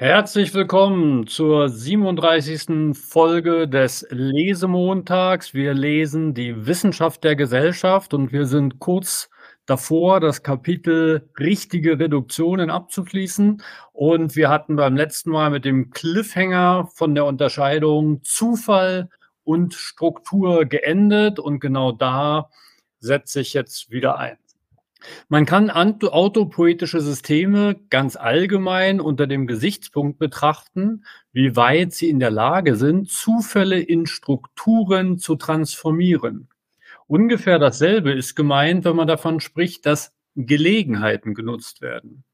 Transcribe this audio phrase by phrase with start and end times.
[0.00, 2.96] Herzlich willkommen zur 37.
[2.96, 5.54] Folge des Lesemontags.
[5.54, 9.28] Wir lesen die Wissenschaft der Gesellschaft und wir sind kurz
[9.66, 13.60] davor, das Kapitel richtige Reduktionen abzuschließen.
[13.92, 19.08] Und wir hatten beim letzten Mal mit dem Cliffhanger von der Unterscheidung Zufall
[19.42, 22.50] und Struktur geendet und genau da
[23.00, 24.38] setze ich jetzt wieder ein.
[25.28, 32.30] Man kann autopoetische Systeme ganz allgemein unter dem Gesichtspunkt betrachten, wie weit sie in der
[32.30, 36.48] Lage sind, Zufälle in Strukturen zu transformieren.
[37.06, 42.24] Ungefähr dasselbe ist gemeint, wenn man davon spricht, dass Gelegenheiten genutzt werden.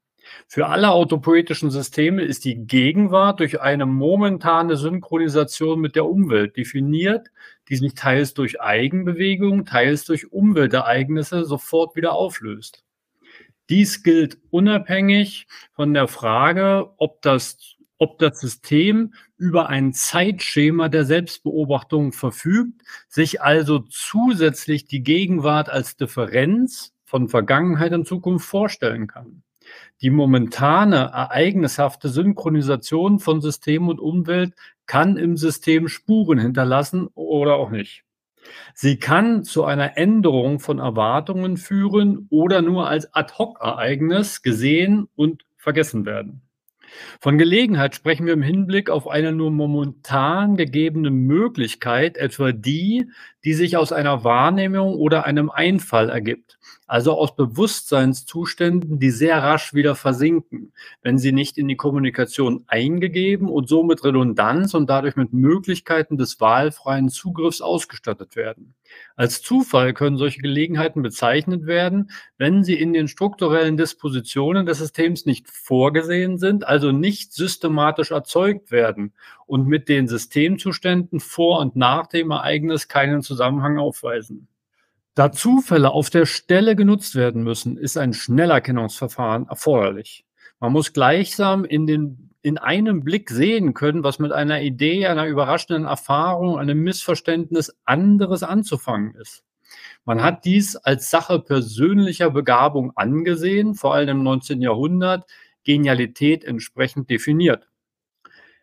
[0.47, 7.27] Für alle autopoetischen Systeme ist die Gegenwart durch eine momentane Synchronisation mit der Umwelt definiert,
[7.69, 12.83] die sich teils durch Eigenbewegung, teils durch Umweltereignisse sofort wieder auflöst.
[13.69, 21.05] Dies gilt unabhängig von der Frage, ob das, ob das System über ein Zeitschema der
[21.05, 29.41] Selbstbeobachtung verfügt, sich also zusätzlich die Gegenwart als Differenz von Vergangenheit und Zukunft vorstellen kann.
[30.01, 34.53] Die momentane ereignishafte Synchronisation von System und Umwelt
[34.85, 38.03] kann im System Spuren hinterlassen oder auch nicht.
[38.73, 46.05] Sie kann zu einer Änderung von Erwartungen führen oder nur als Ad-hoc-Ereignis gesehen und vergessen
[46.05, 46.44] werden.
[47.19, 53.09] Von Gelegenheit sprechen wir im Hinblick auf eine nur momentan gegebene Möglichkeit, etwa die,
[53.43, 59.73] die sich aus einer Wahrnehmung oder einem Einfall ergibt, also aus Bewusstseinszuständen, die sehr rasch
[59.73, 65.33] wieder versinken, wenn sie nicht in die Kommunikation eingegeben und somit Redundanz und dadurch mit
[65.33, 68.75] Möglichkeiten des wahlfreien Zugriffs ausgestattet werden.
[69.15, 75.25] Als Zufall können solche Gelegenheiten bezeichnet werden, wenn sie in den strukturellen Dispositionen des Systems
[75.25, 79.13] nicht vorgesehen sind, also nicht systematisch erzeugt werden
[79.45, 84.47] und mit den Systemzuständen vor und nach dem Ereignis keinen Zusammenhang aufweisen.
[85.15, 90.25] Da Zufälle auf der Stelle genutzt werden müssen, ist ein Schnellerkennungsverfahren erforderlich.
[90.59, 95.25] Man muss gleichsam in, den, in einem Blick sehen können, was mit einer Idee, einer
[95.25, 99.43] überraschenden Erfahrung, einem Missverständnis anderes anzufangen ist.
[100.05, 104.61] Man hat dies als Sache persönlicher Begabung angesehen, vor allem im 19.
[104.61, 105.27] Jahrhundert,
[105.63, 107.67] Genialität entsprechend definiert.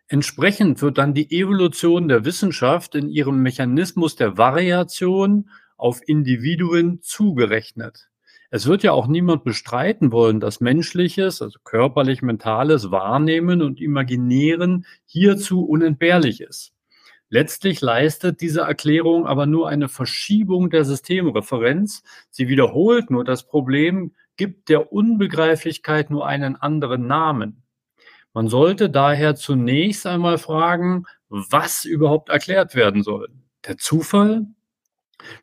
[0.06, 8.11] Entsprechend wird dann die Evolution der Wissenschaft in ihrem Mechanismus der Variation auf Individuen zugerechnet.
[8.54, 14.84] Es wird ja auch niemand bestreiten wollen, dass menschliches, also körperlich mentales Wahrnehmen und Imaginieren
[15.06, 16.74] hierzu unentbehrlich ist.
[17.30, 22.02] Letztlich leistet diese Erklärung aber nur eine Verschiebung der Systemreferenz.
[22.28, 27.62] Sie wiederholt nur das Problem, gibt der Unbegreiflichkeit nur einen anderen Namen.
[28.34, 33.30] Man sollte daher zunächst einmal fragen, was überhaupt erklärt werden soll.
[33.66, 34.44] Der Zufall,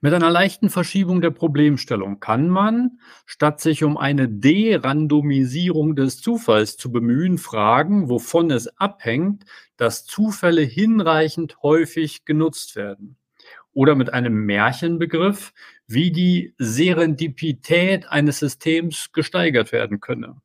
[0.01, 6.77] mit einer leichten Verschiebung der Problemstellung kann man, statt sich um eine De-Randomisierung des Zufalls
[6.77, 9.45] zu bemühen, fragen, wovon es abhängt,
[9.77, 13.17] dass Zufälle hinreichend häufig genutzt werden.
[13.71, 15.53] Oder mit einem Märchenbegriff,
[15.87, 20.41] wie die Serendipität eines Systems gesteigert werden könne.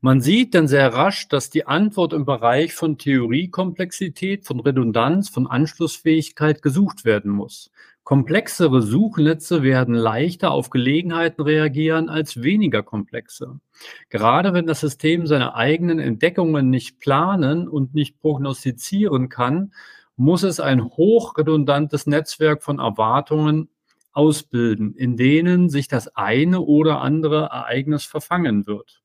[0.00, 5.46] Man sieht dann sehr rasch, dass die Antwort im Bereich von Theoriekomplexität, von Redundanz, von
[5.46, 7.70] Anschlussfähigkeit gesucht werden muss.
[8.08, 13.60] Komplexere Suchnetze werden leichter auf Gelegenheiten reagieren als weniger komplexe.
[14.08, 19.74] Gerade wenn das System seine eigenen Entdeckungen nicht planen und nicht prognostizieren kann,
[20.16, 23.68] muss es ein hochredundantes Netzwerk von Erwartungen
[24.12, 29.02] ausbilden, in denen sich das eine oder andere Ereignis verfangen wird.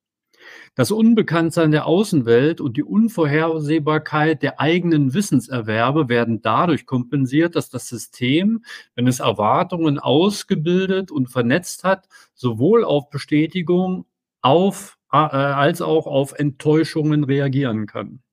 [0.75, 7.87] Das Unbekanntsein der Außenwelt und die Unvorhersehbarkeit der eigenen Wissenserwerbe werden dadurch kompensiert, dass das
[7.87, 14.07] System, wenn es Erwartungen ausgebildet und vernetzt hat, sowohl auf Bestätigung
[14.41, 18.23] auf, äh, als auch auf Enttäuschungen reagieren kann.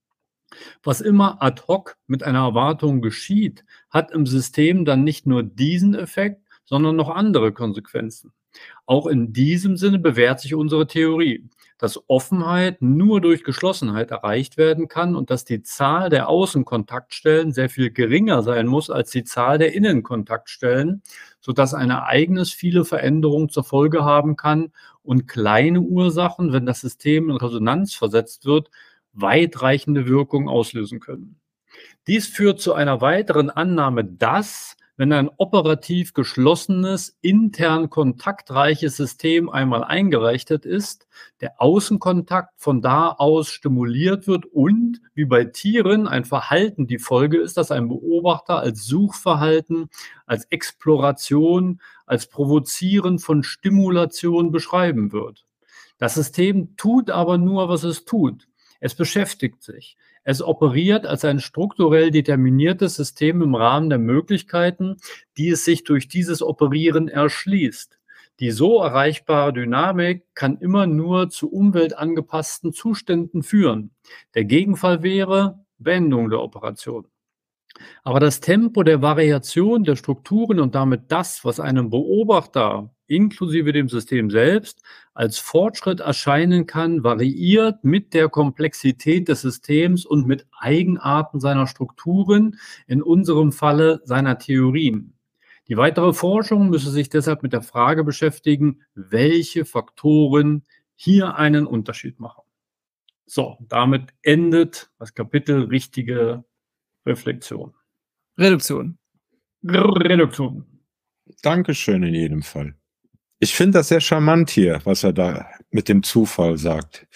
[0.83, 5.95] Was immer ad hoc mit einer Erwartung geschieht, hat im System dann nicht nur diesen
[5.95, 8.33] Effekt, sondern noch andere Konsequenzen.
[8.87, 11.49] Auch in diesem Sinne bewährt sich unsere Theorie
[11.81, 17.71] dass Offenheit nur durch Geschlossenheit erreicht werden kann und dass die Zahl der Außenkontaktstellen sehr
[17.71, 21.03] viel geringer sein muss als die Zahl der Innenkontaktstellen,
[21.41, 24.73] sodass ein Ereignis viele Veränderungen zur Folge haben kann
[25.03, 28.71] und kleine Ursachen, wenn das System in Resonanz versetzt wird,
[29.15, 31.41] weitreichende Wirkungen auslösen können.
[32.07, 39.83] Dies führt zu einer weiteren Annahme, dass wenn ein operativ geschlossenes, intern kontaktreiches System einmal
[39.83, 41.07] eingerichtet ist,
[41.41, 47.39] der Außenkontakt von da aus stimuliert wird und, wie bei Tieren, ein Verhalten die Folge
[47.39, 49.89] ist, dass ein Beobachter als Suchverhalten,
[50.27, 55.47] als Exploration, als Provozieren von Stimulation beschreiben wird.
[55.97, 58.50] Das System tut aber nur, was es tut.
[58.81, 59.97] Es beschäftigt sich.
[60.25, 64.97] Es operiert als ein strukturell determiniertes System im Rahmen der Möglichkeiten,
[65.37, 67.99] die es sich durch dieses Operieren erschließt.
[68.41, 73.91] Die so erreichbare Dynamik kann immer nur zu umweltangepassten Zuständen führen.
[74.35, 77.07] Der Gegenfall wäre Beendung der Operation.
[78.03, 83.89] Aber das Tempo der Variation der Strukturen und damit das, was einem Beobachter inklusive dem
[83.89, 84.83] System selbst
[85.15, 92.59] als Fortschritt erscheinen kann, variiert mit der Komplexität des Systems und mit Eigenarten seiner Strukturen,
[92.87, 95.15] in unserem Falle seiner Theorien.
[95.69, 100.65] Die weitere Forschung müsse sich deshalb mit der Frage beschäftigen, welche Faktoren
[100.97, 102.43] hier einen Unterschied machen.
[103.27, 106.45] So, damit endet das Kapitel richtige
[107.07, 107.75] Reflexion.
[108.37, 108.99] Reduktion.
[109.63, 110.67] Reduktion.
[111.43, 112.75] Dankeschön in jedem Fall.
[113.43, 117.07] Ich finde das sehr charmant hier, was er da mit dem Zufall sagt.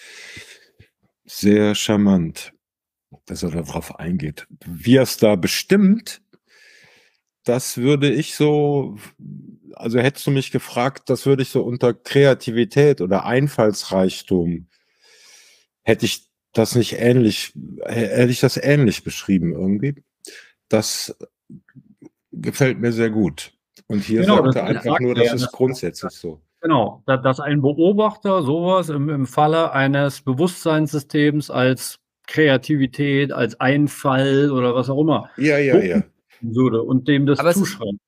[1.23, 2.51] Sehr charmant,
[3.27, 4.47] dass er darauf eingeht.
[4.65, 6.21] Wie er es da bestimmt,
[7.43, 8.97] das würde ich so,
[9.75, 14.67] also hättest du mich gefragt, das würde ich so unter Kreativität oder Einfallsreichtum,
[15.83, 17.53] hätte ich das nicht ähnlich,
[17.85, 20.03] hätte ich das ähnlich beschrieben irgendwie.
[20.69, 21.15] Das
[22.31, 23.54] gefällt mir sehr gut.
[23.87, 26.41] Und hier genau, sagt er einfach nur, das ist grundsätzlich so.
[26.61, 34.73] Genau, dass ein Beobachter sowas im, im Falle eines Bewusstseinssystems als Kreativität, als Einfall oder
[34.73, 36.03] was auch immer ja, ja, ja.
[36.41, 37.99] würde und dem das zuschreibt.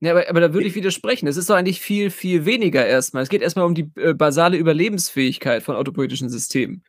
[0.00, 1.28] Ja, aber, aber da würde ich widersprechen.
[1.28, 3.22] Es ist doch eigentlich viel, viel weniger erstmal.
[3.22, 6.82] Es geht erstmal um die äh, basale Überlebensfähigkeit von autopoetischen Systemen.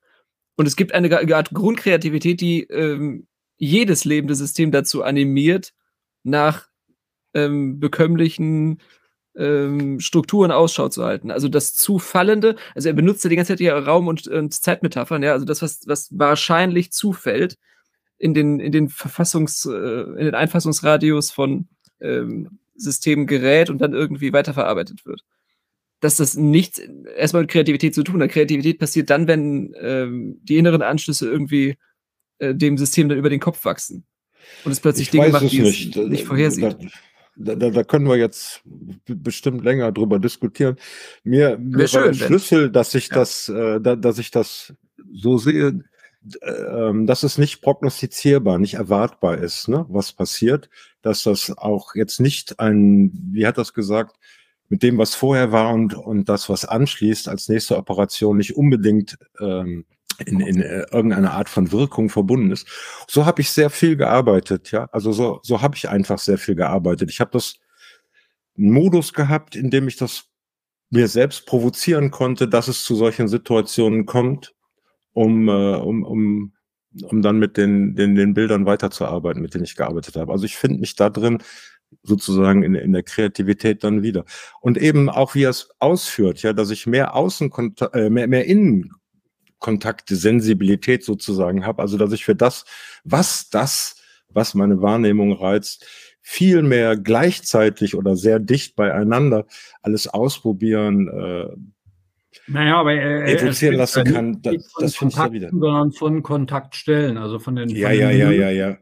[0.55, 3.27] Und es gibt eine Art Grundkreativität, die ähm,
[3.57, 5.73] jedes lebende System dazu animiert,
[6.23, 6.67] nach
[7.33, 8.79] ähm, bekömmlichen
[9.35, 11.31] ähm, Strukturen Ausschau zu halten.
[11.31, 15.23] Also das Zufallende, also er benutzt ja die ganze Zeit ja Raum- und, und Zeitmetaphern,
[15.23, 17.57] ja, also das, was, was wahrscheinlich zufällt
[18.17, 21.67] in den, in den Verfassungs-, äh, in den Einfassungsradius von
[21.99, 25.23] ähm, Systemen gerät und dann irgendwie weiterverarbeitet wird.
[25.99, 26.79] Dass das nichts
[27.15, 28.29] erstmal mit Kreativität zu tun hat.
[28.29, 31.77] Kreativität passiert dann, wenn ähm, die inneren Anschlüsse irgendwie
[32.39, 34.05] äh, dem System dann über den Kopf wachsen.
[34.65, 35.95] Und es plötzlich ich Dinge macht, die nicht.
[35.95, 36.75] es nicht vorhersieht.
[37.35, 38.61] Da, da, können wir jetzt
[39.07, 40.77] bestimmt länger drüber diskutieren.
[41.23, 43.15] Mir, mir schön, war ein Schlüssel, dass ich ja.
[43.15, 44.73] das, äh, da, dass ich das
[45.11, 45.83] so sehe,
[46.41, 50.69] äh, dass es nicht prognostizierbar, nicht erwartbar ist, ne, was passiert,
[51.01, 54.15] dass das auch jetzt nicht ein, wie hat das gesagt,
[54.69, 59.17] mit dem, was vorher war und, und das, was anschließt, als nächste Operation nicht unbedingt
[59.39, 59.85] ähm,
[60.25, 62.67] in, in äh, irgendeiner Art von Wirkung verbunden ist.
[63.09, 64.87] So habe ich sehr viel gearbeitet, ja.
[64.91, 67.09] Also so, so habe ich einfach sehr viel gearbeitet.
[67.09, 67.55] Ich habe das
[68.57, 70.25] einen Modus gehabt, in dem ich das
[70.89, 74.53] mir selbst provozieren konnte, dass es zu solchen Situationen kommt,
[75.13, 76.53] um, äh, um, um,
[77.01, 80.31] um dann mit den, den, den Bildern weiterzuarbeiten, mit denen ich gearbeitet habe.
[80.31, 81.39] Also ich finde mich da drin
[82.03, 84.25] sozusagen in, in der Kreativität dann wieder.
[84.61, 88.45] Und eben auch, wie er es ausführt, ja, dass ich mehr Außenkontakt, äh, mehr, mehr
[88.45, 88.91] Innen
[89.63, 91.81] Kontakte, Sensibilität sozusagen habe.
[91.81, 92.65] Also dass ich für das,
[93.05, 93.95] was das,
[94.29, 95.87] was meine Wahrnehmung reizt,
[96.21, 99.45] viel mehr gleichzeitig oder sehr dicht beieinander
[99.81, 101.47] alles ausprobieren, äh,
[102.47, 104.41] naja, aber äh, evozieren lassen kann.
[104.41, 105.49] Das, das finde ich ja wieder.
[105.49, 107.69] Sondern von Kontaktstellen, also von den.
[107.69, 108.77] Ja, von ja, den ja, ja, ja, ja.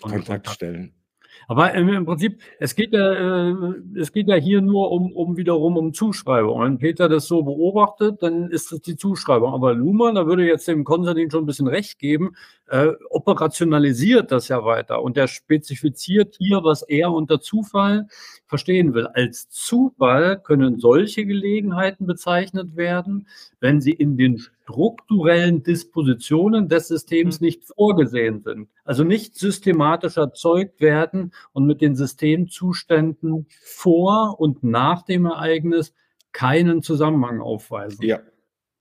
[0.00, 0.97] Kontaktstellen.
[1.48, 3.54] Aber im Prinzip, es geht ja, äh,
[3.98, 6.60] es geht ja hier nur um, um wiederum um Zuschreibung.
[6.60, 9.54] Wenn Peter das so beobachtet, dann ist das die Zuschreibung.
[9.54, 12.36] Aber Luhmann, da würde jetzt dem Konstantin schon ein bisschen recht geben,
[12.68, 18.06] äh, operationalisiert das ja weiter und der spezifiziert hier, was er unter Zufall
[18.46, 19.06] verstehen will.
[19.06, 23.26] Als Zufall können solche Gelegenheiten bezeichnet werden,
[23.60, 27.46] wenn sie in den strukturellen Dispositionen des Systems mhm.
[27.46, 28.68] nicht vorgesehen sind.
[28.84, 35.94] Also nicht systematisch erzeugt werden und mit den Systemzuständen vor und nach dem Ereignis
[36.32, 38.04] keinen Zusammenhang aufweisen.
[38.04, 38.20] Ja.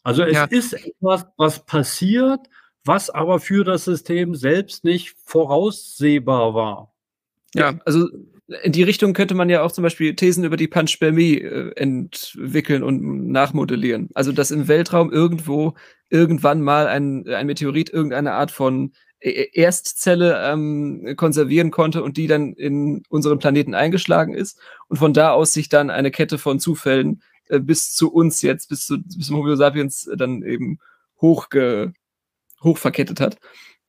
[0.04, 0.46] Also es ja.
[0.46, 2.48] ist etwas, was passiert,
[2.88, 6.94] was aber für das System selbst nicht voraussehbar war.
[7.54, 8.08] Ja, also
[8.64, 12.84] in die Richtung könnte man ja auch zum Beispiel Thesen über die Panspermie äh, entwickeln
[12.84, 14.10] und nachmodellieren.
[14.14, 15.74] Also, dass im Weltraum irgendwo
[16.10, 22.16] irgendwann mal ein, ein Meteorit irgendeine Art von e-, e-, Erstzelle ähm, konservieren konnte und
[22.16, 26.38] die dann in unseren Planeten eingeschlagen ist und von da aus sich dann eine Kette
[26.38, 30.80] von Zufällen äh, bis zu uns jetzt, bis, zu, bis zum Homo sapiens dann eben
[31.20, 31.92] hochge,
[32.64, 33.38] hochverkettet hat.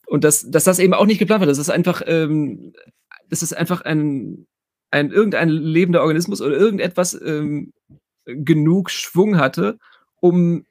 [0.07, 2.73] Und dass, dass das eben auch nicht geplant war, das ist einfach, ähm,
[3.29, 4.47] das ist einfach ein,
[4.91, 7.73] ein irgendein lebender Organismus oder irgendetwas ähm,
[8.25, 9.79] genug Schwung hatte,
[10.21, 10.65] um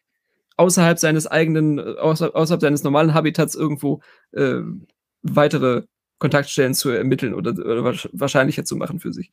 [0.58, 4.02] außerhalb seines eigenen, außerhalb, außerhalb seines normalen Habitats irgendwo
[4.32, 4.62] äh,
[5.22, 5.84] weitere
[6.20, 9.30] Kontaktstellen zu ermitteln oder, oder wahrscheinlicher zu machen für sich.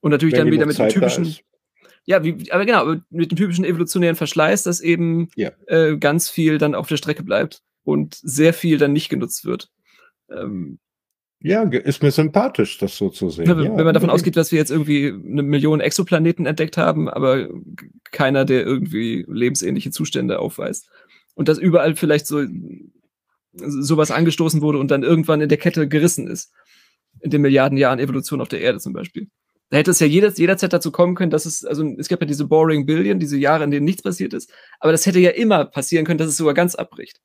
[0.00, 1.36] Und natürlich Wenn dann wieder mit dem typischen.
[2.06, 5.52] Ja, wie, aber genau, mit dem typischen evolutionären Verschleiß, dass eben ja.
[5.66, 9.70] äh, ganz viel dann auf der Strecke bleibt und sehr viel dann nicht genutzt wird.
[10.30, 10.78] Ähm,
[11.40, 13.46] ja, ist mir sympathisch, das so zu sehen.
[13.46, 17.08] Wenn, ja, wenn man davon ausgeht, dass wir jetzt irgendwie eine Million Exoplaneten entdeckt haben,
[17.08, 17.48] aber
[18.12, 20.88] keiner, der irgendwie lebensähnliche Zustände aufweist.
[21.34, 22.44] Und dass überall vielleicht so
[23.52, 26.52] sowas angestoßen wurde und dann irgendwann in der Kette gerissen ist.
[27.20, 29.28] In den Milliarden Jahren Evolution auf der Erde zum Beispiel.
[29.74, 32.28] Da hätte es ja jeder, jederzeit dazu kommen können, dass es, also es gab ja
[32.28, 35.64] diese Boring Billion, diese Jahre, in denen nichts passiert ist, aber das hätte ja immer
[35.64, 37.20] passieren können, dass es sogar ganz abbricht.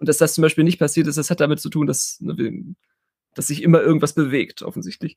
[0.00, 2.74] Und dass das zum Beispiel nicht passiert ist, das hat damit zu tun, dass ne,
[3.36, 5.16] dass sich immer irgendwas bewegt, offensichtlich.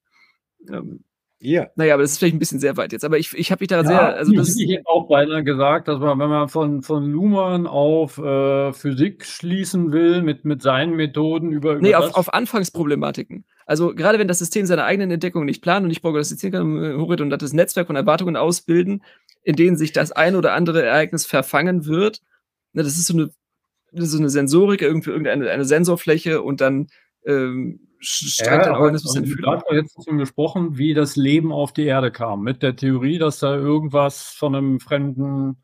[0.70, 1.04] Ähm,
[1.40, 1.70] ja.
[1.76, 3.04] Naja, aber das ist vielleicht ein bisschen sehr weit jetzt.
[3.04, 4.16] Aber ich, ich habe mich da ja, sehr.
[4.18, 8.20] Also das ich hätte auch beinahe gesagt, dass man, wenn man von, von Luhmann auf
[8.20, 11.74] äh, Physik schließen will, mit, mit seinen Methoden über.
[11.74, 13.44] über nee, auf, auf Anfangsproblematiken.
[13.66, 16.94] Also gerade wenn das System seine eigenen Entdeckungen nicht plant und nicht prognostizieren kann, äh,
[16.94, 19.04] und das Netzwerk von Erwartungen ausbilden,
[19.44, 22.22] in denen sich das ein oder andere Ereignis verfangen wird.
[22.74, 23.32] Ne, das ist so eine,
[23.94, 26.88] so eine Sensorik, irgendwie irgendeine eine Sensorfläche und dann
[27.26, 29.56] ähm, strengt ja, den Organismus Fühlung.
[29.56, 33.18] Ich habe jetzt schon gesprochen, wie das Leben auf die Erde kam, mit der Theorie,
[33.18, 35.58] dass da irgendwas von einem fremden,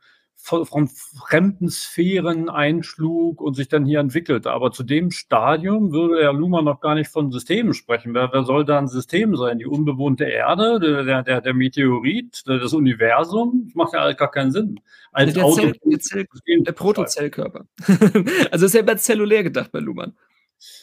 [0.43, 4.47] von fremden Sphären einschlug und sich dann hier entwickelt.
[4.47, 8.13] Aber zu dem Stadium würde der Luhmann noch gar nicht von Systemen sprechen.
[8.13, 9.59] Wer, wer soll da ein System sein?
[9.59, 13.63] Die unbewohnte Erde, der, der, der Meteorit, das Universum?
[13.65, 14.79] Das macht ja gar keinen Sinn.
[15.11, 17.65] Als der, Zell, der, Zell, der Protozellkörper.
[18.51, 20.15] also ist ja immer zellulär gedacht bei Luhmann.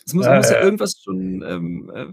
[0.06, 2.06] Es muss, äh, muss ja irgendwas schon ähm, äh,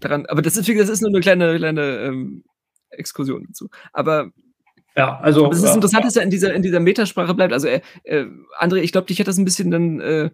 [0.00, 2.44] daran, aber das ist, das ist nur eine kleine, kleine ähm,
[2.90, 3.68] Exkursion dazu.
[3.92, 4.32] Aber
[4.96, 5.48] ja, also.
[5.48, 7.52] Das ist interessant, dass er in dieser, in dieser Metasprache bleibt.
[7.52, 8.26] Also, äh, äh,
[8.58, 10.30] André, ich glaube, dich hätte das ein bisschen dann, äh,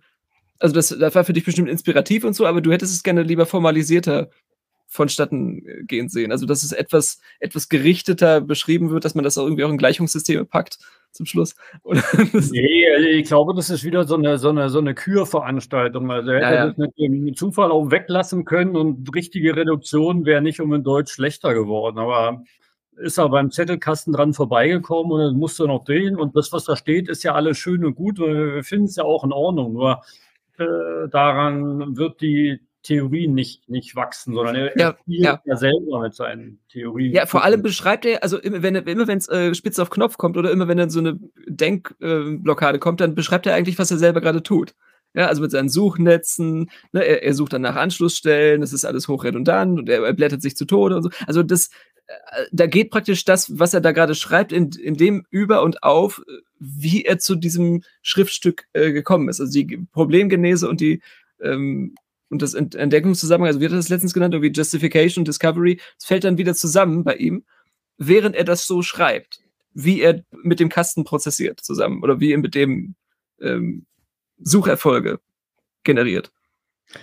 [0.59, 3.23] also das, das war für dich bestimmt inspirativ und so, aber du hättest es gerne
[3.23, 4.31] lieber formalisierter
[4.89, 6.33] vonstatten äh, gehen sehen.
[6.33, 9.79] Also, dass es etwas, etwas gerichteter beschrieben wird, dass man das auch irgendwie auch in
[9.79, 10.79] Gleichungssysteme packt
[11.13, 11.55] zum Schluss.
[11.85, 16.11] nee, also ich glaube, das ist wieder so eine, so eine, so eine Kürveranstaltung.
[16.11, 16.67] Also er hätte ja, ja.
[16.69, 21.13] das mit dem Zufall auch weglassen können und richtige Reduktion wäre nicht um in Deutsch
[21.13, 21.99] schlechter geworden.
[21.99, 22.43] Aber
[23.01, 26.17] ist er beim Zettelkasten dran vorbeigekommen und dann musste noch drehen.
[26.17, 28.19] Und das, was da steht, ist ja alles schön und gut.
[28.19, 29.73] Wir finden es ja auch in Ordnung.
[29.73, 30.03] Nur
[30.59, 35.43] äh, daran wird die Theorien nicht, nicht wachsen, sondern er, ja, spielt ja.
[35.45, 37.13] ja selber mit seinen Theorien.
[37.13, 40.17] Ja, vor allem beschreibt er, also immer wenn immer wenn es äh, spitz auf Knopf
[40.17, 43.91] kommt oder immer wenn dann so eine Denkblockade äh, kommt, dann beschreibt er eigentlich, was
[43.91, 44.75] er selber gerade tut.
[45.15, 49.09] Ja, also mit seinen Suchnetzen, ne, er, er, sucht dann nach Anschlussstellen, das ist alles
[49.09, 51.11] hochredundant und er, er blättert sich zu Tode und so.
[51.27, 51.71] Also das,
[52.53, 56.23] da geht praktisch das, was er da gerade schreibt, in, in dem über und auf,
[56.59, 59.41] wie er zu diesem Schriftstück äh, gekommen ist.
[59.41, 61.03] Also die Problemgenese und die
[61.41, 61.95] ähm,
[62.31, 66.25] und das Entdeckungszusammenhang, also wie hat er das letztens genannt, irgendwie Justification, Discovery, das fällt
[66.25, 67.45] dann wieder zusammen bei ihm,
[67.97, 69.41] während er das so schreibt,
[69.73, 72.97] wie er mit dem Kasten prozessiert zusammen oder wie er mit dem
[73.41, 73.87] ähm,
[74.39, 75.21] Sucherfolge
[75.85, 76.31] generiert.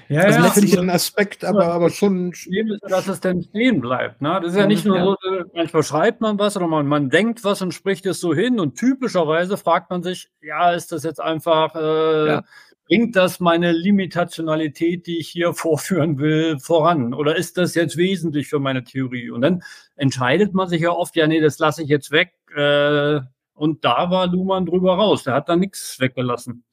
[0.10, 2.32] Ja, also ja, letztlich ein Aspekt, aber, aber schon.
[2.32, 2.50] Ist,
[2.88, 4.22] dass es denn stehen bleibt.
[4.22, 4.40] Ne?
[4.42, 5.16] Das ist ja nicht nur so,
[5.54, 8.76] manchmal schreibt man was oder man, man denkt was und spricht es so hin und
[8.78, 12.44] typischerweise fragt man sich, ja, ist das jetzt einfach äh, ja
[12.88, 17.14] bringt das meine Limitationalität, die ich hier vorführen will, voran?
[17.14, 19.30] Oder ist das jetzt wesentlich für meine Theorie?
[19.30, 19.64] Und dann
[19.96, 22.34] entscheidet man sich ja oft, ja, nee, das lasse ich jetzt weg.
[22.56, 23.22] Äh,
[23.54, 25.24] und da war Luhmann drüber raus.
[25.24, 26.64] Der hat da nichts weggelassen.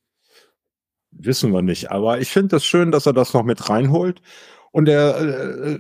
[1.12, 1.90] Wissen wir nicht.
[1.90, 4.20] Aber ich finde es das schön, dass er das noch mit reinholt.
[4.74, 5.78] Und er äh,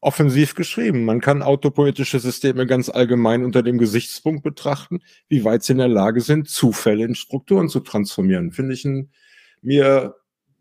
[0.00, 1.04] offensiv geschrieben.
[1.04, 5.86] Man kann autopoetische Systeme ganz allgemein unter dem Gesichtspunkt betrachten, wie weit sie in der
[5.86, 8.50] Lage sind, Zufälle in Strukturen zu transformieren.
[8.50, 9.12] Finde ich ein
[9.62, 10.16] mir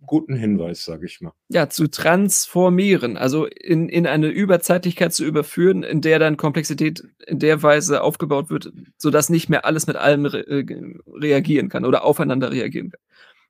[0.06, 1.34] guten Hinweis, sage ich mal.
[1.50, 7.40] Ja, zu transformieren, also in, in eine Überzeitlichkeit zu überführen, in der dann Komplexität in
[7.40, 10.66] der Weise aufgebaut wird, sodass nicht mehr alles mit allem re äh,
[11.08, 13.02] reagieren kann oder aufeinander reagieren kann.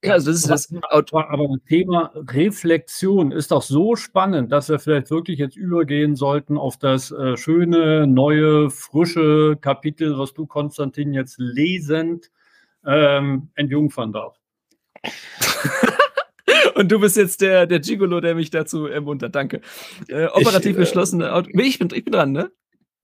[0.10, 4.80] Also das ist das aber, aber das Thema Reflexion ist doch so spannend, dass wir
[4.80, 11.14] vielleicht wirklich jetzt übergehen sollten auf das äh, schöne, neue, frische Kapitel, was du, Konstantin,
[11.14, 12.32] jetzt lesend
[12.86, 14.42] ähm, entjungfern darfst.
[16.76, 19.36] Und du bist jetzt der, der Gigolo, der mich dazu ermuntert.
[19.36, 19.62] Danke.
[20.08, 21.50] Äh, operativ ich, geschlossene Auto.
[21.54, 22.52] Ich bin, ich bin dran, ne?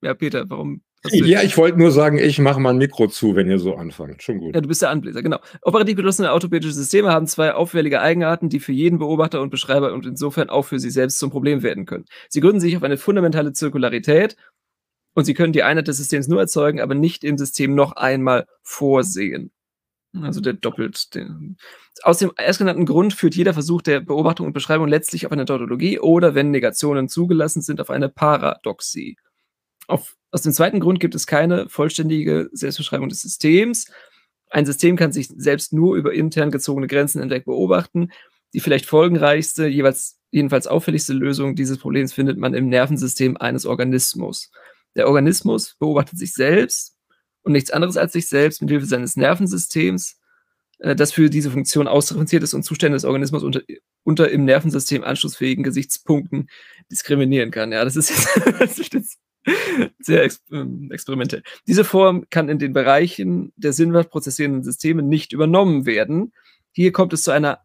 [0.02, 0.82] Ja, Peter, warum?
[1.06, 4.22] Ja, ich wollte nur sagen, ich mache mein Mikro zu, wenn ihr so anfangt.
[4.22, 4.54] Schon gut.
[4.54, 5.40] Ja, du bist der Anbläser, genau.
[5.62, 10.06] Operativ geschlossene autopädische Systeme haben zwei auffällige Eigenarten, die für jeden Beobachter und Beschreiber und
[10.06, 12.06] insofern auch für sie selbst zum Problem werden können.
[12.28, 14.36] Sie gründen sich auf eine fundamentale Zirkularität
[15.14, 18.46] und sie können die Einheit des Systems nur erzeugen, aber nicht im System noch einmal
[18.62, 19.52] vorsehen.
[20.22, 21.58] Also der doppelt den.
[22.02, 26.00] Aus dem erstgenannten Grund führt jeder Versuch der Beobachtung und Beschreibung letztlich auf eine Tautologie
[26.00, 29.18] oder, wenn Negationen zugelassen sind, auf eine Paradoxie.
[29.88, 33.92] Auf, aus dem zweiten Grund gibt es keine vollständige Selbstbeschreibung des Systems.
[34.50, 38.12] Ein System kann sich selbst nur über intern gezogene Grenzen hinweg beobachten.
[38.54, 44.52] Die vielleicht folgenreichste, jeweils jedenfalls auffälligste Lösung dieses Problems findet man im Nervensystem eines Organismus.
[44.96, 46.96] Der Organismus beobachtet sich selbst
[47.42, 50.20] und nichts anderes als sich selbst mit Hilfe seines Nervensystems,
[50.80, 53.62] äh, das für diese Funktion ausdifferenziert ist und Zustände des Organismus unter,
[54.04, 56.50] unter im Nervensystem anschlussfähigen Gesichtspunkten
[56.92, 57.72] diskriminieren kann.
[57.72, 59.18] Ja, das ist jetzt, das ist jetzt
[60.00, 61.44] sehr ex ähm, experimentell.
[61.68, 66.34] Diese Form kann in den Bereichen der sinnhaft prozessierenden Systeme nicht übernommen werden.
[66.72, 67.60] Hier kommt es zu einer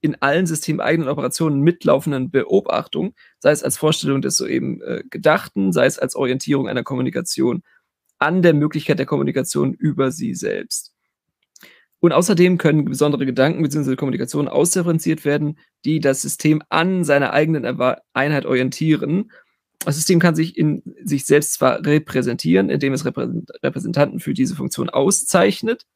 [0.00, 5.86] in allen systemeigenen Operationen mitlaufenden Beobachtung, sei es als Vorstellung des soeben äh, Gedachten, sei
[5.86, 7.62] es als Orientierung einer Kommunikation
[8.18, 10.92] an der Möglichkeit der Kommunikation über sie selbst.
[11.98, 13.96] Und außerdem können besondere Gedanken bzw.
[13.96, 17.64] Kommunikationen ausdifferenziert werden, die das System an seiner eigenen
[18.12, 19.32] Einheit orientieren.
[19.80, 24.90] Das System kann sich in sich selbst zwar repräsentieren, indem es Repräsentanten für diese Funktion
[24.90, 25.86] auszeichnet,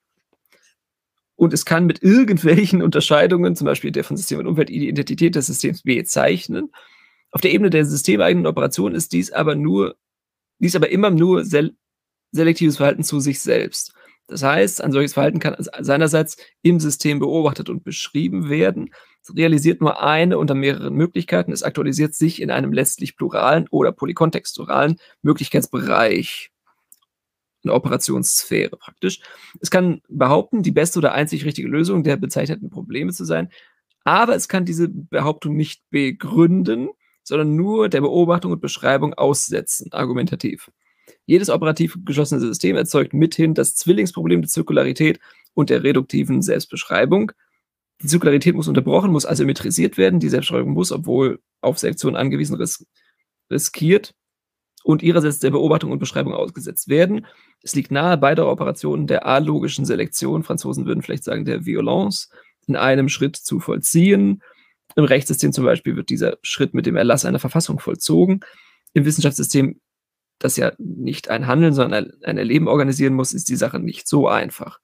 [1.41, 5.35] und es kann mit irgendwelchen Unterscheidungen, zum Beispiel der von System und Umwelt, die Identität
[5.35, 6.71] des Systems bezeichnen.
[7.31, 9.97] Auf der Ebene der systemeigenen Operation ist dies aber nur,
[10.59, 11.75] dies aber immer nur sel
[12.33, 13.95] selektives Verhalten zu sich selbst.
[14.27, 18.91] Das heißt, ein solches Verhalten kann seinerseits im System beobachtet und beschrieben werden.
[19.23, 21.53] Es realisiert nur eine unter mehreren Möglichkeiten.
[21.53, 26.51] Es aktualisiert sich in einem letztlich pluralen oder polykontexturalen Möglichkeitsbereich.
[27.63, 29.21] Eine Operationssphäre praktisch.
[29.61, 33.51] Es kann behaupten, die beste oder einzig richtige Lösung der bezeichneten Probleme zu sein,
[34.05, 36.89] aber es kann diese Behauptung nicht begründen,
[37.23, 40.71] sondern nur der Beobachtung und Beschreibung aussetzen, argumentativ.
[41.27, 45.21] Jedes operativ geschlossene System erzeugt mithin das Zwillingsproblem der Zirkularität
[45.55, 47.33] und der reduktiven Selbstbeschreibung.
[48.03, 50.21] Die Zirkularität muss unterbrochen, muss asymmetrisiert werden.
[50.21, 52.87] Die Selbstbeschreibung muss, obwohl auf Selektion angewiesen, ris
[53.51, 54.15] riskiert
[54.85, 57.27] und ihrerseits der Beobachtung und Beschreibung ausgesetzt werden.
[57.63, 62.31] Es liegt nahe, beide Operationen der alogischen Selektion, Franzosen würden vielleicht sagen der Violence,
[62.67, 64.43] in einem Schritt zu vollziehen.
[64.97, 68.41] Im Rechtssystem zum Beispiel wird dieser Schritt mit dem Erlass einer Verfassung vollzogen.
[68.95, 69.81] Im Wissenschaftssystem
[70.41, 74.27] das ja nicht ein Handeln, sondern ein Erleben organisieren muss, ist die Sache nicht so
[74.27, 74.81] einfach.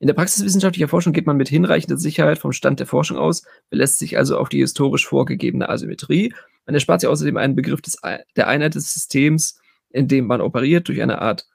[0.00, 3.44] In der Praxis wissenschaftlicher Forschung geht man mit hinreichender Sicherheit vom Stand der Forschung aus,
[3.70, 6.32] belässt sich also auf die historisch vorgegebene Asymmetrie.
[6.66, 7.98] Man erspart sich außerdem einen Begriff des,
[8.36, 11.46] der Einheit des Systems, in dem man operiert, durch eine Art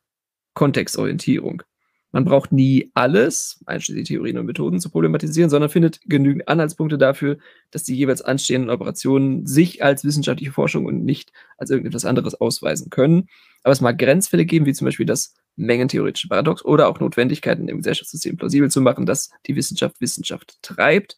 [0.54, 1.64] Kontextorientierung.
[2.12, 7.38] Man braucht nie alles, einschließlich Theorien und Methoden, zu problematisieren, sondern findet genügend Anhaltspunkte dafür,
[7.70, 12.90] dass die jeweils anstehenden Operationen sich als wissenschaftliche Forschung und nicht als irgendetwas anderes ausweisen
[12.90, 13.28] können.
[13.64, 17.78] Aber es mag Grenzfälle geben, wie zum Beispiel das mengentheoretische Paradox oder auch Notwendigkeiten im
[17.78, 21.18] Gesellschaftssystem plausibel zu machen, dass die Wissenschaft Wissenschaft treibt.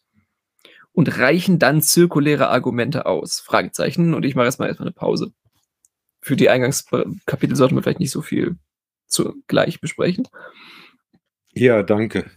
[0.94, 3.40] Und reichen dann zirkuläre Argumente aus?
[3.40, 4.12] Fragezeichen.
[4.12, 5.32] Und ich mache erstmal erstmal eine Pause.
[6.20, 8.56] Für die Eingangskapitel sollten wir vielleicht nicht so viel
[9.06, 10.28] zugleich besprechen.
[11.54, 12.30] Ja, danke.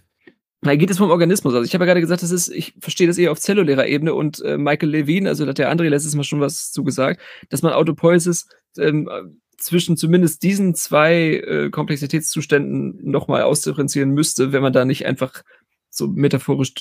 [0.62, 1.54] Da geht es vom Organismus.
[1.54, 4.14] Also ich habe ja gerade gesagt, das ist, ich verstehe das eher auf zellulärer Ebene
[4.14, 7.62] und äh, Michael Levine, also da hat der André letztes Mal schon was zugesagt, dass
[7.62, 9.10] man Autopoiesis ähm,
[9.58, 15.44] zwischen zumindest diesen zwei äh, Komplexitätszuständen nochmal ausdifferenzieren müsste, wenn man da nicht einfach
[15.90, 16.74] so metaphorisch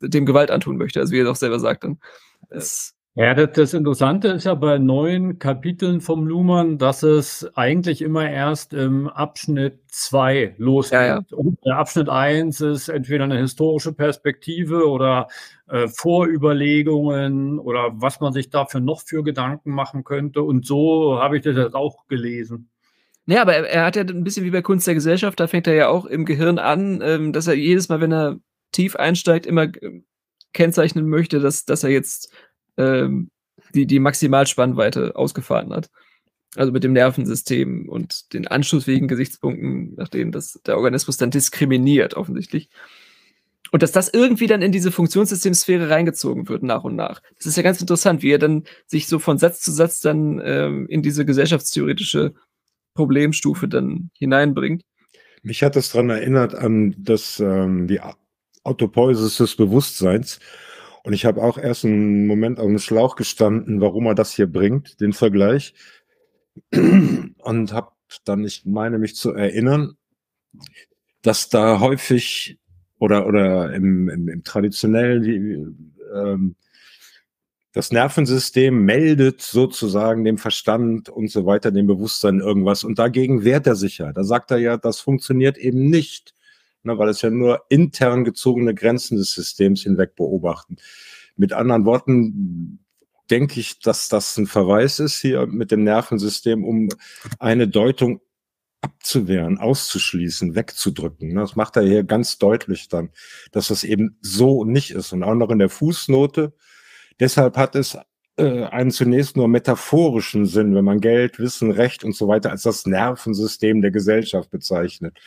[0.00, 1.84] dem Gewalt antun möchte, also wie er doch selber sagt.
[1.84, 1.98] Dann.
[2.48, 8.00] Es, ja, das, das Interessante ist ja bei neuen Kapiteln vom Luhmann, dass es eigentlich
[8.00, 10.98] immer erst im Abschnitt 2 losgeht.
[10.98, 11.22] Ja, ja.
[11.30, 15.28] Und der Abschnitt 1 ist entweder eine historische Perspektive oder
[15.68, 20.42] äh, Vorüberlegungen oder was man sich dafür noch für Gedanken machen könnte.
[20.42, 22.70] Und so habe ich das jetzt auch gelesen.
[23.26, 25.66] Ja, aber er, er, hat ja ein bisschen wie bei Kunst der Gesellschaft, da fängt
[25.66, 28.38] er ja auch im Gehirn an, ähm, dass er jedes Mal, wenn er
[28.72, 30.02] tief einsteigt, immer äh,
[30.54, 32.32] kennzeichnen möchte, dass, dass er jetzt
[32.76, 33.30] ähm,
[33.74, 35.88] die, die Maximalspannweite ausgefahren hat.
[36.54, 42.68] Also mit dem Nervensystem und den anschlussfähigen Gesichtspunkten, nachdem das der Organismus dann diskriminiert, offensichtlich.
[43.70, 47.22] Und dass das irgendwie dann in diese Funktionssystemsphäre reingezogen wird, nach und nach.
[47.38, 50.42] Das ist ja ganz interessant, wie er dann sich so von Satz zu Satz dann
[50.44, 52.34] ähm, in diese gesellschaftstheoretische
[52.92, 54.82] Problemstufe dann hineinbringt.
[55.42, 58.00] Mich hat das daran erinnert an das, ähm, die
[58.62, 60.38] Autopoiesis des Bewusstseins
[61.04, 64.46] Und ich habe auch erst einen Moment auf dem Schlauch gestanden, warum er das hier
[64.46, 65.74] bringt, den Vergleich.
[66.72, 67.92] Und habe
[68.24, 69.96] dann, ich meine mich zu erinnern,
[71.22, 72.58] dass da häufig
[72.98, 76.56] oder, oder im, im, im traditionellen, ähm,
[77.72, 83.66] das Nervensystem meldet sozusagen dem Verstand und so weiter, dem Bewusstsein irgendwas und dagegen wehrt
[83.66, 84.12] er sich ja.
[84.12, 86.34] Da sagt er ja, das funktioniert eben nicht,
[86.84, 90.76] ne, weil es ja nur intern gezogene Grenzen des Systems hinweg beobachten.
[91.36, 92.84] Mit anderen Worten
[93.30, 96.88] denke ich, dass das ein Verweis ist hier mit dem Nervensystem, um
[97.38, 98.20] eine Deutung
[98.82, 101.34] abzuwehren, auszuschließen, wegzudrücken.
[101.34, 103.10] Das macht er hier ganz deutlich dann,
[103.52, 105.12] dass das eben so nicht ist.
[105.12, 106.52] Und auch noch in der Fußnote.
[107.20, 107.96] Deshalb hat es
[108.36, 112.62] äh, einen zunächst nur metaphorischen Sinn, wenn man Geld, Wissen, Recht und so weiter als
[112.62, 115.18] das Nervensystem der Gesellschaft bezeichnet.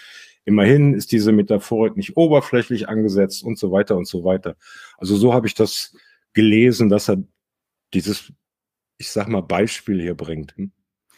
[0.46, 4.56] Immerhin ist diese Metaphorik nicht oberflächlich angesetzt und so weiter und so weiter.
[4.98, 5.96] Also so habe ich das
[6.34, 7.24] gelesen, dass er
[7.94, 8.32] dieses,
[8.98, 10.56] ich sag mal, Beispiel hier bringt.
[10.56, 10.72] Hm?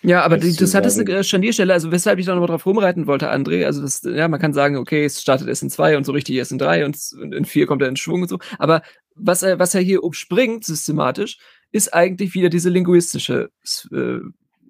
[0.04, 3.08] Ja, aber das, das hat es eine Scharnierstelle, also weshalb ich da nochmal drauf rumreiten
[3.08, 3.66] wollte, André.
[3.66, 6.36] Also das, ja, man kann sagen, okay, es startet erst in zwei und so richtig
[6.36, 8.40] erst in drei und in vier kommt er in Schwung und so.
[8.60, 8.84] Aber
[9.16, 11.40] was er, was er hier umspringt, systematisch,
[11.72, 13.50] ist eigentlich wieder diese linguistische
[13.92, 14.20] äh,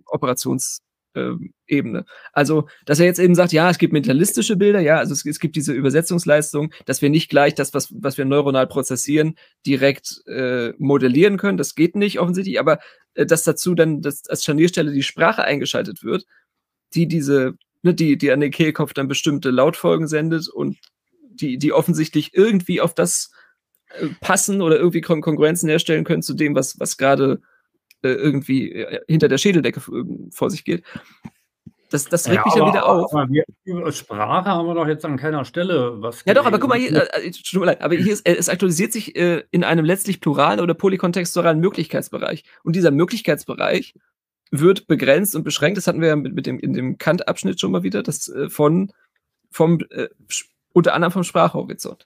[0.06, 0.80] Operations-
[1.17, 2.06] ähm, Ebene.
[2.32, 5.39] Also, dass er jetzt eben sagt, ja, es gibt mentalistische Bilder, ja, also es, es,
[5.39, 10.73] gibt diese Übersetzungsleistung, dass wir nicht gleich das, was, was wir neuronal prozessieren, direkt äh,
[10.77, 11.58] modellieren können.
[11.58, 12.80] Das geht nicht offensichtlich, aber
[13.15, 16.25] äh, dass dazu dann dass als Scharnierstelle die Sprache eingeschaltet wird,
[16.93, 20.77] die diese, ne, die, die an den Kehlkopf dann bestimmte Lautfolgen sendet und
[21.30, 23.32] die, die offensichtlich irgendwie auf das
[23.89, 27.57] äh, passen oder irgendwie Kon Kongruenzen herstellen können zu dem, was, was gerade äh,
[28.15, 29.82] irgendwie äh, hinter der Schädeldecke
[30.32, 30.84] vor sich geht.
[31.89, 33.12] Das, das regt ja, mich ja wieder auf.
[33.30, 36.24] Wir, über Sprache haben wir doch jetzt an keiner Stelle was.
[36.26, 38.91] Ja, doch, aber guck mal, hier, äh, tut mir leid, aber hier ist, es aktualisiert
[38.91, 42.43] sich äh, in einem letztlich pluralen oder polykontextualen Möglichkeitsbereich.
[42.63, 43.93] Und dieser Möglichkeitsbereich
[44.52, 45.78] wird begrenzt und beschränkt.
[45.78, 48.50] Das hatten wir ja mit, mit dem, in dem Kant-Abschnitt schon mal wieder, das äh,
[48.50, 48.91] von,
[49.50, 50.10] vom, äh,
[50.74, 52.06] unter anderem vom Sprachhorizont.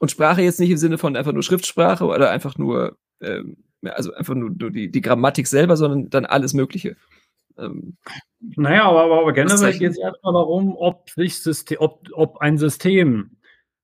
[0.00, 4.12] Und Sprache jetzt nicht im Sinne von einfach nur Schriftsprache oder einfach nur ähm, also
[4.14, 6.96] einfach nur, nur die, die Grammatik selber, sondern dann alles Mögliche.
[7.58, 7.96] Ähm,
[8.40, 12.58] naja, aber, aber, aber generell geht es erstmal darum, ob, sich System, ob, ob ein
[12.58, 13.36] System,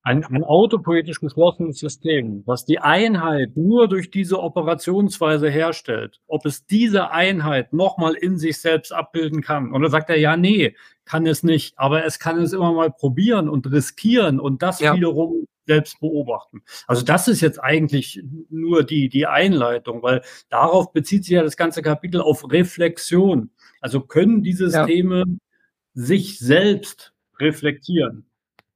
[0.02, 6.66] ein, ein autopoetisch geschlossenes System, was die Einheit nur durch diese Operationsweise herstellt, ob es
[6.66, 9.72] diese Einheit nochmal in sich selbst abbilden kann.
[9.72, 12.90] Und dann sagt er, ja, nee, kann es nicht, aber es kann es immer mal
[12.90, 14.94] probieren und riskieren und das ja.
[14.94, 16.62] wiederum selbst beobachten.
[16.88, 21.56] Also das ist jetzt eigentlich nur die, die Einleitung, weil darauf bezieht sich ja das
[21.56, 23.50] ganze Kapitel auf Reflexion.
[23.80, 25.34] Also können die Systeme ja.
[25.94, 28.26] sich selbst reflektieren.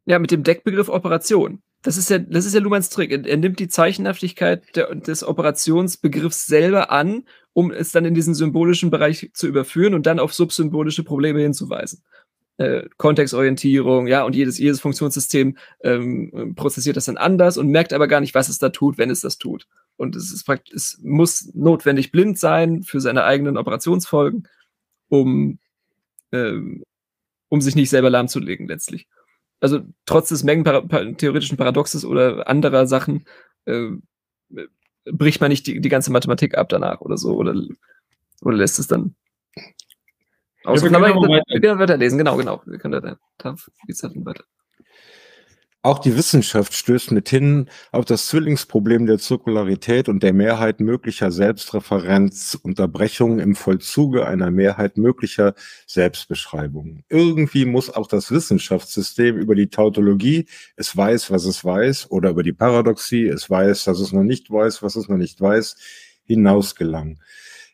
[0.07, 1.63] Ja, mit dem Deckbegriff Operation.
[1.83, 3.11] Das ist ja, das ist ja Luhmanns Trick.
[3.11, 8.35] Er, er nimmt die Zeichenhaftigkeit der, des Operationsbegriffs selber an, um es dann in diesen
[8.35, 12.05] symbolischen Bereich zu überführen und dann auf subsymbolische Probleme hinzuweisen
[12.57, 18.07] äh, Kontextorientierung, ja, und jedes, jedes Funktionssystem ähm, prozessiert das dann anders und merkt aber
[18.07, 19.67] gar nicht, was es da tut, wenn es das tut.
[19.97, 24.49] Und es ist praktisch, es muss notwendig blind sein für seine eigenen Operationsfolgen,
[25.09, 25.59] um,
[26.33, 26.85] ähm,
[27.49, 29.09] um sich nicht selber lahmzulegen, letztlich.
[29.61, 33.25] Also trotz des mengentheoretischen Paradoxes oder anderer Sachen
[33.65, 33.91] äh,
[35.05, 37.55] bricht man nicht die, die ganze Mathematik ab danach oder so oder,
[38.43, 39.15] oder lässt es dann
[40.65, 42.63] Außer ja, wir, können wir, können weiterlesen, genau, genau.
[42.65, 43.55] Wir können da, da
[43.87, 44.45] geht's dann weiter.
[45.85, 52.59] Auch die Wissenschaft stößt mithin auf das Zwillingsproblem der Zirkularität und der Mehrheit möglicher Selbstreferenz,
[52.63, 55.53] Unterbrechungen im Vollzuge einer Mehrheit möglicher
[55.87, 57.05] Selbstbeschreibungen.
[57.11, 60.47] Irgendwie muss auch das Wissenschaftssystem über die Tautologie,
[60.77, 64.51] es weiß, was es weiß, oder über die Paradoxie, es weiß, dass es noch nicht
[64.51, 65.77] weiß, was es noch nicht weiß,
[66.25, 67.21] hinaus gelangen.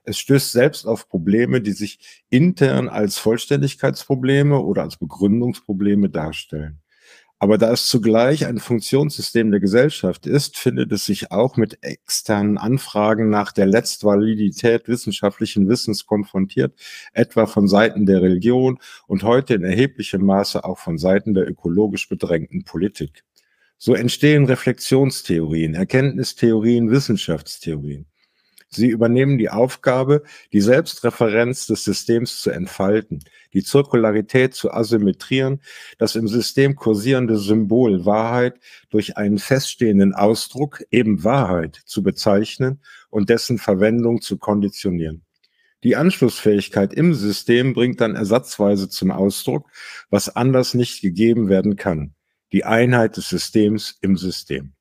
[0.05, 6.81] Es stößt selbst auf Probleme, die sich intern als Vollständigkeitsprobleme oder als Begründungsprobleme darstellen.
[7.43, 12.59] Aber da es zugleich ein Funktionssystem der Gesellschaft ist, findet es sich auch mit externen
[12.59, 16.75] Anfragen nach der Letztvalidität wissenschaftlichen Wissens konfrontiert,
[17.15, 22.11] etwa von Seiten der Religion und heute in erheblichem Maße auch von Seiten der ökologisch
[22.11, 23.25] bedrängten Politik.
[23.79, 28.05] So entstehen Reflexionstheorien, Erkenntnistheorien, Wissenschaftstheorien.
[28.73, 35.61] Sie übernehmen die Aufgabe, die Selbstreferenz des Systems zu entfalten, die Zirkularität zu asymmetrieren,
[35.99, 42.81] das im System kursierende Symbol Wahrheit durch einen feststehenden Ausdruck, eben Wahrheit, zu bezeichnen
[43.11, 45.25] und dessen Verwendung zu konditionieren.
[45.83, 49.69] Die Anschlussfähigkeit im System bringt dann ersatzweise zum Ausdruck,
[50.11, 52.15] was anders nicht gegeben werden kann.
[52.53, 54.75] Die Einheit des Systems im System.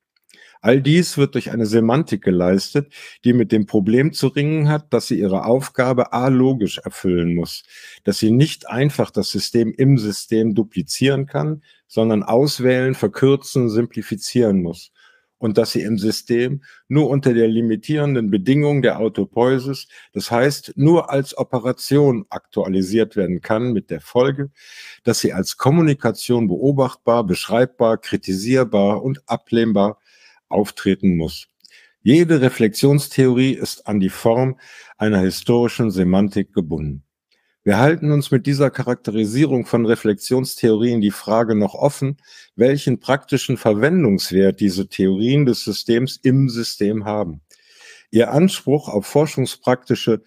[0.61, 2.91] All dies wird durch eine Semantik geleistet,
[3.23, 7.63] die mit dem Problem zu ringen hat, dass sie ihre Aufgabe alogisch erfüllen muss,
[8.03, 14.91] dass sie nicht einfach das System im System duplizieren kann, sondern auswählen, verkürzen, simplifizieren muss.
[15.37, 21.09] Und dass sie im System nur unter der limitierenden Bedingung der Autopoiesis, das heißt nur
[21.09, 24.51] als Operation aktualisiert werden kann, mit der Folge,
[25.05, 29.97] dass sie als Kommunikation beobachtbar, beschreibbar, kritisierbar und ablehnbar
[30.49, 31.47] auftreten muss.
[32.01, 34.59] Jede Reflexionstheorie ist an die Form
[34.97, 37.03] einer historischen Semantik gebunden.
[37.63, 42.17] Wir halten uns mit dieser Charakterisierung von Reflexionstheorien die Frage noch offen,
[42.55, 47.41] welchen praktischen Verwendungswert diese Theorien des Systems im System haben.
[48.11, 50.23] Ihr Anspruch auf forschungspraktische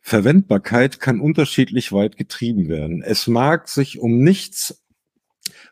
[0.00, 3.02] Verwendbarkeit kann unterschiedlich weit getrieben werden.
[3.02, 4.85] Es mag sich um nichts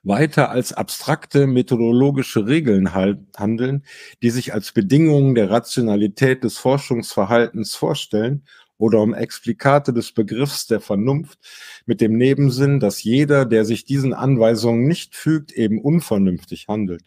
[0.05, 3.85] weiter als abstrakte methodologische Regeln handeln,
[4.23, 8.45] die sich als Bedingungen der Rationalität des Forschungsverhaltens vorstellen
[8.77, 11.39] oder um Explikate des Begriffs der Vernunft
[11.87, 17.03] mit dem Nebensinn, dass jeder, der sich diesen Anweisungen nicht fügt, eben unvernünftig handelt.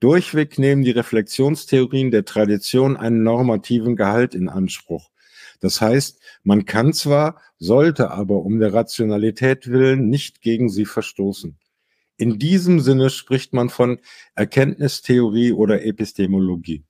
[0.00, 5.10] Durchweg nehmen die Reflexionstheorien der Tradition einen normativen Gehalt in Anspruch.
[5.60, 11.58] Das heißt, man kann zwar, sollte aber um der Rationalität willen nicht gegen sie verstoßen.
[12.20, 13.98] In diesem Sinne spricht man von
[14.34, 16.84] Erkenntnistheorie oder Epistemologie.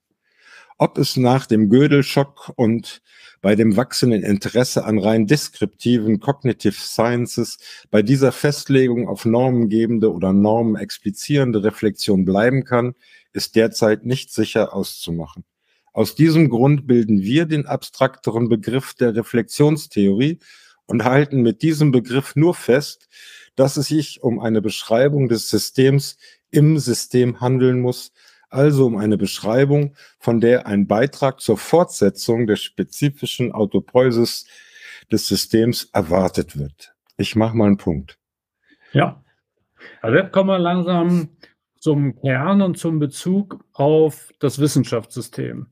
[0.77, 3.01] Ob es nach dem Gödel-Schock und
[3.41, 7.59] bei dem wachsenden Interesse an rein deskriptiven Cognitive Sciences
[7.93, 12.97] bei dieser Festlegung auf normengebende oder normenexplizierende Reflexion bleiben kann,
[13.33, 15.45] ist derzeit nicht sicher auszumachen.
[15.93, 20.41] Aus diesem Grund bilden wir den abstrakteren Begriff der Reflexionstheorie
[20.87, 23.09] und halten mit diesem Begriff nur fest,
[23.61, 26.17] dass es sich um eine Beschreibung des Systems
[26.51, 28.11] im System handeln muss,
[28.49, 34.47] also um eine Beschreibung, von der ein Beitrag zur Fortsetzung der spezifischen Autopoiesis
[35.13, 36.95] des Systems erwartet wird.
[37.19, 38.17] Ich mache mal einen Punkt.
[38.95, 39.23] Ja,
[40.01, 41.29] also jetzt kommen wir langsam
[41.79, 45.67] zum Kern und zum Bezug auf das Wissenschaftssystem.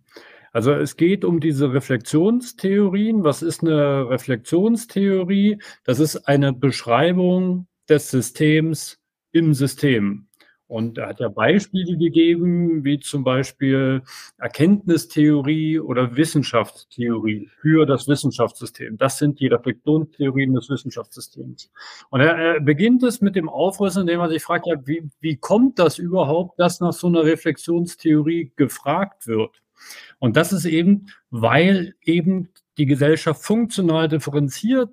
[0.52, 3.24] Also es geht um diese Reflexionstheorien.
[3.24, 5.58] Was ist eine Reflexionstheorie?
[5.84, 8.98] Das ist eine Beschreibung des Systems
[9.32, 10.28] im System.
[10.68, 14.02] Und er hat ja Beispiele gegeben, wie zum Beispiel
[14.36, 18.98] Erkenntnistheorie oder Wissenschaftstheorie für das Wissenschaftssystem.
[18.98, 21.70] Das sind die Reflexionstheorien des Wissenschaftssystems.
[22.10, 25.36] Und er, er beginnt es mit dem Aufriss, indem er sich fragt, ja, wie, wie
[25.36, 29.62] kommt das überhaupt, dass nach so einer Reflexionstheorie gefragt wird?
[30.18, 34.90] Und das ist eben, weil eben die Gesellschaft funktional differenziert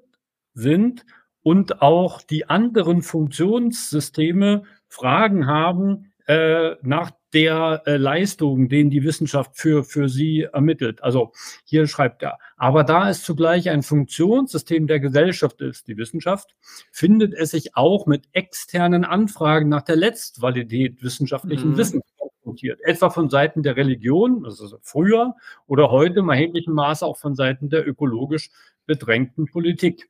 [0.53, 1.05] sind
[1.45, 9.55] und auch die anderen Funktionssysteme Fragen haben äh, nach der äh, Leistung, den die Wissenschaft
[9.55, 11.03] für, für sie ermittelt.
[11.03, 16.55] Also hier schreibt er, aber da es zugleich ein Funktionssystem der Gesellschaft ist, die Wissenschaft,
[16.91, 21.77] findet es sich auch mit externen Anfragen nach der Letztvalidität wissenschaftlichen mhm.
[21.77, 22.79] Wissens konfrontiert.
[22.81, 25.35] Etwa von Seiten der Religion, also früher
[25.67, 28.49] oder heute im erheblichen Maße auch von Seiten der ökologisch
[28.87, 30.09] bedrängten Politik.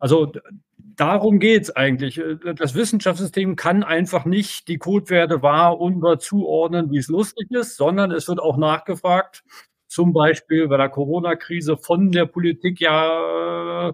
[0.00, 0.32] Also
[0.96, 2.18] darum geht es eigentlich.
[2.18, 7.76] Äh, das Wissenschaftssystem kann einfach nicht die Codewerte wahr und zuordnen, wie es lustig ist,
[7.76, 9.44] sondern es wird auch nachgefragt,
[9.86, 13.92] zum Beispiel bei der Corona-Krise von der Politik, ja,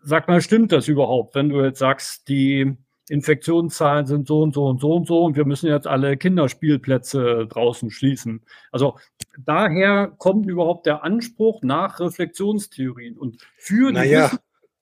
[0.00, 2.76] sag mal, stimmt das überhaupt, wenn du jetzt sagst, die
[3.08, 7.46] Infektionszahlen sind so und so und so und so und wir müssen jetzt alle Kinderspielplätze
[7.48, 8.42] draußen schließen.
[8.70, 8.96] Also
[9.44, 14.30] daher kommt überhaupt der Anspruch nach Reflexionstheorien und für die naja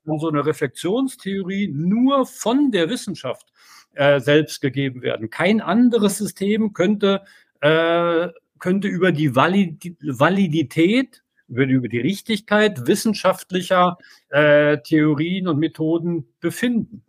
[0.04, 3.52] kann so eine Reflexionstheorie nur von der Wissenschaft
[3.94, 5.30] äh, selbst gegeben werden.
[5.30, 7.22] Kein anderes System könnte,
[7.60, 15.58] äh, könnte über die Valid Validität, über die, über die Richtigkeit wissenschaftlicher äh, Theorien und
[15.58, 17.02] Methoden befinden.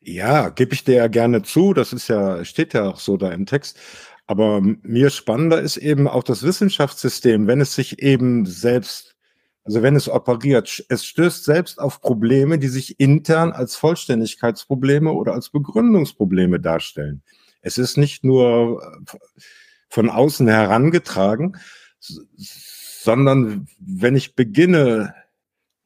[0.00, 1.74] Ja, gebe ich dir ja gerne zu.
[1.74, 3.78] Das ist ja, steht ja auch so da im Text.
[4.26, 9.09] Aber mir spannender ist eben auch das Wissenschaftssystem, wenn es sich eben selbst
[9.64, 15.34] also wenn es operiert, es stößt selbst auf Probleme, die sich intern als Vollständigkeitsprobleme oder
[15.34, 17.22] als Begründungsprobleme darstellen.
[17.62, 19.18] Es ist nicht nur äh,
[19.88, 21.58] von außen herangetragen,
[21.98, 25.14] sondern wenn ich beginne,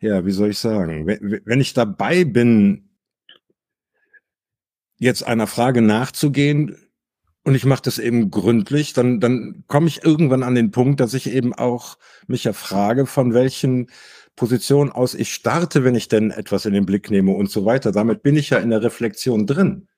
[0.01, 2.91] ja, wie soll ich sagen, wenn ich dabei bin,
[4.99, 6.77] jetzt einer Frage nachzugehen,
[7.45, 11.13] und ich mache das eben gründlich, dann, dann komme ich irgendwann an den Punkt, dass
[11.15, 13.89] ich eben auch mich ja frage, von welchen
[14.35, 17.93] Position aus ich starte, wenn ich denn etwas in den Blick nehme und so weiter.
[17.93, 19.89] Damit bin ich ja in der Reflexion drin.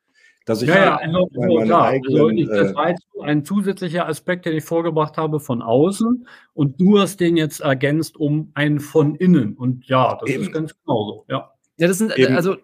[0.45, 1.87] dass ich ja, ja, also, so, klar.
[1.87, 6.27] Also ich, das äh, war jetzt ein zusätzlicher Aspekt, den ich vorgebracht habe von außen
[6.53, 10.43] und du hast den jetzt ergänzt um einen von innen und ja, das eben.
[10.45, 11.53] ist ganz genauso, ja.
[11.79, 12.35] Ja, das sind, eben.
[12.35, 12.57] also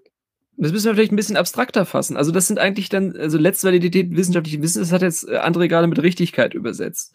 [0.57, 2.17] das müssen wir vielleicht ein bisschen abstrakter fassen.
[2.17, 5.87] Also das sind eigentlich dann, also Letztvalidität wissenschaftliche Wissen, das hat jetzt äh, André gerade
[5.87, 7.15] mit Richtigkeit übersetzt.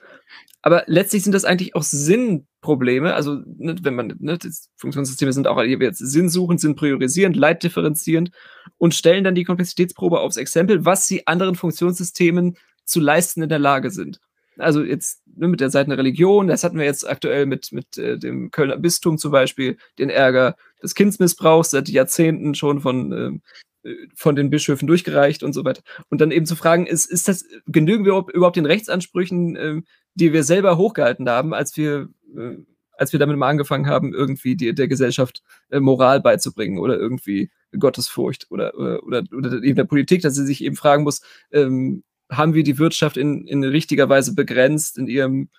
[0.64, 3.14] Aber letztlich sind das eigentlich auch Sinnprobleme.
[3.14, 4.40] Also ne, wenn man, ne,
[4.76, 8.32] Funktionssysteme sind auch jetzt sinnsuchend, sind priorisierend, leitdifferenzierend
[8.78, 13.60] und stellen dann die Komplexitätsprobe aufs Exempel, was sie anderen Funktionssystemen zu leisten in der
[13.60, 14.20] Lage sind.
[14.58, 17.98] Also jetzt ne, mit der Seite der Religion, das hatten wir jetzt aktuell mit, mit
[18.00, 23.42] äh, dem Kölner Bistum zum Beispiel, den Ärger des Kindsmissbrauchs seit Jahrzehnten schon von,
[23.84, 25.82] äh, von den Bischöfen durchgereicht und so weiter.
[26.10, 29.82] Und dann eben zu fragen, ist, ist das, genügen wir überhaupt den Rechtsansprüchen, äh,
[30.16, 32.58] die wir selber hochgehalten haben, als wir, äh,
[32.94, 37.52] als wir damit mal angefangen haben, irgendwie die, der Gesellschaft äh, Moral beizubringen oder irgendwie
[37.78, 42.04] Gottesfurcht oder, oder, oder, oder eben der Politik, dass sie sich eben fragen muss, ähm,
[42.30, 45.50] haben wir die Wirtschaft in, in richtiger Weise begrenzt in ihrem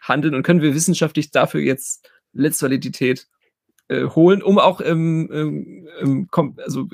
[0.00, 3.28] Handeln und können wir wissenschaftlich dafür jetzt Letztvalidität
[3.88, 6.88] äh, holen, um auch ähm, ähm, also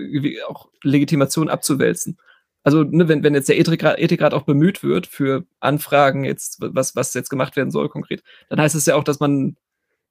[0.48, 2.18] auch Legitimation abzuwälzen.
[2.64, 6.94] Also ne, wenn, wenn jetzt der Ethikrat, Ethikrat auch bemüht wird für Anfragen, jetzt was,
[6.94, 9.57] was jetzt gemacht werden soll konkret, dann heißt es ja auch, dass man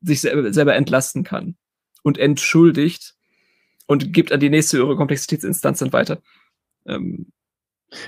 [0.01, 1.55] sich selber, selber entlasten kann
[2.03, 3.15] und entschuldigt
[3.87, 6.21] und gibt an die nächste höhere Komplexitätsinstanz dann weiter.
[6.85, 7.31] Ähm,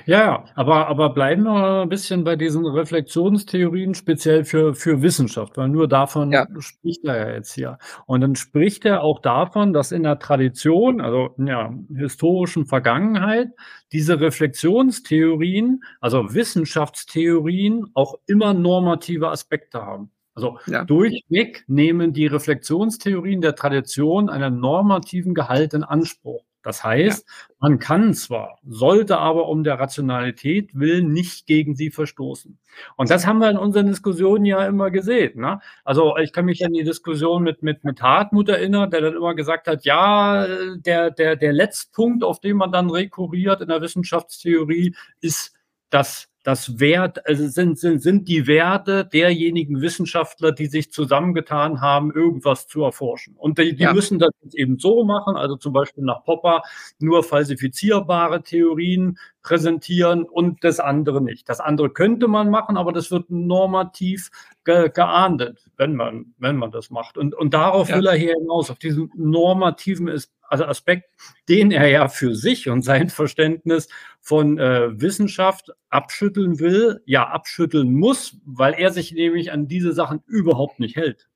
[0.06, 5.70] ja, aber, aber bleiben wir ein bisschen bei diesen Reflexionstheorien, speziell für, für Wissenschaft, weil
[5.70, 6.48] nur davon ja.
[6.60, 7.78] spricht er ja jetzt hier.
[8.06, 13.50] Und dann spricht er auch davon, dass in der Tradition, also in der historischen Vergangenheit,
[13.92, 20.12] diese Reflexionstheorien, also Wissenschaftstheorien, auch immer normative Aspekte haben.
[20.36, 20.84] Also ja.
[20.84, 26.44] durchweg nehmen die Reflexionstheorien der Tradition einen normativen Gehalt in Anspruch.
[26.64, 27.56] Das heißt, ja.
[27.60, 32.58] man kann zwar, sollte aber um der Rationalität willen nicht gegen sie verstoßen.
[32.96, 35.42] Und das haben wir in unseren Diskussionen ja immer gesehen.
[35.42, 35.60] Ne?
[35.84, 39.36] Also ich kann mich an die Diskussion mit, mit, mit Hartmut erinnern, der dann immer
[39.36, 40.48] gesagt hat, ja,
[40.78, 45.54] der, der, der letzte Punkt, auf den man dann rekurriert in der Wissenschaftstheorie, ist
[45.90, 52.12] das das Wert, also sind, sind, sind die Werte derjenigen Wissenschaftler, die sich zusammengetan haben,
[52.12, 53.36] irgendwas zu erforschen.
[53.38, 53.94] Und die, die ja.
[53.94, 56.62] müssen das eben so machen, also zum Beispiel nach Popper
[57.00, 61.50] nur falsifizierbare Theorien präsentieren und das andere nicht.
[61.50, 64.32] Das andere könnte man machen, aber das wird normativ
[64.64, 67.18] ge geahndet, wenn man, wenn man das macht.
[67.18, 67.98] Und, und darauf ja.
[67.98, 70.08] will er hier hinaus, auf diesen normativen
[70.48, 71.10] also Aspekt,
[71.50, 73.90] den er ja für sich und sein Verständnis
[74.22, 80.22] von äh, Wissenschaft abschütteln will, ja abschütteln muss, weil er sich nämlich an diese Sachen
[80.26, 81.28] überhaupt nicht hält.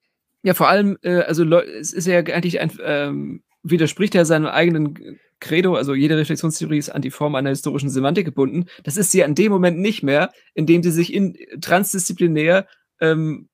[0.43, 5.19] Ja, vor allem, äh, also es ist ja eigentlich ein, ähm, widerspricht er seinem eigenen
[5.39, 8.65] Credo, also jede Reflexionstheorie ist an die Form einer historischen Semantik gebunden.
[8.83, 12.67] Das ist sie an dem Moment nicht mehr, in dem sie sich in, transdisziplinär
[12.99, 13.49] ähm,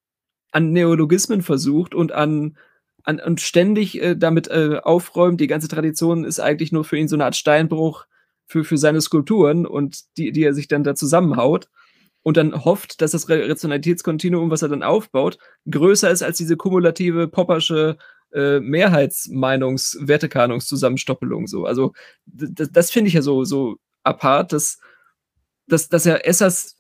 [0.51, 2.57] an Neologismen versucht und an
[3.03, 5.39] an, und ständig äh, damit äh, aufräumt.
[5.41, 8.05] Die ganze Tradition ist eigentlich nur für ihn so eine Art Steinbruch
[8.45, 11.69] für, für seine Skulpturen und die, die er sich dann da zusammenhaut
[12.23, 15.37] und dann hofft, dass das Rationalitätskontinuum, was er dann aufbaut,
[15.69, 17.97] größer ist als diese kumulative Poppersche
[18.33, 21.47] äh, Mehrheitsmeinungs-, Wertekanungszusammenstoppelung.
[21.47, 21.65] So.
[21.65, 21.93] Also
[22.25, 24.79] das, finde ich ja so, so apart, dass,
[25.67, 26.77] dass, dass er Essers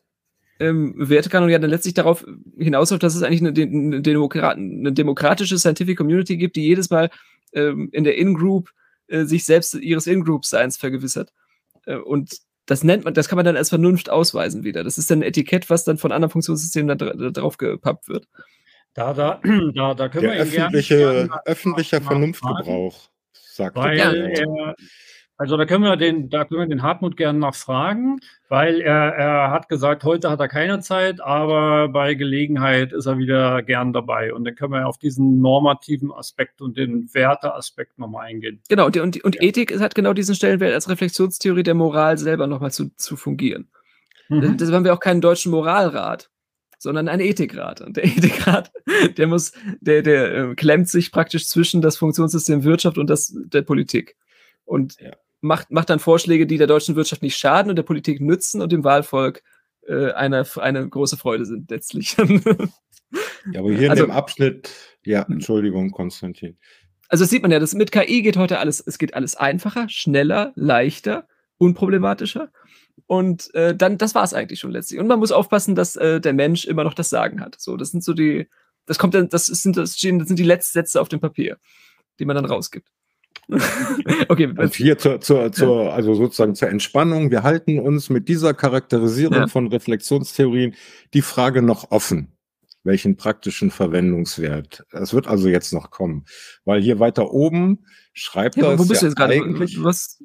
[0.59, 2.25] ähm, Wertekanon ja dann letztlich darauf
[2.57, 7.09] hinausläuft, dass es eigentlich eine, eine, Demokrat eine demokratische Scientific Community gibt, die jedes Mal
[7.53, 8.69] ähm, in der In-Group
[9.07, 11.31] äh, sich selbst ihres In-Group-Seins vergewissert.
[11.85, 14.83] Äh, und das nennt man, das kann man dann als Vernunft ausweisen wieder.
[14.83, 18.27] Das ist dann ein Etikett, was dann von anderen Funktionssystemen da, da drauf gepappt wird.
[18.93, 19.41] Da, da,
[19.75, 24.75] da, da können der wir öffentliche, gerne, öffentlicher Vernunftgebrauch, sagt Weil er,
[25.35, 29.51] also da können wir den, da können wir den Hartmut gerne nachfragen, weil er, er
[29.51, 34.31] hat gesagt, heute hat er keine Zeit, aber bei Gelegenheit ist er wieder gern dabei.
[34.31, 38.61] Und dann können wir auf diesen normativen Aspekt und den Werteaspekt nochmal eingehen.
[38.69, 42.71] Genau, und, und, und Ethik hat genau diesen Stellenwert als Reflexionstheorie der Moral selber nochmal
[42.71, 43.69] zu, zu fungieren.
[44.29, 44.57] Mhm.
[44.57, 46.29] Deshalb haben wir auch keinen deutschen Moralrat
[46.83, 47.81] sondern einen Ethikrat.
[47.81, 48.71] Und der Ethikrat,
[49.17, 53.63] der muss, der, der äh, klemmt sich praktisch zwischen das Funktionssystem Wirtschaft und das der
[53.63, 54.15] Politik.
[54.65, 55.13] Und ja
[55.43, 58.71] macht, macht dann Vorschläge, die der deutschen Wirtschaft nicht schaden und der Politik nützen und
[58.71, 59.43] dem Wahlvolk
[59.87, 62.15] äh, eine, eine große Freude sind letztlich.
[63.51, 64.71] ja, aber hier also, in dem Abschnitt,
[65.03, 65.35] ja, hm.
[65.35, 66.57] Entschuldigung, Konstantin.
[67.09, 69.87] Also das sieht man ja, das mit KI geht heute alles, es geht alles einfacher,
[69.89, 71.27] schneller, leichter,
[71.57, 72.49] unproblematischer.
[73.05, 74.99] Und äh, dann, das war es eigentlich schon letztlich.
[74.99, 77.55] Und man muss aufpassen, dass äh, der Mensch immer noch das Sagen hat.
[77.59, 78.47] So, das sind so die,
[78.85, 81.57] das kommt dann, das sind, das sind die letzten Sätze auf dem Papier,
[82.19, 82.89] die man dann rausgibt.
[84.29, 84.53] okay.
[84.57, 87.29] Und hier zur, zur, zur, also sozusagen zur Entspannung.
[87.29, 89.47] Wir halten uns mit dieser Charakterisierung ja.
[89.47, 90.75] von Reflexionstheorien
[91.13, 92.29] die Frage noch offen.
[92.85, 94.85] Welchen praktischen Verwendungswert?
[94.91, 96.25] Es wird also jetzt noch kommen.
[96.65, 98.79] Weil hier weiter oben schreibt ja, das.
[98.79, 99.33] Wo bist ja du jetzt gerade?
[99.33, 100.21] Eigentlich, was?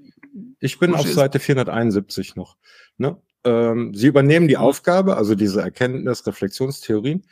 [0.61, 2.57] Ich bin auf Seite 471 noch.
[2.97, 3.17] Ne?
[3.45, 7.25] Ähm, Sie übernehmen die Aufgabe, also diese Erkenntnis, Reflexionstheorien,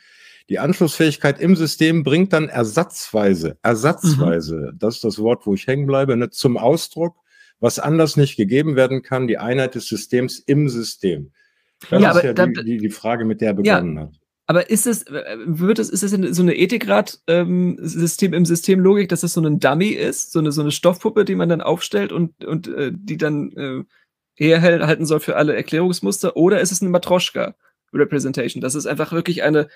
[0.49, 4.79] die Anschlussfähigkeit im System bringt dann ersatzweise, ersatzweise, mhm.
[4.79, 7.17] das ist das Wort, wo ich hängen bleibe, ne, zum Ausdruck,
[7.59, 11.31] was anders nicht gegeben werden kann, die Einheit des Systems im System.
[11.89, 14.13] Das ja, ist ja die, die, die, Frage, mit der er begonnen ja, hat.
[14.49, 19.33] Aber ist es, wird es, ist es so eine Ethikrad-System ähm, im Systemlogik, dass es
[19.33, 22.69] so ein Dummy ist, so eine, so eine Stoffpuppe, die man dann aufstellt und, und
[22.69, 23.83] äh, die dann äh,
[24.35, 28.61] herhalten soll für alle Erklärungsmuster, oder ist es eine Matroschka-Representation?
[28.61, 29.67] Das ist einfach wirklich eine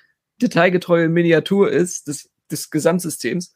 [0.42, 3.54] detailgetreue Miniatur ist des, des Gesamtsystems.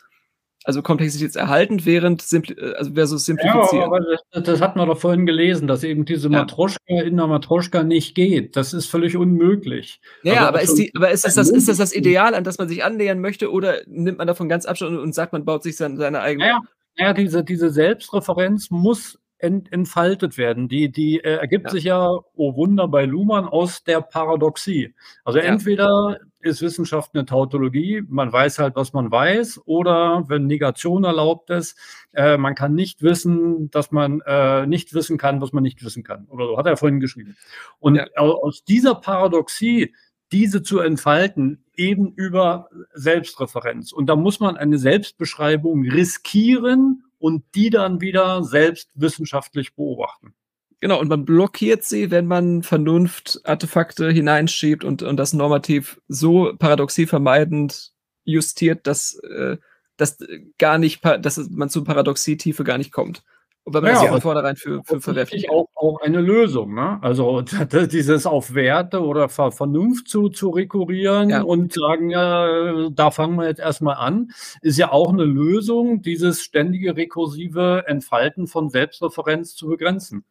[0.67, 3.81] Also komplexitätserhaltend, während simpli äh, also versus simplifizieren.
[3.81, 3.99] Ja, aber
[4.31, 6.39] das, das hatten wir doch vorhin gelesen, dass eben diese ja.
[6.39, 8.55] Matroschka in der Matroschka nicht geht.
[8.55, 10.01] Das ist völlig unmöglich.
[10.23, 12.57] Ja, also aber, ist, die, aber ist, das das, ist das das Ideal, an das
[12.57, 15.61] man sich annähern möchte, oder nimmt man davon ganz Abstand und, und sagt, man baut
[15.61, 16.47] sich seine, seine eigene.
[16.47, 16.61] Ja,
[16.97, 20.67] ja diese, diese Selbstreferenz muss ent, entfaltet werden.
[20.67, 21.71] Die, die äh, ergibt ja.
[21.71, 24.95] sich ja, oh Wunder, bei Luhmann aus der Paradoxie.
[25.23, 31.03] Also entweder ist Wissenschaft eine Tautologie, man weiß halt, was man weiß, oder wenn Negation
[31.03, 31.77] erlaubt ist,
[32.13, 36.03] äh, man kann nicht wissen, dass man äh, nicht wissen kann, was man nicht wissen
[36.03, 36.25] kann.
[36.29, 37.35] Oder so hat er vorhin geschrieben.
[37.79, 38.05] Und ja.
[38.15, 39.93] aus dieser Paradoxie
[40.31, 43.91] diese zu entfalten, eben über Selbstreferenz.
[43.91, 50.33] Und da muss man eine Selbstbeschreibung riskieren und die dann wieder selbst wissenschaftlich beobachten.
[50.81, 57.05] Genau, und man blockiert sie, wenn man Vernunft-Artefakte hineinschiebt und, und das normativ so paradoxie
[57.05, 59.57] vermeidend justiert, dass, äh,
[59.97, 60.17] dass
[60.57, 63.23] gar nicht, dass man zur Paradoxie-Tiefe gar nicht kommt.
[63.65, 66.75] Und wenn man ja, das von vornherein für, für verwerflich auch, auch eine Lösung.
[66.75, 66.99] Ne?
[67.01, 67.41] Also
[67.91, 71.41] dieses auf Werte oder Vernunft zu, zu rekurrieren ja.
[71.41, 74.29] und sagen, ja, da fangen wir jetzt erstmal an,
[74.61, 80.25] ist ja auch eine Lösung, dieses ständige rekursive Entfalten von Selbstreferenz zu begrenzen.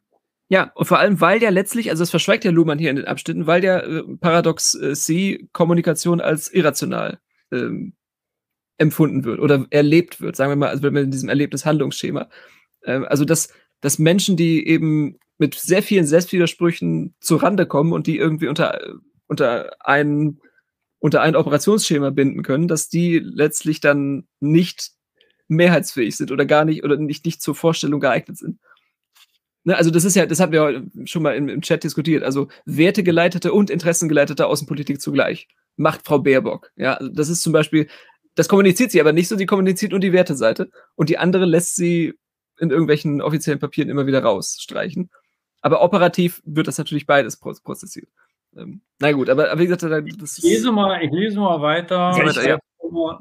[0.54, 3.06] Ja, und vor allem, weil ja letztlich, also das verschweigt ja Luhmann hier in den
[3.06, 7.18] Abschnitten, weil der äh, Paradox äh, C Kommunikation als irrational
[7.50, 7.94] ähm,
[8.78, 12.28] empfunden wird oder erlebt wird, sagen wir mal, also wenn wir in diesem Erlebnis-Handlungsschema
[12.84, 13.48] ähm, also, dass,
[13.80, 18.78] dass Menschen, die eben mit sehr vielen Selbstwidersprüchen zu Rande kommen und die irgendwie unter,
[19.26, 20.38] unter ein,
[21.00, 24.92] unter ein Operationsschema binden können, dass die letztlich dann nicht
[25.48, 28.60] mehrheitsfähig sind oder gar nicht oder nicht, nicht zur Vorstellung geeignet sind.
[29.64, 32.22] Ne, also das ist ja, das haben wir schon mal im, im Chat diskutiert.
[32.22, 36.70] Also wertegeleitete und interessengeleitete Außenpolitik zugleich macht Frau Baerbock.
[36.76, 37.88] Ja, also das ist zum Beispiel,
[38.34, 41.76] das kommuniziert sie aber nicht so, sie kommuniziert nur die Werteseite und die andere lässt
[41.76, 42.14] sie
[42.58, 45.10] in irgendwelchen offiziellen Papieren immer wieder rausstreichen.
[45.62, 48.08] Aber operativ wird das natürlich beides prozessiert.
[48.56, 52.12] Ähm, na gut, aber, aber wie gesagt, das ich lese mal, ich lese mal weiter.
[52.46, 52.58] Ja.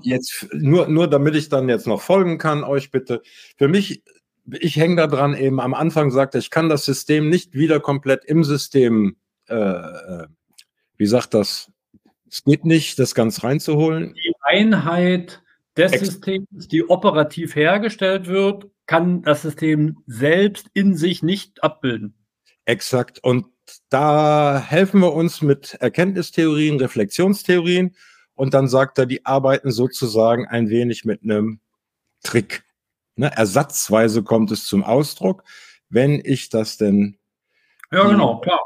[0.01, 3.21] Jetzt nur, nur damit ich dann jetzt noch folgen kann, euch bitte.
[3.57, 4.03] Für mich,
[4.51, 8.25] ich hänge da dran, eben am Anfang sagte, ich kann das System nicht wieder komplett
[8.25, 9.15] im System,
[9.47, 10.27] äh, äh,
[10.97, 11.71] wie sagt das?
[12.29, 14.13] Es geht nicht, das ganz reinzuholen.
[14.15, 15.41] Die Einheit
[15.77, 22.15] des Ex Systems, die operativ hergestellt wird, kann das System selbst in sich nicht abbilden.
[22.65, 23.23] Exakt.
[23.23, 23.45] Und
[23.89, 27.95] da helfen wir uns mit Erkenntnistheorien, Reflexionstheorien.
[28.35, 31.59] Und dann sagt er, die arbeiten sozusagen ein wenig mit einem
[32.23, 32.63] Trick.
[33.15, 33.31] Ne?
[33.35, 35.43] Ersatzweise kommt es zum Ausdruck,
[35.89, 37.17] wenn ich das denn
[37.91, 38.65] ja, genau, klar.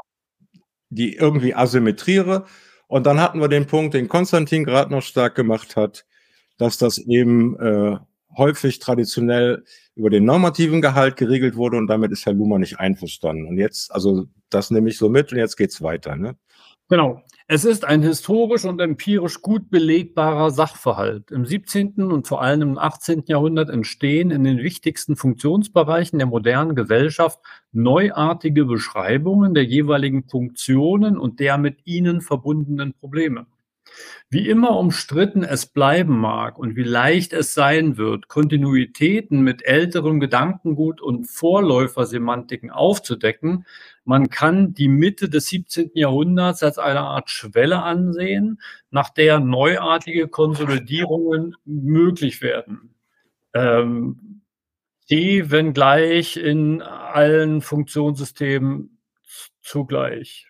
[0.88, 2.46] die irgendwie asymmetriere.
[2.86, 6.06] Und dann hatten wir den Punkt, den Konstantin gerade noch stark gemacht hat,
[6.56, 7.98] dass das eben äh,
[8.36, 13.46] häufig traditionell über den normativen Gehalt geregelt wurde und damit ist Herr Luhmann nicht einverstanden.
[13.46, 16.16] Und jetzt, also das nehme ich so mit und jetzt geht's weiter.
[16.16, 16.36] Ne?
[16.88, 17.22] Genau.
[17.50, 21.30] Es ist ein historisch und empirisch gut belegbarer Sachverhalt.
[21.30, 22.12] Im 17.
[22.12, 23.22] und vor allem im 18.
[23.26, 27.40] Jahrhundert entstehen in den wichtigsten Funktionsbereichen der modernen Gesellschaft
[27.72, 33.46] neuartige Beschreibungen der jeweiligen Funktionen und der mit ihnen verbundenen Probleme.
[34.30, 40.20] Wie immer umstritten es bleiben mag und wie leicht es sein wird, Kontinuitäten mit älterem
[40.20, 43.64] Gedankengut und Vorläufersemantiken aufzudecken,
[44.04, 45.90] man kann die Mitte des 17.
[45.94, 52.94] Jahrhunderts als eine Art Schwelle ansehen, nach der neuartige Konsolidierungen möglich werden.
[53.52, 54.42] Ähm,
[55.10, 58.98] die, wenngleich in allen Funktionssystemen
[59.62, 60.48] zugleich.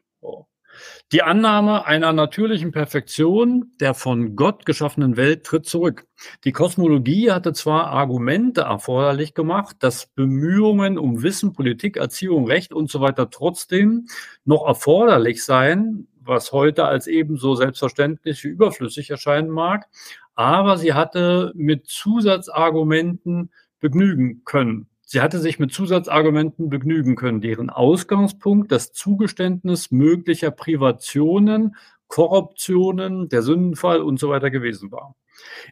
[1.11, 6.07] Die Annahme einer natürlichen Perfektion der von Gott geschaffenen Welt tritt zurück.
[6.45, 12.91] Die Kosmologie hatte zwar Argumente erforderlich gemacht, dass Bemühungen um Wissen, Politik, Erziehung, Recht und
[12.91, 14.07] so weiter trotzdem
[14.45, 19.87] noch erforderlich seien, was heute als ebenso selbstverständlich wie überflüssig erscheinen mag,
[20.35, 23.51] aber sie hatte mit Zusatzargumenten
[23.81, 24.89] begnügen können.
[25.11, 31.77] Sie hatte sich mit Zusatzargumenten begnügen können, deren Ausgangspunkt das Zugeständnis möglicher Privationen,
[32.09, 35.15] Korruptionen, der Sündenfall und so weiter gewesen war.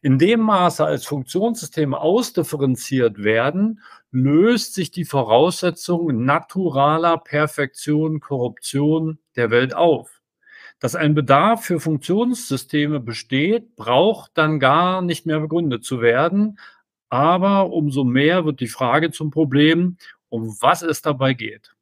[0.00, 9.50] In dem Maße, als Funktionssysteme ausdifferenziert werden, löst sich die Voraussetzung naturaler Perfektion, Korruption der
[9.50, 10.22] Welt auf.
[10.78, 16.58] Dass ein Bedarf für Funktionssysteme besteht, braucht dann gar nicht mehr begründet zu werden,
[17.08, 19.96] aber umso mehr wird die Frage zum Problem,
[20.28, 21.76] um was es dabei geht.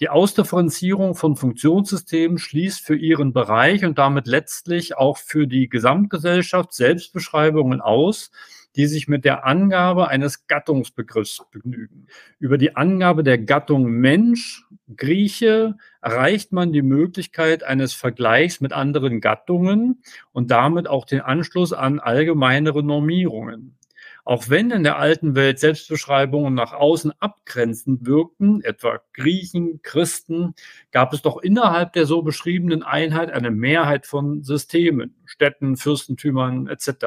[0.00, 6.72] Die Ausdifferenzierung von Funktionssystemen schließt für ihren Bereich und damit letztlich auch für die Gesamtgesellschaft
[6.72, 8.30] Selbstbeschreibungen aus,
[8.76, 12.06] die sich mit der Angabe eines Gattungsbegriffs begnügen.
[12.38, 14.66] Über die Angabe der Gattung Mensch,
[14.96, 21.72] Grieche, erreicht man die Möglichkeit eines Vergleichs mit anderen Gattungen und damit auch den Anschluss
[21.72, 23.77] an allgemeinere Normierungen.
[24.28, 30.52] Auch wenn in der alten Welt Selbstbeschreibungen nach außen abgrenzend wirkten, etwa Griechen, Christen,
[30.90, 37.06] gab es doch innerhalb der so beschriebenen Einheit eine Mehrheit von Systemen, Städten, Fürstentümern etc.,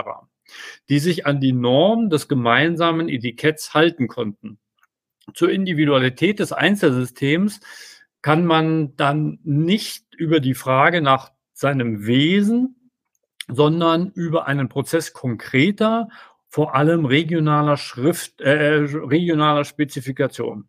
[0.89, 4.57] die sich an die Norm des gemeinsamen Etiketts halten konnten.
[5.35, 7.59] Zur Individualität des Einzelsystems
[8.23, 12.89] kann man dann nicht über die Frage nach seinem Wesen,
[13.47, 16.07] sondern über einen Prozess konkreter
[16.51, 20.67] vor allem regionaler Schrift, äh, regionaler Spezifikation.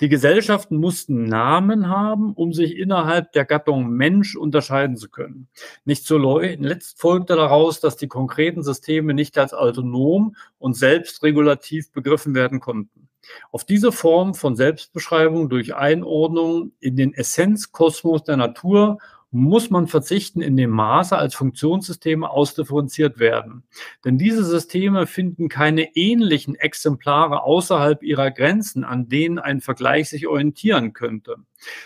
[0.00, 5.48] Die Gesellschaften mussten Namen haben, um sich innerhalb der Gattung Mensch unterscheiden zu können.
[5.84, 12.60] Nicht zuletzt folgte daraus, dass die konkreten Systeme nicht als autonom und selbstregulativ begriffen werden
[12.60, 13.08] konnten.
[13.50, 18.98] Auf diese Form von Selbstbeschreibung durch Einordnung in den Essenzkosmos der Natur
[19.34, 23.64] muss man verzichten in dem Maße, als Funktionssysteme ausdifferenziert werden.
[24.04, 30.28] Denn diese Systeme finden keine ähnlichen Exemplare außerhalb ihrer Grenzen, an denen ein Vergleich sich
[30.28, 31.36] orientieren könnte.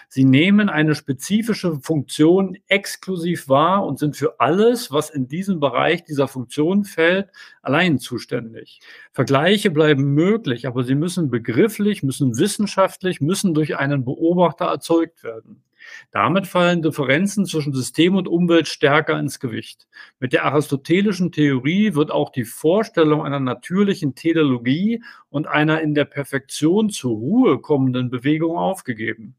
[0.08, 6.04] Sie nehmen eine spezifische Funktion exklusiv wahr und sind für alles, was in diesem Bereich
[6.04, 7.30] dieser Funktion fällt,
[7.62, 8.80] allein zuständig.
[9.12, 15.62] Vergleiche bleiben möglich, aber sie müssen begrifflich, müssen wissenschaftlich, müssen durch einen Beobachter erzeugt werden.
[16.10, 19.86] Damit fallen Differenzen zwischen System und Umwelt stärker ins Gewicht.
[20.20, 26.04] Mit der aristotelischen Theorie wird auch die Vorstellung einer natürlichen Teleologie und einer in der
[26.04, 29.34] Perfektion zur Ruhe kommenden Bewegung aufgegeben.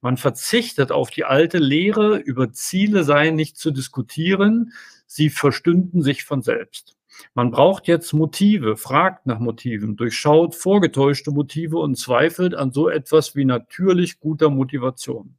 [0.00, 4.72] Man verzichtet auf die alte Lehre, über Ziele seien nicht zu diskutieren,
[5.06, 6.96] sie verstünden sich von selbst.
[7.34, 13.36] Man braucht jetzt Motive, fragt nach Motiven, durchschaut vorgetäuschte Motive und zweifelt an so etwas
[13.36, 15.36] wie natürlich guter Motivation.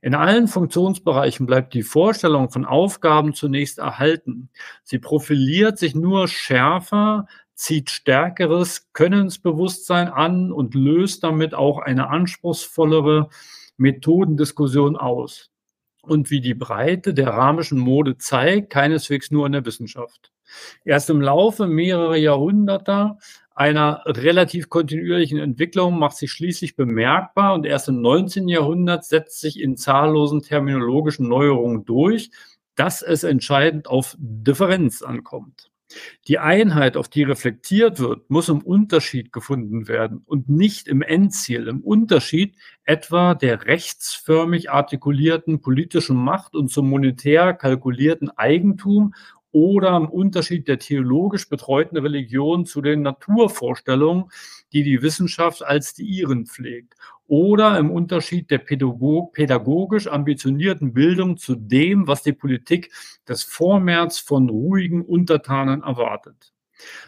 [0.00, 4.48] In allen Funktionsbereichen bleibt die Vorstellung von Aufgaben zunächst erhalten.
[4.84, 13.28] Sie profiliert sich nur schärfer, zieht stärkeres Könnensbewusstsein an und löst damit auch eine anspruchsvollere
[13.76, 15.50] Methodendiskussion aus.
[16.02, 20.32] Und wie die Breite der ramischen Mode zeigt, keineswegs nur in der Wissenschaft.
[20.84, 23.18] Erst im Laufe mehrerer Jahrhunderter
[23.54, 28.46] einer relativ kontinuierlichen Entwicklung macht sich schließlich bemerkbar und erst im 19.
[28.46, 32.30] Jahrhundert setzt sich in zahllosen terminologischen Neuerungen durch,
[32.76, 35.72] dass es entscheidend auf Differenz ankommt.
[36.26, 41.66] Die Einheit, auf die reflektiert wird, muss im Unterschied gefunden werden und nicht im Endziel,
[41.66, 49.14] im Unterschied etwa der rechtsförmig artikulierten politischen Macht und zum monetär kalkulierten Eigentum
[49.58, 54.26] oder im Unterschied der theologisch betreuten Religion zu den Naturvorstellungen,
[54.72, 56.94] die die Wissenschaft als die ihren pflegt,
[57.26, 62.92] oder im Unterschied der pädagogisch ambitionierten Bildung zu dem, was die Politik
[63.28, 66.52] des Vormärz von ruhigen Untertanen erwartet.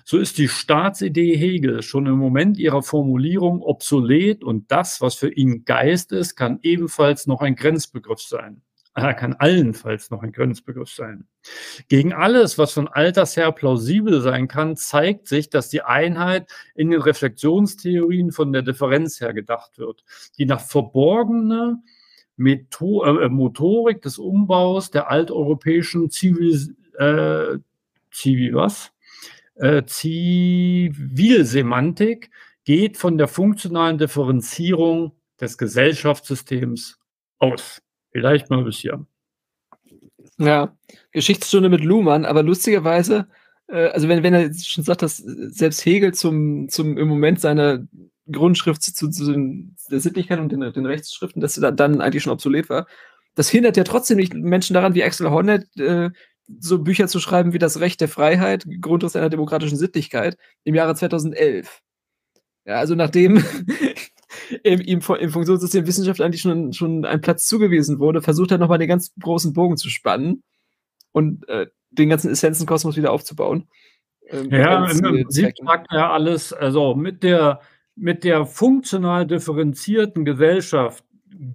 [0.05, 5.33] So ist die Staatsidee Hegel schon im Moment ihrer Formulierung obsolet und das, was für
[5.33, 8.63] ihn Geist ist, kann ebenfalls noch ein Grenzbegriff sein.
[8.95, 11.29] Er kann allenfalls noch ein Grenzbegriff sein.
[11.89, 16.91] Gegen alles, was von Alters her plausibel sein kann, zeigt sich, dass die Einheit in
[16.91, 20.03] den Reflexionstheorien von der Differenz her gedacht wird,
[20.39, 21.81] die nach verborgener
[22.37, 27.59] Metho äh, Motorik des Umbaus der alteuropäischen Zivil, äh,
[28.11, 28.91] Zivil was?
[29.55, 32.31] Äh, Zivilsemantik
[32.65, 36.99] geht von der funktionalen Differenzierung des Gesellschaftssystems
[37.39, 37.81] aus.
[38.13, 39.07] Vielleicht mal bis hier.
[40.39, 40.75] Ja,
[41.13, 43.29] Geschichtsstunde mit Luhmann, aber lustigerweise,
[43.69, 47.87] äh, also wenn, wenn er schon sagt, dass selbst Hegel zum, zum im Moment seiner
[48.31, 52.33] Grundschrift zu, zu den, der Sittlichkeit und den, den Rechtsschriften, dass er dann eigentlich schon
[52.33, 52.87] obsolet war,
[53.35, 56.11] das hindert ja trotzdem nicht Menschen daran, wie Axel Hornet, äh,
[56.59, 60.95] so Bücher zu schreiben wie Das Recht der Freiheit, Grundriss einer demokratischen Sittlichkeit im Jahre
[60.95, 61.81] 2011.
[62.67, 63.45] Ja, also nachdem
[64.63, 68.79] im, im, im Funktionssystem Wissenschaft eigentlich schon, schon ein Platz zugewiesen wurde, versucht er nochmal
[68.79, 70.43] den ganz großen Bogen zu spannen
[71.13, 73.69] und äh, den ganzen Essenzenkosmos wieder aufzubauen.
[74.29, 77.61] Ähm, ja, im Prinzip sagt er alles, also mit der,
[77.97, 81.05] mit der funktional differenzierten Gesellschaft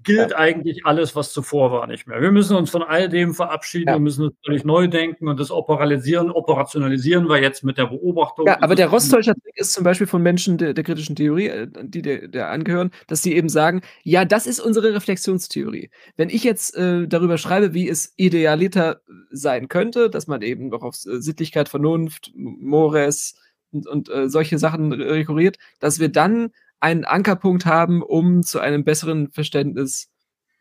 [0.03, 0.38] gilt ja.
[0.38, 2.21] eigentlich alles, was zuvor war, nicht mehr.
[2.21, 3.95] Wir müssen uns von all dem verabschieden, ja.
[3.95, 8.47] wir müssen uns völlig neu denken und das operalisieren, operationalisieren wir jetzt mit der Beobachtung.
[8.47, 11.67] Ja, aber der Rostolcher Trick ist zum Beispiel von Menschen der, der kritischen Theorie, äh,
[11.84, 15.89] die der, der, angehören, dass sie eben sagen, ja, das ist unsere Reflexionstheorie.
[16.15, 19.01] Wenn ich jetzt äh, darüber schreibe, wie es idealiter
[19.32, 23.36] sein könnte, dass man eben noch auf äh, Sittlichkeit, Vernunft, Mores
[23.71, 28.84] und, und äh, solche Sachen rekurriert, dass wir dann einen Ankerpunkt haben, um zu einem
[28.84, 30.09] besseren Verständnis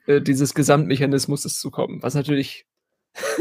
[0.07, 2.03] äh, dieses Gesamtmechanismus zu kommen.
[2.03, 2.67] Was natürlich,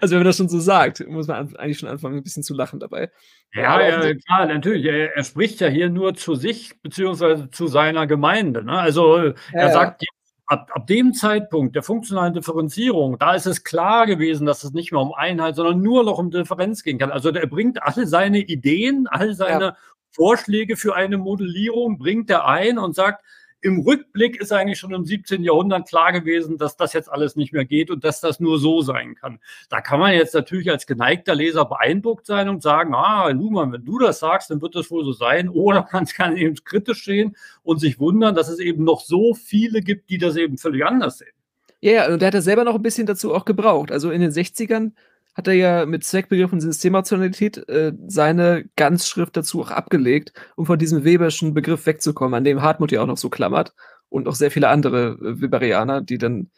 [0.00, 2.54] also wenn man das schon so sagt, muss man eigentlich schon anfangen, ein bisschen zu
[2.54, 3.10] lachen dabei.
[3.52, 4.84] Ja, ja klar, natürlich.
[4.84, 8.64] Er, er, spricht ja hier nur zu sich beziehungsweise zu seiner Gemeinde.
[8.64, 8.78] Ne?
[8.78, 10.08] Also er ja, sagt, ja.
[10.50, 14.92] Ab, ab, dem Zeitpunkt der funktionalen Differenzierung, da ist es klar gewesen, dass es nicht
[14.92, 17.10] mehr um Einheit, sondern nur noch um Differenz gehen kann.
[17.10, 19.76] Also er bringt alle seine Ideen, all seine ja.
[20.18, 23.24] Vorschläge für eine Modellierung bringt er ein und sagt,
[23.60, 25.42] im Rückblick ist eigentlich schon im 17.
[25.42, 28.82] Jahrhundert klar gewesen, dass das jetzt alles nicht mehr geht und dass das nur so
[28.82, 29.40] sein kann.
[29.68, 33.84] Da kann man jetzt natürlich als geneigter Leser beeindruckt sein und sagen, ah, Luhmann, wenn
[33.84, 35.48] du das sagst, dann wird das wohl so sein.
[35.48, 39.82] Oder man kann eben kritisch sehen und sich wundern, dass es eben noch so viele
[39.82, 41.32] gibt, die das eben völlig anders sehen.
[41.80, 43.92] Ja, ja, und der hat das selber noch ein bisschen dazu auch gebraucht.
[43.92, 44.92] Also in den 60ern
[45.38, 50.80] hat er ja mit Zweckbegriff und Systemrationalität äh, seine Ganzschrift dazu auch abgelegt, um von
[50.80, 53.72] diesem Weberschen Begriff wegzukommen, an dem Hartmut ja auch noch so klammert
[54.08, 56.50] und auch sehr viele andere äh, Weberianer, die dann,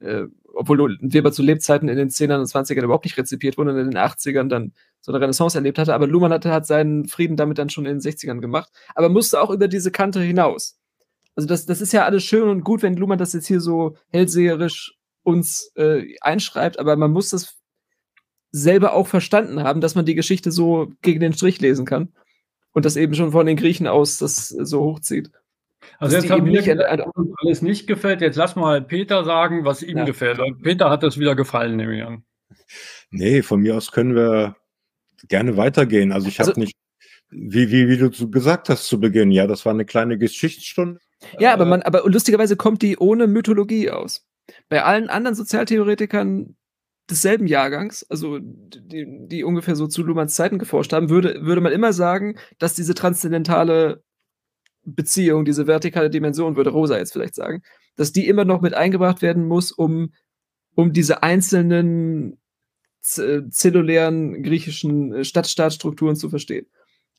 [0.00, 0.22] äh,
[0.54, 3.90] obwohl Weber zu Lebzeiten in den 10ern und 20ern überhaupt nicht rezipiert wurde und in
[3.90, 4.72] den 80ern dann
[5.02, 7.98] so eine Renaissance erlebt hatte, aber Luhmann hatte, hat seinen Frieden damit dann schon in
[7.98, 10.78] den 60ern gemacht, aber musste auch über diese Kante hinaus.
[11.34, 13.94] Also das, das ist ja alles schön und gut, wenn Luhmann das jetzt hier so
[14.08, 17.61] hellseherisch uns äh, einschreibt, aber man muss das
[18.52, 22.12] selber auch verstanden haben, dass man die Geschichte so gegen den Strich lesen kann
[22.72, 25.30] und das eben schon von den Griechen aus das so hochzieht.
[25.98, 28.20] Also jetzt haben wir nicht alles nicht gefällt.
[28.20, 30.04] Jetzt lass mal Peter sagen, was ihm ja.
[30.04, 30.38] gefällt.
[30.62, 32.24] Peter hat das wieder gefallen, nehme ich an.
[33.10, 34.56] Nee, von mir aus können wir
[35.28, 36.12] gerne weitergehen.
[36.12, 36.76] Also ich habe also, nicht,
[37.30, 41.00] wie, wie, wie du gesagt hast zu Beginn, ja, das war eine kleine Geschichtsstunde.
[41.38, 44.26] Ja, aber man, aber lustigerweise kommt die ohne Mythologie aus.
[44.68, 46.56] Bei allen anderen Sozialtheoretikern
[47.10, 51.72] desselben Jahrgangs, also die, die ungefähr so zu Luhmanns Zeiten geforscht haben, würde, würde man
[51.72, 54.02] immer sagen, dass diese transzendentale
[54.84, 57.62] Beziehung, diese vertikale Dimension, würde Rosa jetzt vielleicht sagen,
[57.96, 60.12] dass die immer noch mit eingebracht werden muss, um,
[60.74, 62.38] um diese einzelnen
[63.02, 66.66] zellulären griechischen äh, Stadtstaatstrukturen zu verstehen.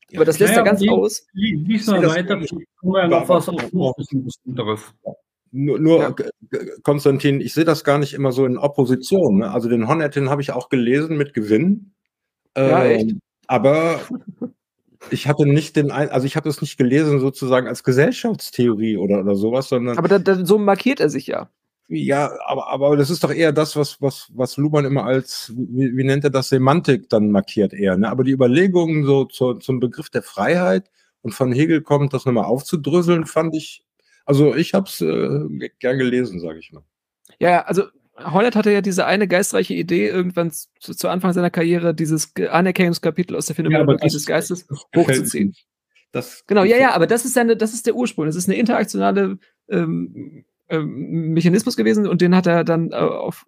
[0.10, 1.28] Ja, Aber das lässt ja, er ganz die, aus.
[1.34, 2.40] Lies mal weiter,
[2.80, 4.94] kommen wir noch was auf
[5.54, 6.16] nur, nur ja.
[6.82, 9.38] Konstantin, ich sehe das gar nicht immer so in Opposition.
[9.38, 9.52] Ne?
[9.52, 11.94] Also den Honetin habe ich auch gelesen mit Gewinn.
[12.58, 13.16] Ja, äh, echt?
[13.46, 14.00] Aber
[15.12, 19.20] ich hatte nicht den, ein also ich habe es nicht gelesen sozusagen als Gesellschaftstheorie oder,
[19.20, 19.98] oder sowas, sondern.
[19.98, 21.50] Aber da, da, so markiert er sich ja.
[21.88, 25.96] Ja, aber, aber das ist doch eher das, was, was, was Luhmann immer als, wie,
[25.96, 27.96] wie nennt er das, Semantik dann markiert eher.
[27.98, 28.10] Ne?
[28.10, 30.90] Aber die Überlegungen so zur, zum Begriff der Freiheit
[31.22, 33.84] und von Hegel kommt, das nochmal aufzudröseln, fand ich
[34.26, 36.84] also ich habe es äh, gern gelesen, sage ich mal.
[37.40, 37.84] Ja, also
[38.18, 43.36] Hollett hatte ja diese eine geistreiche Idee, irgendwann zu, zu Anfang seiner Karriere dieses Anerkennungskapitel
[43.36, 45.56] aus der Phänomenologie ja, des Geistes hochzuziehen.
[46.12, 48.28] Das genau, ja, ja, aber das ist, seine, das ist der Ursprung.
[48.28, 53.46] Das ist eine interaktionale ähm, ähm, Mechanismus gewesen und den hat er dann äh, auf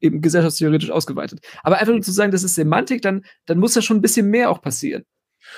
[0.00, 1.40] eben gesellschaftstheoretisch ausgeweitet.
[1.62, 4.30] Aber einfach nur zu sagen, das ist Semantik, dann, dann muss da schon ein bisschen
[4.30, 5.04] mehr auch passieren.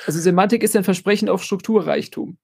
[0.07, 2.39] Also Semantik ist ein Versprechen auf Strukturreichtum.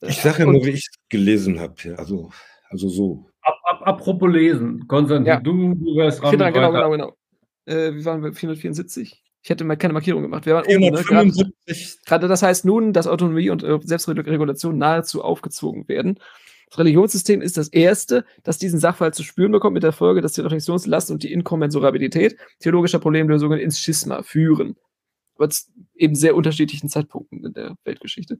[0.00, 1.74] Ich sage ja nur, wie ich es gelesen habe.
[1.96, 2.30] Also,
[2.70, 3.26] also so.
[3.42, 5.40] Ab, ab, apropos lesen, Konstantin, ja.
[5.40, 6.38] du, du wärst dran.
[6.38, 7.16] Dran genau, genau, genau.
[7.66, 8.32] Äh, wie waren wir?
[8.32, 9.22] 474?
[9.42, 10.46] Ich hätte mal keine Markierung gemacht.
[10.46, 11.42] Wir waren 475.
[11.42, 11.74] Oben, ne?
[12.06, 16.18] Gerade das heißt nun, dass Autonomie und äh, Selbstregulation nahezu aufgezogen werden.
[16.70, 20.32] Das Religionssystem ist das erste, das diesen Sachverhalt zu spüren bekommt, mit der Folge, dass
[20.32, 24.76] die Reflexionslast und die Inkommensurabilität theologischer Problemlösungen ins Schisma führen
[25.36, 25.48] aber
[25.94, 28.38] eben sehr unterschiedlichen Zeitpunkten in der Weltgeschichte.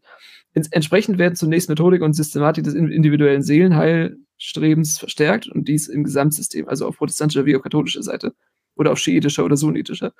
[0.52, 6.86] Entsprechend werden zunächst Methodik und Systematik des individuellen Seelenheilstrebens verstärkt und dies im Gesamtsystem, also
[6.86, 8.34] auf protestantischer wie auf katholischer Seite,
[8.76, 10.12] oder auf schiitischer oder sunnitischer.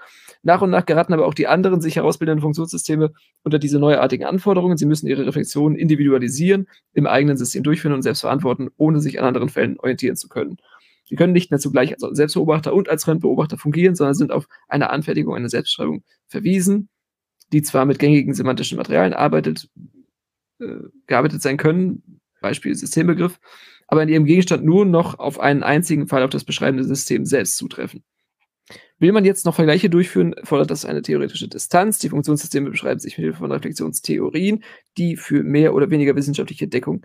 [0.43, 3.13] Nach und nach geraten aber auch die anderen sich herausbildenden Funktionssysteme
[3.43, 4.77] unter diese neuartigen Anforderungen.
[4.77, 9.27] Sie müssen ihre Reflexionen individualisieren, im eigenen System durchführen und selbst verantworten, ohne sich an
[9.27, 10.59] anderen Fällen orientieren zu können.
[11.07, 14.91] Sie können nicht mehr zugleich als Selbstbeobachter und als Fremdbeobachter fungieren, sondern sind auf eine
[14.91, 16.89] Anfertigung, eine Selbstschreibung verwiesen,
[17.53, 19.69] die zwar mit gängigen semantischen Materialien arbeitet,
[20.61, 20.67] äh,
[21.07, 23.39] gearbeitet sein können, Beispiel Systembegriff,
[23.87, 27.57] aber in ihrem Gegenstand nur noch auf einen einzigen Fall auf das beschreibende System selbst
[27.57, 28.03] zutreffen.
[28.99, 31.99] Will man jetzt noch Vergleiche durchführen, fordert das eine theoretische Distanz.
[31.99, 34.65] Die Funktionssysteme beschreiben sich mit Hilfe von Reflexionstheorien,
[34.97, 37.05] die für mehr oder weniger wissenschaftliche Deckung,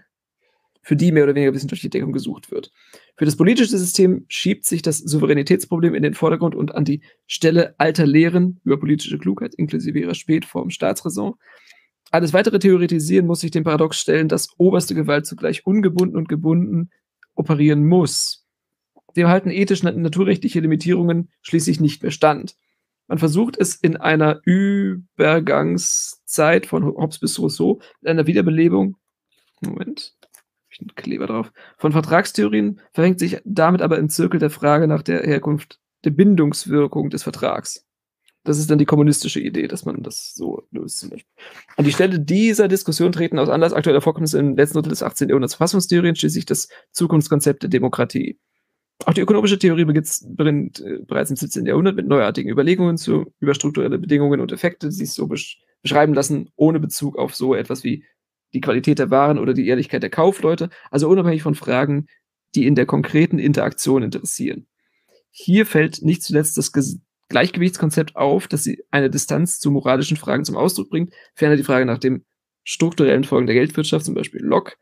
[0.81, 2.71] für die mehr oder weniger wissenschaftliche Deckung gesucht wird.
[3.17, 7.75] Für das politische System schiebt sich das Souveränitätsproblem in den Vordergrund und an die Stelle
[7.77, 11.35] alter Lehren über politische Klugheit, inklusive ihrer Spätform Staatsräson.
[12.11, 16.89] Alles weitere Theoretisieren muss sich dem Paradox stellen, dass oberste Gewalt zugleich ungebunden und gebunden
[17.35, 18.47] operieren muss.
[19.15, 22.55] Dem halten ethisch naturrechtliche Limitierungen schließlich nicht mehr stand.
[23.07, 28.97] Man versucht es in einer Übergangszeit von Hobbes bis Rousseau mit einer Wiederbelebung,
[29.61, 30.15] Moment,
[30.79, 35.21] ich Kleber drauf, von Vertragstheorien, verhängt sich damit aber im Zirkel der Frage nach der
[35.21, 37.85] Herkunft der Bindungswirkung des Vertrags.
[38.43, 41.07] Das ist dann die kommunistische Idee, dass man das so löst.
[41.75, 45.29] An die Stelle dieser Diskussion treten aus Anlass aktueller Vorkommnisse im letzten Drittel des 18.
[45.29, 48.39] Jahrhunderts Verfassungstheorien schließlich das Zukunftskonzept der Demokratie.
[49.05, 51.65] Auch die ökonomische Theorie beginnt äh, bereits im 17.
[51.65, 56.13] Jahrhundert mit neuartigen Überlegungen zu über strukturelle Bedingungen und Effekte, die sich so besch beschreiben
[56.13, 58.03] lassen, ohne Bezug auf so etwas wie
[58.53, 62.07] die Qualität der Waren oder die Ehrlichkeit der Kaufleute, also unabhängig von Fragen,
[62.55, 64.67] die in der konkreten Interaktion interessieren.
[65.31, 66.71] Hier fällt nicht zuletzt das
[67.29, 71.85] Gleichgewichtskonzept auf, dass sie eine Distanz zu moralischen Fragen zum Ausdruck bringt, ferner die Frage
[71.85, 72.25] nach dem
[72.63, 74.73] strukturellen Folgen der Geldwirtschaft, zum Beispiel Locke,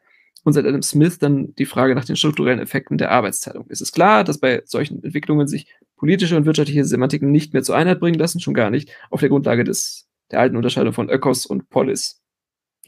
[0.44, 3.66] und seit Adam Smith dann die Frage nach den strukturellen Effekten der Arbeitsteilung.
[3.70, 7.76] Es ist klar, dass bei solchen Entwicklungen sich politische und wirtschaftliche Semantiken nicht mehr zur
[7.76, 11.46] Einheit bringen lassen, schon gar nicht auf der Grundlage des, der alten Unterscheidung von Ökos
[11.46, 12.22] und Polis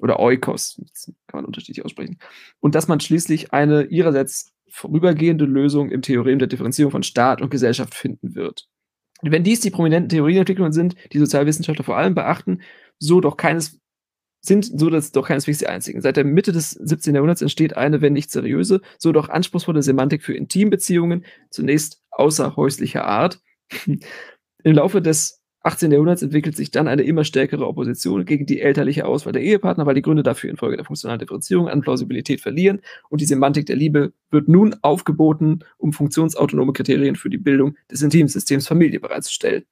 [0.01, 0.81] oder Oikos,
[1.27, 2.19] kann man unterschiedlich aussprechen.
[2.59, 7.49] Und dass man schließlich eine ihrerseits vorübergehende Lösung im Theorem der Differenzierung von Staat und
[7.49, 8.67] Gesellschaft finden wird.
[9.21, 12.61] Wenn dies die prominenten Theorieentwicklungen sind, die Sozialwissenschaftler vor allem beachten,
[12.99, 13.79] so doch keines
[14.41, 16.01] sind so dass doch keineswegs die einzigen.
[16.01, 17.13] Seit der Mitte des 17.
[17.13, 23.41] Jahrhunderts entsteht eine, wenn nicht seriöse, so doch anspruchsvolle Semantik für Intimbeziehungen, zunächst außerhäuslicher Art.
[24.63, 25.91] Im Laufe des 18.
[25.91, 29.95] Jahrhunderts entwickelt sich dann eine immer stärkere Opposition gegen die elterliche Auswahl der Ehepartner, weil
[29.95, 34.13] die Gründe dafür infolge der funktionalen Differenzierung an Plausibilität verlieren und die Semantik der Liebe
[34.31, 39.65] wird nun aufgeboten, um funktionsautonome Kriterien für die Bildung des Intimsystems Familie bereitzustellen.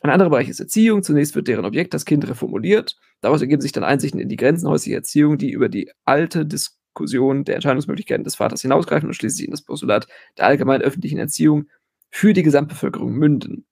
[0.00, 1.02] Ein anderer Bereich ist Erziehung.
[1.02, 2.96] Zunächst wird deren Objekt, das Kind, reformuliert.
[3.20, 7.44] Daraus ergeben sich dann Einsichten in die Grenzen häuslicher Erziehung, die über die alte Diskussion
[7.44, 11.66] der Entscheidungsmöglichkeiten des Vaters hinausgreifen und schließlich in das Postulat der allgemeinen öffentlichen Erziehung
[12.10, 13.66] für die Gesamtbevölkerung münden.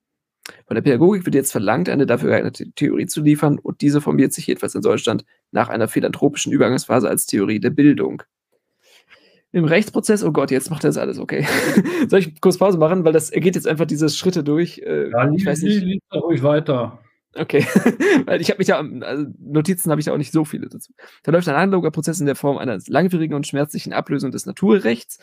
[0.65, 4.33] Von der Pädagogik wird jetzt verlangt, eine dafür geeignete Theorie zu liefern und diese formiert
[4.33, 8.23] sich jedenfalls in Deutschland nach einer philanthropischen Übergangsphase als Theorie der Bildung.
[9.51, 11.45] Im Rechtsprozess, oh Gott, jetzt macht er das alles, okay.
[12.09, 14.79] Soll ich kurz Pause machen, weil das er geht jetzt einfach diese Schritte durch.
[14.79, 15.83] Äh, ja, ich weiß nicht.
[15.83, 16.99] Lies ruhig weiter.
[17.35, 17.65] Okay,
[18.25, 20.91] weil ich habe mich ja, also Notizen habe ich da auch nicht so viele dazu.
[21.23, 25.19] Da läuft ein analoger Prozess in der Form einer langwierigen und schmerzlichen Ablösung des Naturrechts.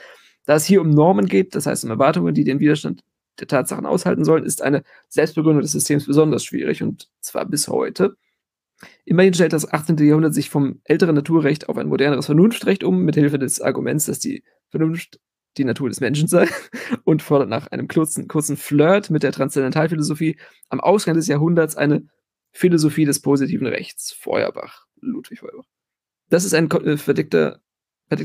[0.47, 3.03] Da es hier um Normen geht, das heißt um Erwartungen, die den Widerstand
[3.39, 8.17] der Tatsachen aushalten sollen, ist eine Selbstbegründung des Systems besonders schwierig und zwar bis heute.
[9.05, 9.97] Immerhin stellt das 18.
[9.99, 14.19] Jahrhundert sich vom älteren Naturrecht auf ein moderneres Vernunftrecht um, mit Hilfe des Arguments, dass
[14.19, 15.21] die Vernunft
[15.57, 16.49] die Natur des Menschen sei
[17.05, 20.37] und fordert nach einem kurzen, kurzen Flirt mit der Transzendentalphilosophie
[20.69, 22.09] am Ausgang des Jahrhunderts eine
[22.53, 24.13] Philosophie des positiven Rechts.
[24.13, 25.67] Feuerbach, Ludwig Feuerbach.
[26.29, 27.61] Das ist ein äh, verdecktes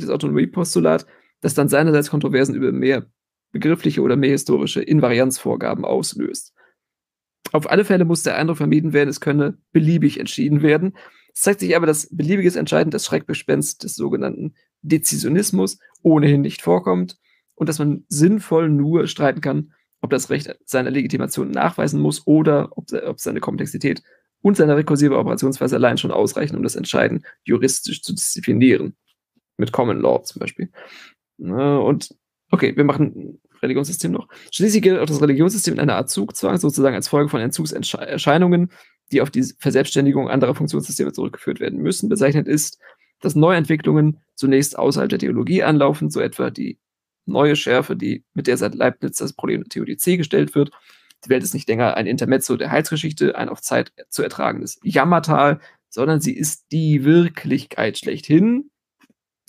[0.10, 1.05] Autonomiepostulat,
[1.41, 3.10] das dann seinerseits Kontroversen über mehr
[3.51, 6.53] begriffliche oder mehr historische Invarianzvorgaben auslöst.
[7.51, 10.95] Auf alle Fälle muss der Eindruck vermieden werden, es könne beliebig entschieden werden.
[11.33, 17.17] Es zeigt sich aber, dass beliebiges Entscheiden das Schreckgespenst des sogenannten Dezisionismus ohnehin nicht vorkommt
[17.55, 22.69] und dass man sinnvoll nur streiten kann, ob das Recht seine Legitimation nachweisen muss oder
[22.77, 24.03] ob, ob seine Komplexität
[24.41, 28.95] und seine rekursive Operationsweise allein schon ausreichen, um das Entscheiden juristisch zu disziplinieren.
[29.57, 30.71] Mit Common Law zum Beispiel.
[31.37, 32.15] Und
[32.51, 34.27] okay, wir machen Religionssystem noch.
[34.51, 38.71] Schließlich gilt auch das Religionssystem in einer Art Zugzwang, sozusagen als Folge von Entzugserscheinungen,
[39.11, 42.09] die auf die Verselbstständigung anderer Funktionssysteme zurückgeführt werden müssen.
[42.09, 42.79] Bezeichnet ist,
[43.21, 46.79] dass Neuentwicklungen zunächst außerhalb der Theologie anlaufen, so etwa die
[47.25, 50.71] neue Schärfe, die mit der seit Leibniz das Problem der Theodizee gestellt wird.
[51.25, 55.59] Die Welt ist nicht länger ein Intermezzo der Heilsgeschichte, ein auf Zeit zu ertragendes Jammertal,
[55.89, 58.71] sondern sie ist die Wirklichkeit schlechthin.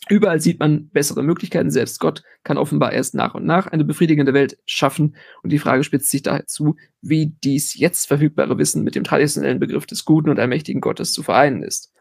[0.09, 1.71] Überall sieht man bessere Möglichkeiten.
[1.71, 5.15] Selbst Gott kann offenbar erst nach und nach eine befriedigende Welt schaffen.
[5.43, 9.61] Und die Frage spitzt sich daher zu, wie dies jetzt verfügbare Wissen mit dem traditionellen
[9.61, 11.93] Begriff des guten und allmächtigen Gottes zu vereinen ist.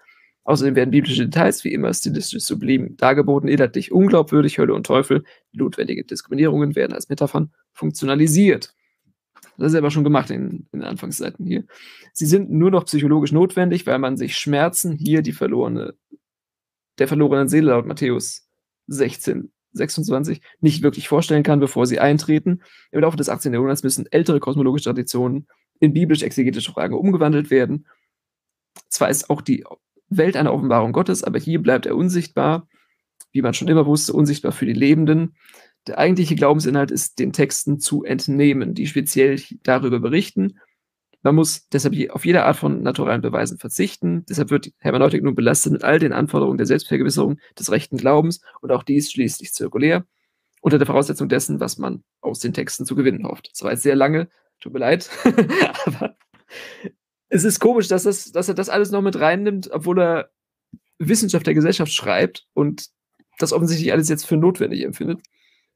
[0.45, 6.05] Außerdem werden biblische Details wie immer stilistisch sublim dargeboten, inhaltlich unglaubwürdig, Hölle und Teufel, notwendige
[6.05, 8.73] Diskriminierungen werden als Metaphern funktionalisiert.
[9.59, 11.65] Das ist aber schon gemacht in, in den Anfangsseiten hier.
[12.13, 15.95] Sie sind nur noch psychologisch notwendig, weil man sich Schmerzen, hier die verlorene,
[16.99, 18.47] der verlorenen Seele laut Matthäus
[18.87, 22.61] 16, 26, nicht wirklich vorstellen kann, bevor sie eintreten.
[22.91, 23.53] Im Laufe des 18.
[23.53, 25.47] Jahrhunderts müssen ältere kosmologische Traditionen
[25.79, 27.87] in biblisch-exegetische Fragen umgewandelt werden.
[28.89, 29.63] Zwar ist auch die
[30.09, 32.67] Welt eine Offenbarung Gottes, aber hier bleibt er unsichtbar,
[33.31, 35.35] wie man schon immer wusste, unsichtbar für die Lebenden.
[35.87, 40.59] Der eigentliche Glaubensinhalt ist den Texten zu entnehmen, die speziell darüber berichten.
[41.21, 44.25] Man muss deshalb auf jede Art von naturalen Beweisen verzichten.
[44.29, 48.71] Deshalb wird Hermeneutik nun belastet mit all den Anforderungen der Selbstvergewisserung des rechten Glaubens und
[48.71, 50.05] auch dies schließlich zirkulär,
[50.61, 53.49] unter der Voraussetzung dessen, was man aus den Texten zu gewinnen hofft.
[53.51, 54.29] Das war jetzt sehr lange,
[54.61, 55.09] tut mir leid,
[55.85, 56.15] aber
[57.27, 60.31] es ist komisch, dass, das, dass er das alles noch mit reinnimmt, obwohl er
[60.99, 62.87] Wissenschaft der Gesellschaft schreibt und
[63.37, 65.21] das offensichtlich alles jetzt für notwendig empfindet.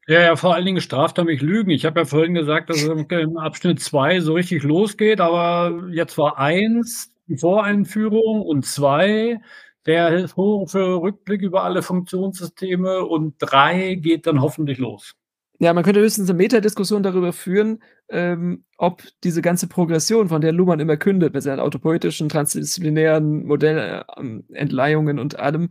[0.08, 1.70] Ja, ja, vor allen Dingen straft er mich Lügen.
[1.70, 6.18] Ich habe ja vorhin gesagt, dass es im Abschnitt zwei so richtig losgeht, aber jetzt
[6.18, 9.39] war eins die Voreinführung und zwei
[9.86, 15.14] der historische Rückblick über alle Funktionssysteme und drei geht dann hoffentlich los.
[15.60, 20.51] Ja, man könnte höchstens eine Metadiskussion darüber führen, ähm, ob diese ganze Progression, von der
[20.51, 25.70] Luhmann immer kündet, mit seinen autopoetischen, transdisziplinären Modellentleihungen und allem,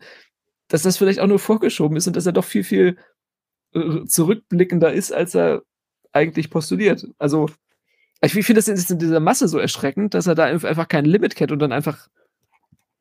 [0.69, 2.95] dass das vielleicht auch nur vorgeschoben ist und dass er doch viel, viel äh,
[4.07, 5.63] zurückblickender ist, als er
[6.13, 7.07] eigentlich postuliert.
[7.19, 7.49] Also,
[8.21, 11.53] ich finde das in dieser Masse so erschreckend, dass er da einfach kein Limit kennt
[11.53, 12.09] und dann einfach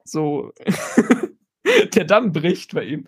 [0.03, 0.51] so
[1.95, 3.07] der Damm bricht bei ihm.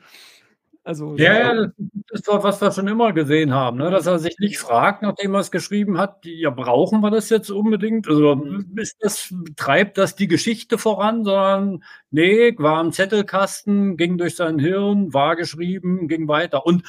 [0.85, 3.89] Also, ja, ja, das ist doch, was wir schon immer gesehen haben, ne?
[3.89, 7.49] dass er sich nicht fragt, nachdem er es geschrieben hat, ja, brauchen wir das jetzt
[7.49, 8.05] unbedingt?
[8.09, 8.73] Also mhm.
[8.75, 14.59] ist das, treibt das die Geschichte voran, sondern nee, war im Zettelkasten, ging durch sein
[14.59, 16.65] Hirn, war geschrieben, ging weiter.
[16.65, 16.83] Und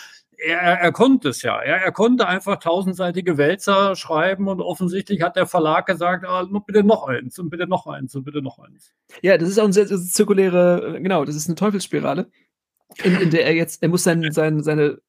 [0.44, 1.58] er, er konnte es ja.
[1.60, 6.84] Er, er konnte einfach tausendseitige Wälzer schreiben und offensichtlich hat der Verlag gesagt, ah, bitte
[6.84, 8.92] noch eins und bitte noch eins und bitte noch eins.
[9.22, 12.28] Ja, das ist auch eine sehr, zirkuläre, genau, das ist eine Teufelsspirale
[13.02, 15.00] in, in der er jetzt, er muss sein, sein, seine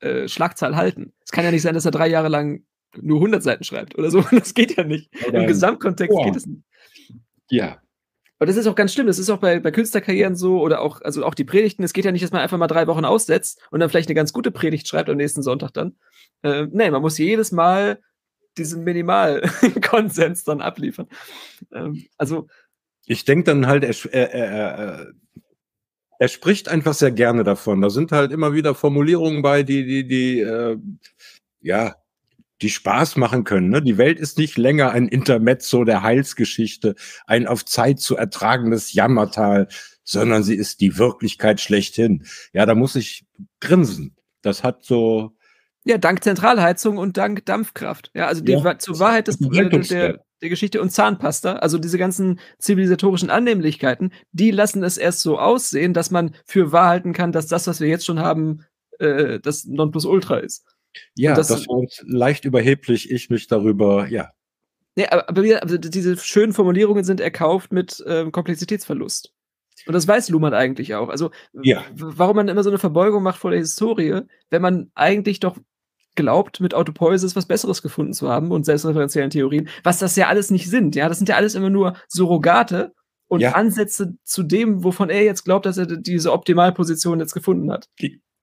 [0.00, 1.12] äh, Schlagzahl halten.
[1.24, 2.64] Es kann ja nicht sein, dass er drei Jahre lang
[3.00, 4.20] nur 100 Seiten schreibt oder so.
[4.30, 5.10] Das geht ja nicht.
[5.26, 6.24] Im Gesamtkontext oh.
[6.24, 6.62] geht es nicht.
[7.50, 7.78] Ja.
[8.44, 9.06] Aber das ist auch ganz schlimm.
[9.06, 11.82] Das ist auch bei, bei Künstlerkarrieren so oder auch, also auch die Predigten.
[11.82, 14.14] Es geht ja nicht, dass man einfach mal drei Wochen aussetzt und dann vielleicht eine
[14.14, 15.96] ganz gute Predigt schreibt am nächsten Sonntag dann.
[16.42, 18.00] Äh, nee, man muss jedes Mal
[18.58, 21.08] diesen Minimalkonsens dann abliefern.
[21.72, 22.48] Ähm, also.
[23.06, 25.12] Ich denke dann halt, er, er, er,
[26.18, 27.80] er spricht einfach sehr gerne davon.
[27.80, 30.76] Da sind halt immer wieder Formulierungen bei, die, die, die, äh,
[31.62, 31.96] ja,
[32.62, 33.68] die Spaß machen können.
[33.68, 33.82] Ne?
[33.82, 36.94] Die Welt ist nicht länger ein Intermezzo der Heilsgeschichte,
[37.26, 39.68] ein auf Zeit zu ertragendes Jammertal,
[40.04, 42.24] sondern sie ist die Wirklichkeit schlechthin.
[42.52, 43.26] Ja, da muss ich
[43.60, 44.16] grinsen.
[44.42, 45.32] Das hat so.
[45.84, 48.10] Ja, dank Zentralheizung und dank Dampfkraft.
[48.14, 51.98] Ja, also die, ja, zur Wahrheit des, äh, der, der Geschichte und Zahnpasta, also diese
[51.98, 57.32] ganzen zivilisatorischen Annehmlichkeiten, die lassen es erst so aussehen, dass man für wahr halten kann,
[57.32, 58.64] dass das, was wir jetzt schon haben,
[58.98, 60.64] äh, das Nonplusultra ist.
[61.14, 64.30] Ja, das, das war leicht überheblich, ich mich darüber, ja.
[64.96, 69.32] Nee, aber, aber also diese schönen Formulierungen sind erkauft mit ähm, Komplexitätsverlust.
[69.86, 71.08] Und das weiß Luhmann eigentlich auch.
[71.08, 71.84] Also, ja.
[71.94, 74.20] warum man immer so eine Verbeugung macht vor der Historie,
[74.50, 75.58] wenn man eigentlich doch
[76.14, 80.50] glaubt, mit Autopoiesis was Besseres gefunden zu haben und selbstreferenziellen Theorien, was das ja alles
[80.50, 80.94] nicht sind.
[80.94, 82.94] Ja, das sind ja alles immer nur Surrogate
[83.26, 83.52] und ja.
[83.52, 87.88] Ansätze zu dem, wovon er jetzt glaubt, dass er diese Optimalposition jetzt gefunden hat.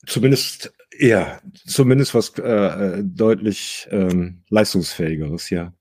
[0.06, 5.74] Zumindest, ja, zumindest was äh, äh, deutlich ähm, leistungsfähigeres, ja.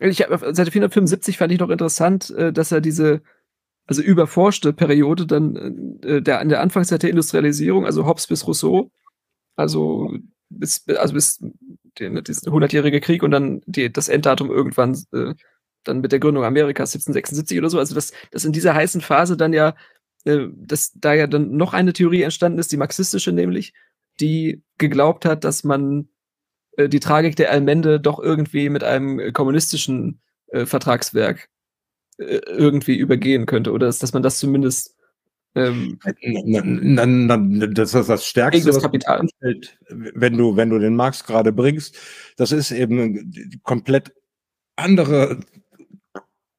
[0.00, 3.22] Ich hab, Seite 475 fand ich noch interessant, äh, dass er diese
[3.86, 8.90] also überforschte Periode dann äh, der an der Anfangszeit der Industrialisierung, also Hobbes bis Rousseau,
[9.56, 10.10] also
[10.48, 11.44] bis, also bis
[11.98, 15.34] den, diesen 100-jährige Krieg und dann die, das Enddatum irgendwann äh,
[15.84, 17.78] dann mit der Gründung Amerikas 1776 oder so.
[17.78, 19.74] Also dass, dass in dieser heißen Phase dann ja,
[20.24, 23.72] äh, dass da ja dann noch eine Theorie entstanden ist, die marxistische nämlich,
[24.20, 26.08] die geglaubt hat, dass man
[26.76, 31.48] äh, die Tragik der Allmende doch irgendwie mit einem kommunistischen äh, Vertragswerk
[32.18, 34.94] äh, irgendwie übergehen könnte oder dass, dass man das zumindest
[35.56, 39.20] ähm, na, na, na, das ist das Stärkste, das Kapital.
[39.20, 41.96] Anfällt, wenn du, wenn du den Marx gerade bringst.
[42.36, 44.12] Das ist eben komplett
[44.74, 45.38] andere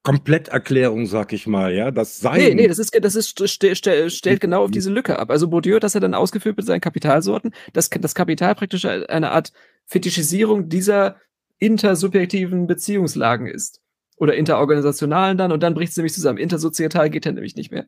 [0.06, 1.89] Kompletterklärung, sag ich mal, ja.
[1.89, 2.39] Das Sein.
[2.39, 5.32] Nee, nee, das ist, das ist, st st stellt genau auf diese Lücke ab.
[5.32, 9.32] Also Bourdieu hat das ja dann ausgeführt mit seinen Kapitalsorten, dass das Kapital praktisch eine
[9.32, 9.51] Art
[9.88, 11.18] Fetischisierung dieser
[11.58, 13.82] intersubjektiven Beziehungslagen ist.
[14.18, 16.38] Oder interorganisationalen dann, und dann bricht es nämlich zusammen.
[16.38, 17.88] Intersoziatal geht ja nämlich nicht mehr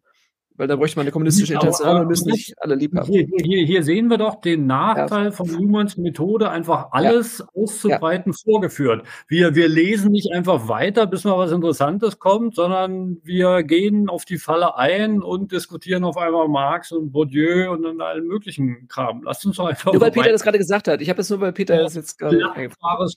[0.58, 3.08] weil da bräuchte man eine kommunistische Internationale und müssen nicht alle lieb haben.
[3.08, 5.32] Hier, hier, hier, sehen wir doch den Nachteil ja.
[5.32, 7.46] von Luhmanns Methode, einfach alles ja.
[7.54, 8.52] auszubreiten ja.
[8.52, 9.06] vorgeführt.
[9.28, 14.26] Wir, wir lesen nicht einfach weiter, bis mal was Interessantes kommt, sondern wir gehen auf
[14.26, 19.22] die Falle ein und diskutieren auf einmal Marx und Bourdieu und dann allen möglichen Kram.
[19.24, 19.94] Lasst uns doch einfach.
[19.94, 21.02] Nur weil Peter das gerade gesagt hat.
[21.02, 22.38] Ich habe es nur bei Peter das jetzt gerade.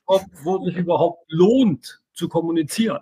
[0.04, 3.00] Kopf, wo sich überhaupt lohnt zu kommunizieren.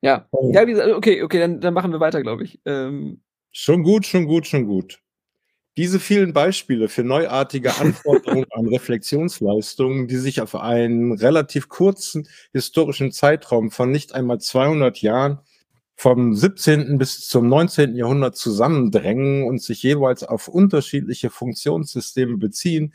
[0.00, 0.52] Ja, oh.
[0.52, 0.62] ja
[0.96, 2.60] okay, okay, dann, dann machen wir weiter, glaube ich.
[2.64, 3.20] Ähm,
[3.52, 5.00] Schon gut, schon gut, schon gut.
[5.76, 13.12] Diese vielen Beispiele für neuartige Anforderungen an Reflexionsleistungen, die sich auf einen relativ kurzen historischen
[13.12, 15.38] Zeitraum von nicht einmal 200 Jahren
[15.94, 16.98] vom 17.
[16.98, 17.96] bis zum 19.
[17.96, 22.94] Jahrhundert zusammendrängen und sich jeweils auf unterschiedliche Funktionssysteme beziehen,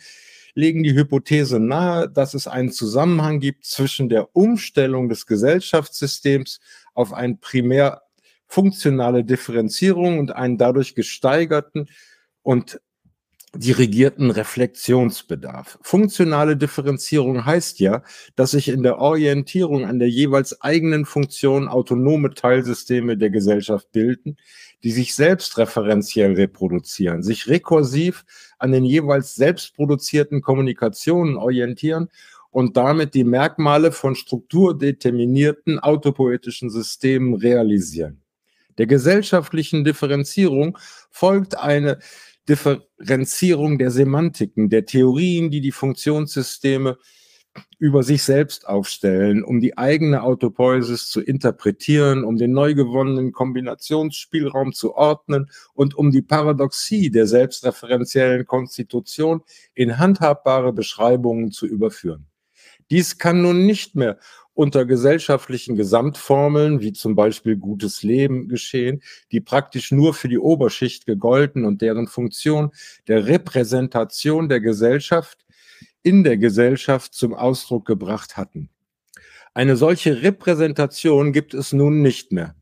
[0.56, 6.60] legen die Hypothese nahe, dass es einen Zusammenhang gibt zwischen der Umstellung des Gesellschaftssystems
[6.94, 8.04] auf ein primär
[8.48, 11.88] funktionale Differenzierung und einen dadurch gesteigerten
[12.42, 12.80] und
[13.56, 15.78] dirigierten Reflexionsbedarf.
[15.84, 18.02] Funktionale Differenzierung heißt ja,
[18.36, 24.38] dass sich in der Orientierung an der jeweils eigenen Funktion autonome Teilsysteme der Gesellschaft bilden,
[24.82, 28.26] die sich selbst referenziell reproduzieren, sich rekursiv
[28.58, 32.10] an den jeweils selbst produzierten Kommunikationen orientieren
[32.50, 38.23] und damit die Merkmale von strukturdeterminierten autopoetischen Systemen realisieren.
[38.78, 40.78] Der gesellschaftlichen Differenzierung
[41.12, 42.00] folgt eine
[42.50, 46.98] Differenzierung der Semantiken, der Theorien, die die Funktionssysteme
[47.78, 54.74] über sich selbst aufstellen, um die eigene Autopoiesis zu interpretieren, um den neu gewonnenen Kombinationsspielraum
[54.74, 59.44] zu ordnen und um die Paradoxie der selbstreferenziellen Konstitution
[59.76, 62.28] in handhabbare Beschreibungen zu überführen.
[62.90, 64.18] Dies kann nun nicht mehr
[64.54, 71.06] unter gesellschaftlichen Gesamtformeln, wie zum Beispiel gutes Leben geschehen, die praktisch nur für die Oberschicht
[71.06, 72.72] gegolten und deren Funktion
[73.08, 75.46] der Repräsentation der Gesellschaft
[76.04, 78.70] in der Gesellschaft zum Ausdruck gebracht hatten.
[79.56, 82.56] Eine solche Repräsentation gibt es nun nicht mehr.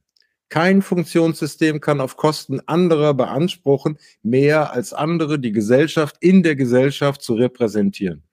[0.49, 7.21] Kein Funktionssystem kann auf Kosten anderer beanspruchen, mehr als andere die Gesellschaft in der Gesellschaft
[7.21, 8.23] zu repräsentieren.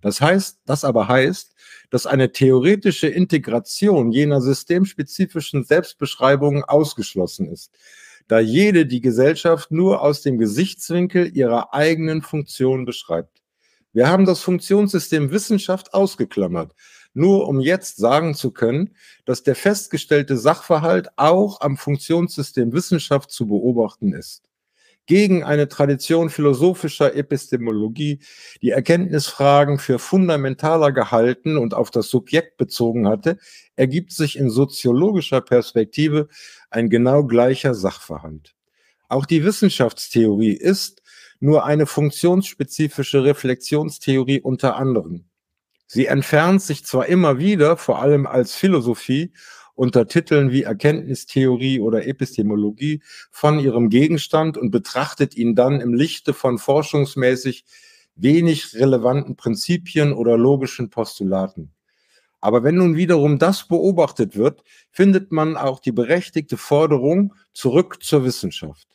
[0.00, 1.54] Das heißt, das aber heißt,
[1.90, 7.72] dass eine theoretische Integration jener systemspezifischen Selbstbeschreibungen ausgeschlossen ist,
[8.28, 13.42] da jede die Gesellschaft nur aus dem Gesichtswinkel ihrer eigenen Funktion beschreibt.
[13.92, 16.74] Wir haben das Funktionssystem Wissenschaft ausgeklammert,
[17.14, 18.94] nur um jetzt sagen zu können,
[19.24, 24.47] dass der festgestellte Sachverhalt auch am Funktionssystem Wissenschaft zu beobachten ist
[25.08, 28.20] gegen eine Tradition philosophischer Epistemologie,
[28.60, 33.38] die Erkenntnisfragen für fundamentaler gehalten und auf das Subjekt bezogen hatte,
[33.74, 36.28] ergibt sich in soziologischer Perspektive
[36.70, 38.54] ein genau gleicher Sachverhalt.
[39.08, 41.02] Auch die Wissenschaftstheorie ist
[41.40, 45.24] nur eine funktionsspezifische Reflexionstheorie unter anderem.
[45.86, 49.32] Sie entfernt sich zwar immer wieder, vor allem als Philosophie,
[49.78, 53.00] unter Titeln wie Erkenntnistheorie oder Epistemologie
[53.30, 57.64] von ihrem Gegenstand und betrachtet ihn dann im Lichte von forschungsmäßig
[58.16, 61.70] wenig relevanten Prinzipien oder logischen Postulaten.
[62.40, 68.24] Aber wenn nun wiederum das beobachtet wird, findet man auch die berechtigte Forderung zurück zur
[68.24, 68.88] Wissenschaft.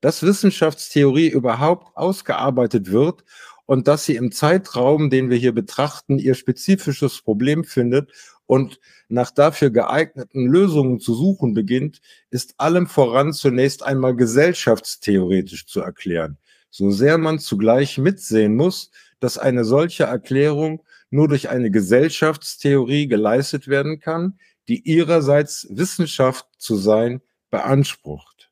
[0.00, 3.22] Dass Wissenschaftstheorie überhaupt ausgearbeitet wird
[3.66, 8.10] und dass sie im Zeitraum, den wir hier betrachten, ihr spezifisches Problem findet
[8.46, 15.80] und nach dafür geeigneten Lösungen zu suchen beginnt, ist allem voran zunächst einmal gesellschaftstheoretisch zu
[15.80, 16.38] erklären,
[16.70, 18.90] so sehr man zugleich mitsehen muss,
[19.20, 24.38] dass eine solche Erklärung nur durch eine Gesellschaftstheorie geleistet werden kann,
[24.68, 28.50] die ihrerseits Wissenschaft zu sein beansprucht.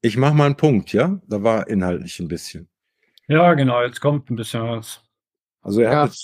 [0.00, 1.20] Ich mache mal einen Punkt, ja?
[1.26, 2.68] Da war inhaltlich ein bisschen.
[3.26, 5.00] Ja, genau, jetzt kommt ein bisschen was.
[5.62, 6.02] Also er ja.
[6.02, 6.16] hat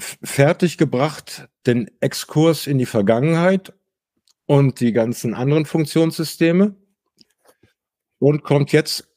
[0.00, 3.72] es fertiggebracht, den Exkurs in die Vergangenheit
[4.46, 6.74] und die ganzen anderen Funktionssysteme
[8.18, 9.08] und kommt jetzt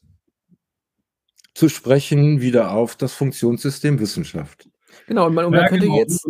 [1.53, 4.69] zu sprechen wieder auf das Funktionssystem Wissenschaft.
[5.07, 5.97] Genau, und man, und man könnte genau.
[5.97, 6.25] jetzt.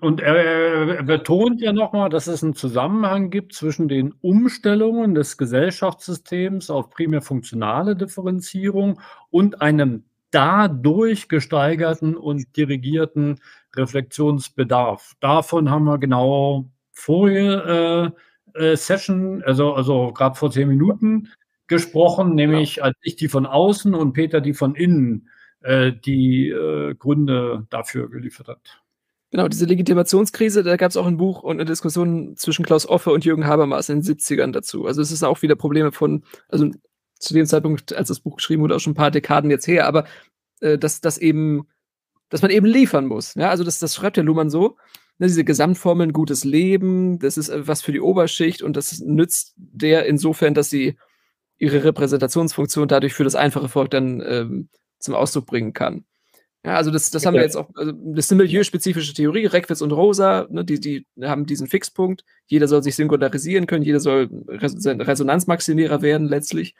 [0.00, 5.36] Und er, er betont ja nochmal, dass es einen Zusammenhang gibt zwischen den Umstellungen des
[5.36, 9.00] Gesellschaftssystems auf primär funktionale Differenzierung
[9.30, 10.04] und einem
[10.36, 13.40] dadurch gesteigerten und dirigierten
[13.74, 15.14] Reflexionsbedarf.
[15.20, 18.12] Davon haben wir genau vorher
[18.52, 21.30] äh, Session, also, also gerade vor zehn Minuten
[21.68, 22.88] gesprochen, nämlich genau.
[22.88, 25.30] als ich die von außen und Peter die von innen
[25.62, 28.82] äh, die äh, Gründe dafür geliefert hat.
[29.30, 33.10] Genau, diese Legitimationskrise, da gab es auch ein Buch und eine Diskussion zwischen Klaus Offe
[33.10, 34.84] und Jürgen Habermas in den 70ern dazu.
[34.86, 36.70] Also es ist auch wieder Probleme von, also
[37.18, 39.86] zu dem Zeitpunkt, als das Buch geschrieben wurde, auch schon ein paar Dekaden jetzt her,
[39.86, 40.06] aber
[40.60, 41.66] äh, dass, dass eben,
[42.28, 43.34] dass man eben liefern muss.
[43.34, 44.76] Ja, also das, das schreibt der Luhmann so.
[45.18, 49.54] Ne, diese Gesamtformeln, gutes Leben, das ist äh, was für die Oberschicht und das nützt
[49.56, 50.96] der insofern, dass sie
[51.58, 56.04] ihre Repräsentationsfunktion dadurch für das einfache Volk dann ähm, zum Ausdruck bringen kann.
[56.66, 59.80] Ja, also das, das haben wir jetzt auch, also das ist eine milieuspezifische Theorie, Reckwitz
[59.80, 64.28] und Rosa, ne, die, die haben diesen Fixpunkt, jeder soll sich singularisieren können, jeder soll
[64.48, 66.74] Resonanzmaximierer werden letztlich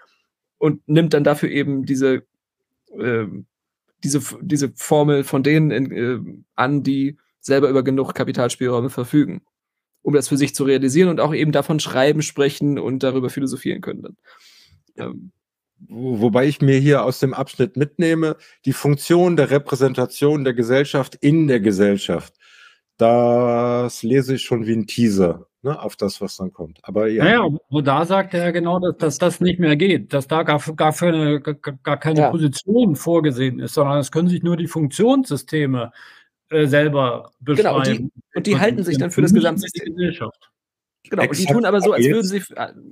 [0.59, 2.23] und nimmt dann dafür eben diese,
[2.99, 3.27] äh,
[4.03, 6.19] diese, diese Formel von denen in, äh,
[6.55, 9.43] an, die selber über genug Kapitalspielräume verfügen,
[10.03, 13.81] um das für sich zu realisieren und auch eben davon schreiben, sprechen und darüber philosophieren
[13.81, 14.03] können.
[14.03, 14.17] Dann.
[14.97, 15.33] Ähm,
[15.89, 21.49] Wobei ich mir hier aus dem Abschnitt mitnehme, die Funktion der Repräsentation der Gesellschaft in
[21.49, 22.35] der Gesellschaft.
[22.97, 26.79] Das lese ich schon wie ein Teaser ne, auf das, was dann kommt.
[26.83, 27.25] Aber ja.
[27.25, 30.61] Naja, wo da sagt er genau, dass, dass das nicht mehr geht, dass da gar,
[30.77, 32.31] gar, für gar, gar keine ja.
[32.31, 35.93] Position vorgesehen ist, sondern es können sich nur die Funktionssysteme
[36.51, 37.57] äh, selber beschreiben.
[37.57, 39.95] Genau, und die, und die halten sich dann für das Gesamtsystem.
[39.95, 40.51] Gesellschaft.
[41.11, 42.43] Genau, Exakt, und die tun aber so, als würden sie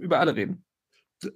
[0.01, 0.65] über alle reden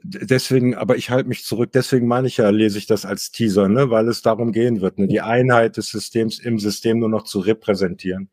[0.03, 3.68] deswegen, aber ich halte mich zurück, deswegen meine ich ja, lese ich das als Teaser,
[3.68, 7.24] ne, weil es darum gehen wird, ne, die Einheit des Systems im System nur noch
[7.24, 8.28] zu repräsentieren.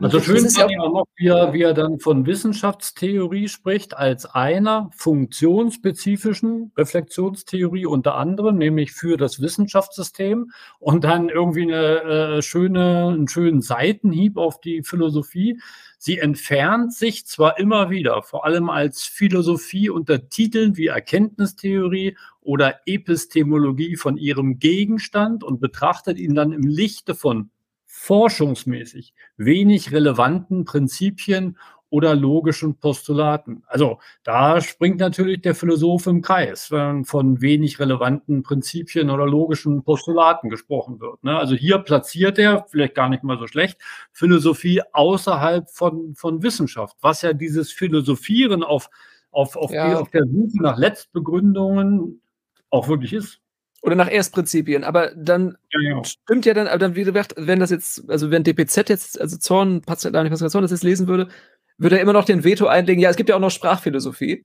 [0.00, 4.26] Also schön ist ja auch noch, wie er, wie er dann von Wissenschaftstheorie spricht, als
[4.26, 13.08] einer funktionsspezifischen Reflexionstheorie unter anderem, nämlich für das Wissenschaftssystem und dann irgendwie eine äh, schöne,
[13.08, 15.60] einen schönen Seitenhieb auf die Philosophie.
[16.00, 22.80] Sie entfernt sich zwar immer wieder, vor allem als Philosophie unter Titeln wie Erkenntnistheorie oder
[22.86, 27.50] Epistemologie von ihrem Gegenstand und betrachtet ihn dann im Lichte von
[27.98, 31.58] forschungsmäßig wenig relevanten Prinzipien
[31.90, 33.64] oder logischen Postulaten.
[33.66, 39.82] Also da springt natürlich der Philosoph im Kreis, wenn von wenig relevanten Prinzipien oder logischen
[39.82, 41.24] Postulaten gesprochen wird.
[41.24, 41.36] Ne?
[41.36, 43.78] Also hier platziert er, vielleicht gar nicht mal so schlecht,
[44.12, 48.90] Philosophie außerhalb von, von Wissenschaft, was ja dieses Philosophieren auf,
[49.32, 49.88] auf, auf, ja.
[49.88, 52.22] die, auf der Suche nach Letztbegründungen
[52.70, 53.40] auch wirklich ist.
[53.80, 56.04] Oder nach Erstprinzipien, aber dann ja, ja.
[56.04, 59.36] stimmt ja dann, aber dann, wie gesagt, wenn das jetzt, also wenn DPZ jetzt, also
[59.36, 61.28] Zorn, Pascal Zorn das jetzt lesen würde,
[61.76, 64.44] würde er immer noch den Veto einlegen, ja, es gibt ja auch noch Sprachphilosophie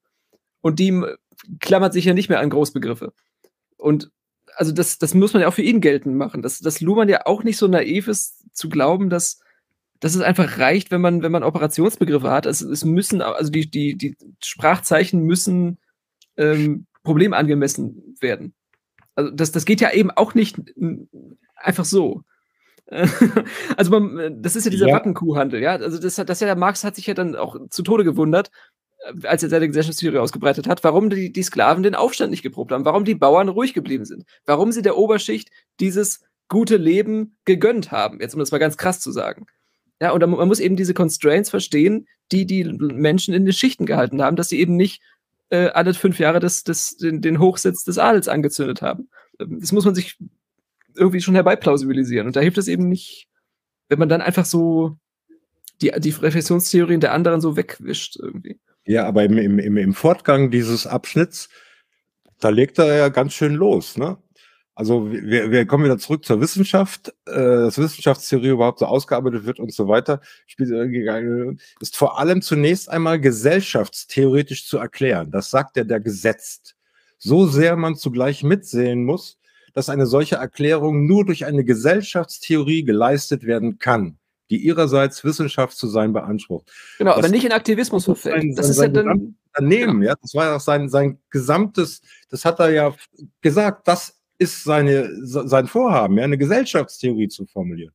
[0.61, 1.03] und die
[1.59, 3.11] klammert sich ja nicht mehr an Großbegriffe.
[3.77, 4.11] Und
[4.55, 7.25] also das, das muss man ja auch für ihn geltend machen, dass, dass Luhmann ja
[7.25, 9.41] auch nicht so naiv ist, zu glauben, dass,
[9.99, 12.45] dass es einfach reicht, wenn man, wenn man Operationsbegriffe hat.
[12.45, 15.79] Es, es müssen, also die, die, die Sprachzeichen müssen
[16.37, 18.53] ähm, problemangemessen werden.
[19.15, 20.57] Also das, das geht ja eben auch nicht
[21.55, 22.23] einfach so.
[23.77, 24.95] also man, das ist ja dieser ja.
[24.95, 25.71] Wackenkuhhandel, ja.
[25.75, 28.51] Also das, das ja der Marx hat sich ja dann auch zu Tode gewundert,
[29.23, 32.85] als er seine Gesellschaftstheorie ausgebreitet hat, warum die, die Sklaven den Aufstand nicht geprobt haben,
[32.85, 35.49] warum die Bauern ruhig geblieben sind, warum sie der Oberschicht
[35.79, 39.45] dieses gute Leben gegönnt haben, jetzt um das mal ganz krass zu sagen.
[40.01, 44.21] Ja, und man muss eben diese Constraints verstehen, die die Menschen in den Schichten gehalten
[44.21, 45.01] haben, dass sie eben nicht
[45.49, 49.09] äh, alle fünf Jahre das, das, den, den Hochsitz des Adels angezündet haben.
[49.39, 50.17] Ähm, das muss man sich
[50.95, 52.27] irgendwie schon herbeiplausibilisieren.
[52.27, 53.27] Und da hilft es eben nicht,
[53.89, 54.97] wenn man dann einfach so
[55.81, 58.59] die, die Reflexionstheorien der anderen so wegwischt irgendwie.
[58.85, 61.49] Ja, aber im, im, im Fortgang dieses Abschnitts,
[62.39, 64.17] da legt er ja ganz schön los, ne?
[64.75, 69.59] Also wir, wir kommen wieder zurück zur Wissenschaft, äh, dass Wissenschaftstheorie überhaupt so ausgearbeitet wird
[69.59, 70.19] und so weiter,
[71.79, 75.29] ist vor allem zunächst einmal gesellschaftstheoretisch zu erklären.
[75.29, 76.75] Das sagt er der gesetzt.
[77.19, 79.37] So sehr man zugleich mitsehen muss,
[79.73, 84.17] dass eine solche Erklärung nur durch eine Gesellschaftstheorie geleistet werden kann,
[84.49, 86.71] die ihrerseits Wissenschaft zu sein beansprucht.
[86.97, 88.57] Genau, das aber nicht in Aktivismus verfällt.
[88.57, 90.09] Das ist ja dann Unternehmen, ja.
[90.09, 92.95] ja, das war ja auch sein, sein gesamtes, das hat er ja
[93.41, 97.93] gesagt, das ist seine, sein Vorhaben, ja, eine Gesellschaftstheorie zu formulieren.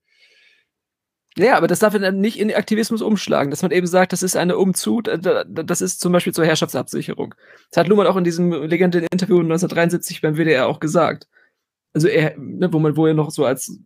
[1.36, 4.36] Ja, aber das darf dann nicht in Aktivismus umschlagen, dass man eben sagt, das ist
[4.36, 7.34] eine Umzug, das ist zum Beispiel zur Herrschaftsabsicherung.
[7.70, 11.28] Das hat Luhmann auch in diesem legendären Interview 1973 beim WDR auch gesagt.
[11.92, 13.78] Also er, ne, wo man, wo er noch so als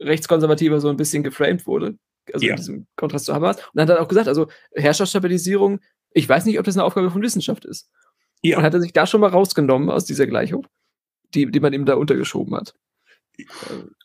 [0.00, 1.98] Rechtskonservativer so ein bisschen geframed wurde,
[2.32, 2.52] also ja.
[2.52, 3.56] in diesem Kontrast zu Hamas.
[3.56, 5.80] Und dann hat er auch gesagt, also Herrschaftsstabilisierung,
[6.12, 7.90] ich weiß nicht, ob das eine Aufgabe von Wissenschaft ist.
[8.42, 8.58] Ja.
[8.58, 10.64] Und hat er sich da schon mal rausgenommen aus dieser Gleichung
[11.34, 12.74] die, die man ihm da untergeschoben hat.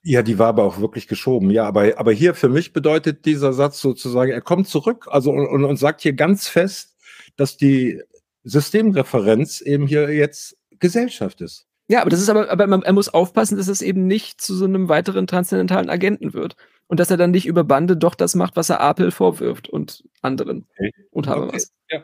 [0.01, 1.51] Ja, die war aber auch wirklich geschoben.
[1.51, 5.63] Ja, aber, aber hier für mich bedeutet dieser Satz sozusagen, er kommt zurück also und,
[5.63, 6.95] und, sagt hier ganz fest,
[7.35, 8.01] dass die
[8.43, 11.67] Systemreferenz eben hier jetzt Gesellschaft ist.
[11.89, 14.55] Ja, aber das ist aber, aber man, er muss aufpassen, dass es eben nicht zu
[14.55, 16.55] so einem weiteren transzendentalen Agenten wird.
[16.87, 20.03] Und dass er dann nicht über Bande doch das macht, was er Apel vorwirft und
[20.23, 20.67] anderen.
[20.71, 20.91] Okay.
[21.11, 21.55] Und habe okay.
[21.55, 21.71] was.
[21.89, 22.03] Ja.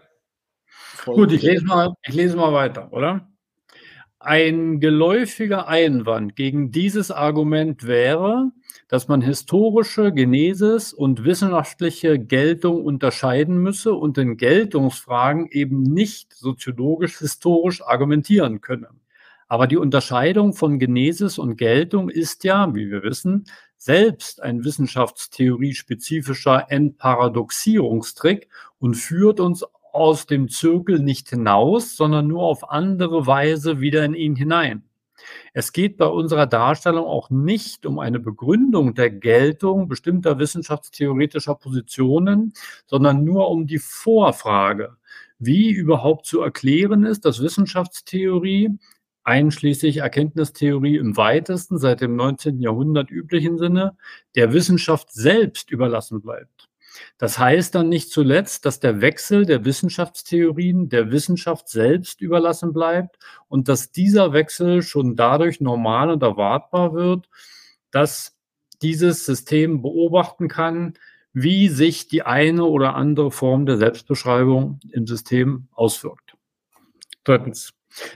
[1.05, 3.27] Gut, ich lese, mal, ich lese mal weiter, oder?
[4.25, 8.51] Ein geläufiger Einwand gegen dieses Argument wäre,
[8.87, 17.83] dass man historische Genesis und wissenschaftliche Geltung unterscheiden müsse und in Geltungsfragen eben nicht soziologisch-historisch
[17.83, 18.89] argumentieren könne.
[19.47, 23.45] Aber die Unterscheidung von Genesis und Geltung ist ja, wie wir wissen,
[23.77, 28.49] selbst ein wissenschaftstheorie-spezifischer Entparadoxierungstrick
[28.79, 29.63] und führt uns
[29.95, 34.83] aus dem Zirkel nicht hinaus, sondern nur auf andere Weise wieder in ihn hinein.
[35.53, 42.53] Es geht bei unserer Darstellung auch nicht um eine Begründung der Geltung bestimmter wissenschaftstheoretischer Positionen,
[42.85, 44.97] sondern nur um die Vorfrage,
[45.39, 48.77] wie überhaupt zu erklären ist, dass Wissenschaftstheorie
[49.23, 52.61] einschließlich Erkenntnistheorie im weitesten seit dem 19.
[52.61, 53.97] Jahrhundert üblichen Sinne
[54.35, 56.69] der Wissenschaft selbst überlassen bleibt.
[57.17, 63.17] Das heißt dann nicht zuletzt, dass der Wechsel der Wissenschaftstheorien der Wissenschaft selbst überlassen bleibt
[63.47, 67.29] und dass dieser Wechsel schon dadurch normal und erwartbar wird,
[67.91, 68.37] dass
[68.81, 70.93] dieses System beobachten kann,
[71.33, 76.35] wie sich die eine oder andere Form der Selbstbeschreibung im System auswirkt.
[77.23, 77.73] Drittens.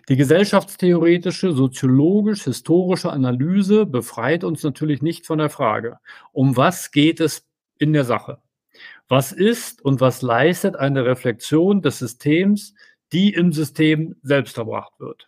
[0.09, 5.99] Die gesellschaftstheoretische, soziologisch-historische Analyse befreit uns natürlich nicht von der Frage,
[6.33, 7.47] um was geht es
[7.77, 8.39] in der Sache?
[9.09, 12.75] Was ist und was leistet eine Reflexion des Systems,
[13.11, 15.25] die im System selbst erbracht wird?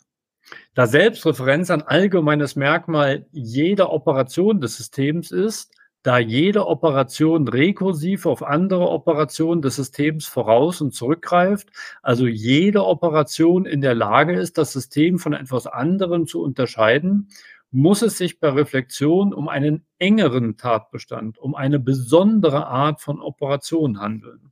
[0.75, 8.43] Da Selbstreferenz ein allgemeines Merkmal jeder Operation des Systems ist, da jede Operation rekursiv auf
[8.43, 11.69] andere Operationen des Systems voraus und zurückgreift,
[12.03, 17.29] also jede Operation in der Lage ist, das System von etwas anderem zu unterscheiden,
[17.71, 23.99] muss es sich bei Reflexion um einen engeren Tatbestand, um eine besondere Art von Operation
[23.99, 24.51] handeln.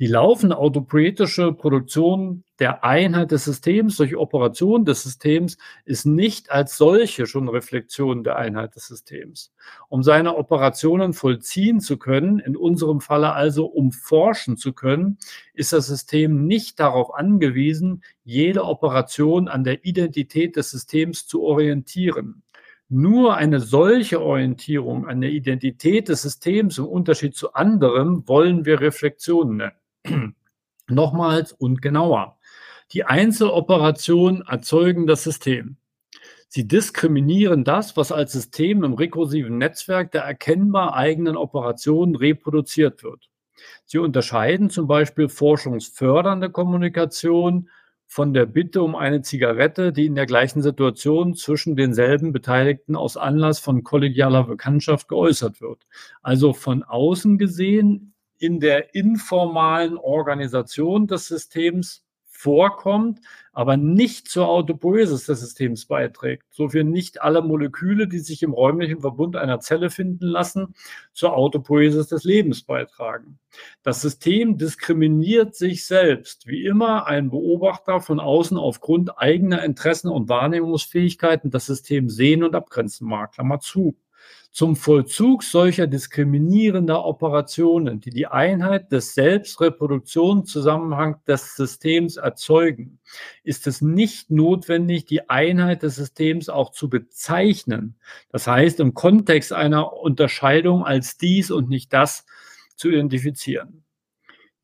[0.00, 6.76] Die laufende autopoetische Produktion der Einheit des Systems durch Operation des Systems ist nicht als
[6.76, 9.52] solche schon Reflexion der Einheit des Systems.
[9.88, 15.18] Um seine Operationen vollziehen zu können, in unserem Falle also um forschen zu können,
[15.52, 22.44] ist das System nicht darauf angewiesen, jede Operation an der Identität des Systems zu orientieren.
[22.88, 28.80] Nur eine solche Orientierung an der Identität des Systems im Unterschied zu anderem wollen wir
[28.80, 29.72] Reflexion nennen.
[30.88, 32.38] Nochmals und genauer.
[32.92, 35.76] Die Einzeloperationen erzeugen das System.
[36.48, 43.28] Sie diskriminieren das, was als System im rekursiven Netzwerk der erkennbar eigenen Operationen reproduziert wird.
[43.84, 47.68] Sie unterscheiden zum Beispiel forschungsfördernde Kommunikation
[48.06, 53.18] von der Bitte um eine Zigarette, die in der gleichen Situation zwischen denselben Beteiligten aus
[53.18, 55.86] Anlass von kollegialer Bekanntschaft geäußert wird.
[56.22, 62.04] Also von außen gesehen in der informalen Organisation des Systems
[62.38, 63.20] vorkommt,
[63.52, 66.44] aber nicht zur Autopoiesis des Systems beiträgt.
[66.50, 70.74] So für nicht alle Moleküle, die sich im räumlichen Verbund einer Zelle finden lassen,
[71.12, 73.40] zur Autopoiesis des Lebens beitragen.
[73.82, 80.28] Das System diskriminiert sich selbst, wie immer ein Beobachter von außen aufgrund eigener Interessen und
[80.28, 83.32] Wahrnehmungsfähigkeiten das System sehen und abgrenzen mag.
[83.32, 83.96] Klammer zu
[84.50, 92.98] zum Vollzug solcher diskriminierender Operationen, die die Einheit des Selbstreproduktionszusammenhangs des Systems erzeugen,
[93.44, 97.96] ist es nicht notwendig, die Einheit des Systems auch zu bezeichnen.
[98.30, 102.24] Das heißt, im Kontext einer Unterscheidung als dies und nicht das
[102.74, 103.84] zu identifizieren.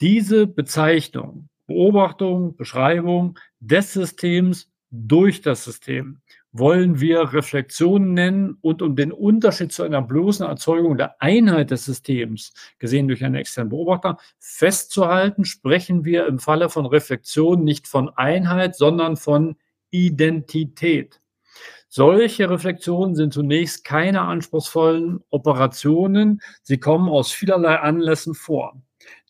[0.00, 6.20] Diese Bezeichnung, Beobachtung, Beschreibung des Systems durch das System
[6.54, 11.84] wollen wir Reflexionen nennen und um den Unterschied zu einer bloßen Erzeugung der Einheit des
[11.84, 18.08] Systems, gesehen durch einen externen Beobachter, festzuhalten, sprechen wir im Falle von Reflexion nicht von
[18.10, 19.56] Einheit, sondern von
[19.90, 21.20] Identität.
[21.88, 26.40] Solche Reflexionen sind zunächst keine anspruchsvollen Operationen.
[26.62, 28.80] Sie kommen aus vielerlei Anlässen vor.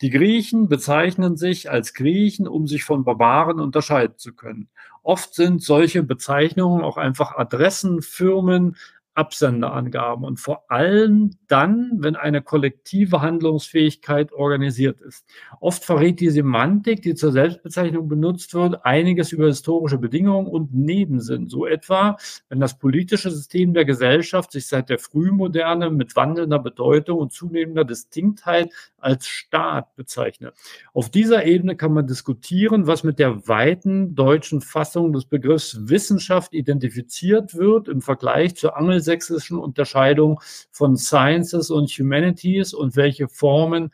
[0.02, 4.68] Die Griechen bezeichnen sich als Griechen, um sich von Barbaren unterscheiden zu können.
[5.04, 8.76] Oft sind solche Bezeichnungen auch einfach Adressen, Firmen,
[9.14, 15.24] Absenderangaben und vor allem dann, wenn eine kollektive Handlungsfähigkeit organisiert ist.
[15.60, 21.48] Oft verrät die Semantik, die zur Selbstbezeichnung benutzt wird, einiges über historische Bedingungen und Nebensinn.
[21.48, 22.16] So etwa,
[22.48, 27.84] wenn das politische System der Gesellschaft sich seit der Frühmoderne mit wandelnder Bedeutung und zunehmender
[27.84, 28.72] Distinktheit
[29.04, 30.54] als Staat bezeichnet.
[30.92, 36.54] Auf dieser Ebene kann man diskutieren, was mit der weiten deutschen Fassung des Begriffs Wissenschaft
[36.54, 40.40] identifiziert wird im Vergleich zur angelsächsischen Unterscheidung
[40.70, 43.90] von Sciences und Humanities und welche Formen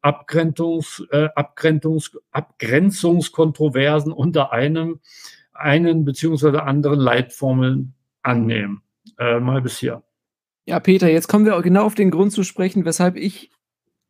[0.00, 5.00] Abgrenzungs, äh, Abgrenzungs, Abgrenzungskontroversen unter einem
[5.54, 8.82] einen beziehungsweise anderen Leitformeln annehmen.
[9.18, 10.02] Äh, mal bis hier.
[10.66, 13.50] Ja, Peter, jetzt kommen wir genau auf den Grund zu sprechen, weshalb ich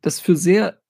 [0.04, 0.80] das für sehr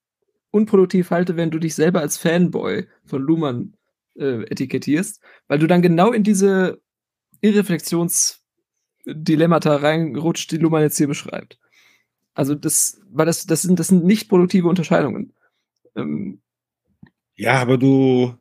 [0.51, 3.75] unproduktiv halte, wenn du dich selber als Fanboy von Luhmann
[4.17, 6.81] äh, etikettierst, weil du dann genau in diese
[7.41, 11.59] Irreflexionsdilemmata reinrutscht, die Luhmann jetzt hier beschreibt.
[12.35, 15.33] Also das, weil das, das sind, das sind nicht produktive Unterscheidungen.
[15.95, 16.41] Ähm,
[17.37, 18.35] ja, aber du,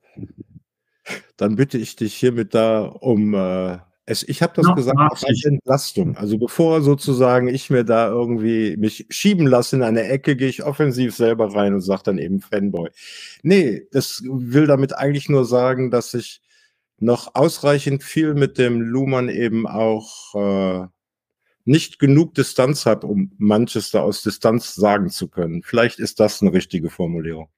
[1.37, 5.45] dann bitte ich dich hiermit da um äh, es, ich habe das Noch gesagt, als
[5.45, 6.17] Entlastung.
[6.17, 10.63] Also bevor sozusagen ich mir da irgendwie mich schieben lasse in eine Ecke, gehe ich
[10.63, 12.89] offensiv selber rein und sage dann eben Fanboy.
[13.43, 16.41] Nee, das will damit eigentlich nur sagen, dass ich
[16.99, 20.87] noch ausreichend viel mit dem Luhmann eben auch äh,
[21.65, 25.63] nicht genug Distanz habe, um manches da aus Distanz sagen zu können.
[25.63, 27.49] Vielleicht ist das eine richtige Formulierung.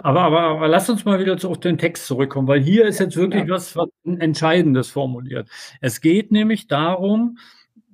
[0.00, 2.98] Aber, aber, aber lass uns mal wieder zu, auf den Text zurückkommen, weil hier ist
[2.98, 3.54] jetzt wirklich ja.
[3.54, 5.48] was, was Entscheidendes formuliert.
[5.80, 7.38] Es geht nämlich darum,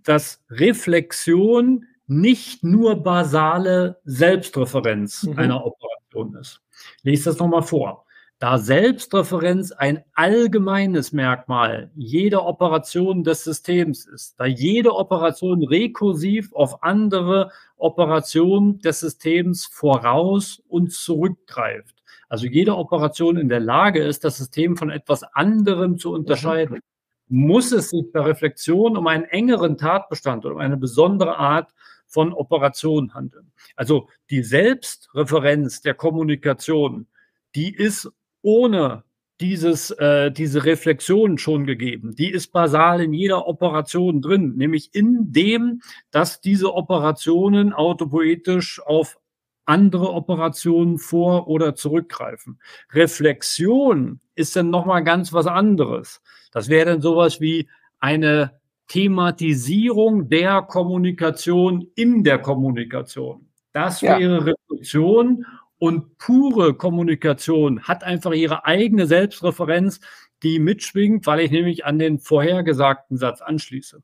[0.03, 5.39] dass Reflexion nicht nur basale Selbstreferenz mhm.
[5.39, 6.61] einer Operation ist.
[7.03, 8.04] Lies das nochmal vor.
[8.41, 16.83] Da Selbstreferenz ein allgemeines Merkmal jeder Operation des Systems ist, da jede Operation rekursiv auf
[16.83, 21.95] andere Operationen des Systems voraus und zurückgreift.
[22.29, 26.81] Also jede Operation in der Lage ist, das System von etwas anderem zu unterscheiden.
[27.29, 31.73] Muss es sich bei Reflexion um einen engeren Tatbestand oder um eine besondere Art
[32.07, 33.53] von Operation handeln.
[33.77, 37.07] Also die Selbstreferenz der Kommunikation,
[37.55, 38.11] die ist
[38.45, 39.03] ohne
[39.41, 42.15] dieses, äh, diese Reflexion schon gegeben.
[42.15, 45.81] Die ist basal in jeder Operation drin, nämlich in dem,
[46.13, 49.19] dass diese Operationen autopoetisch auf
[49.65, 52.61] andere Operationen vor- oder zurückgreifen.
[52.93, 56.23] Reflexion ist dann nochmal ganz was anderes.
[56.53, 57.69] Das wäre dann sowas wie
[57.99, 63.49] eine Thematisierung der Kommunikation in der Kommunikation.
[63.73, 64.39] Das wäre ja.
[64.39, 65.45] Reflexion
[65.79, 70.01] und pure Kommunikation hat einfach ihre eigene Selbstreferenz,
[70.43, 74.03] die mitschwingt, weil ich nämlich an den vorhergesagten Satz anschließe.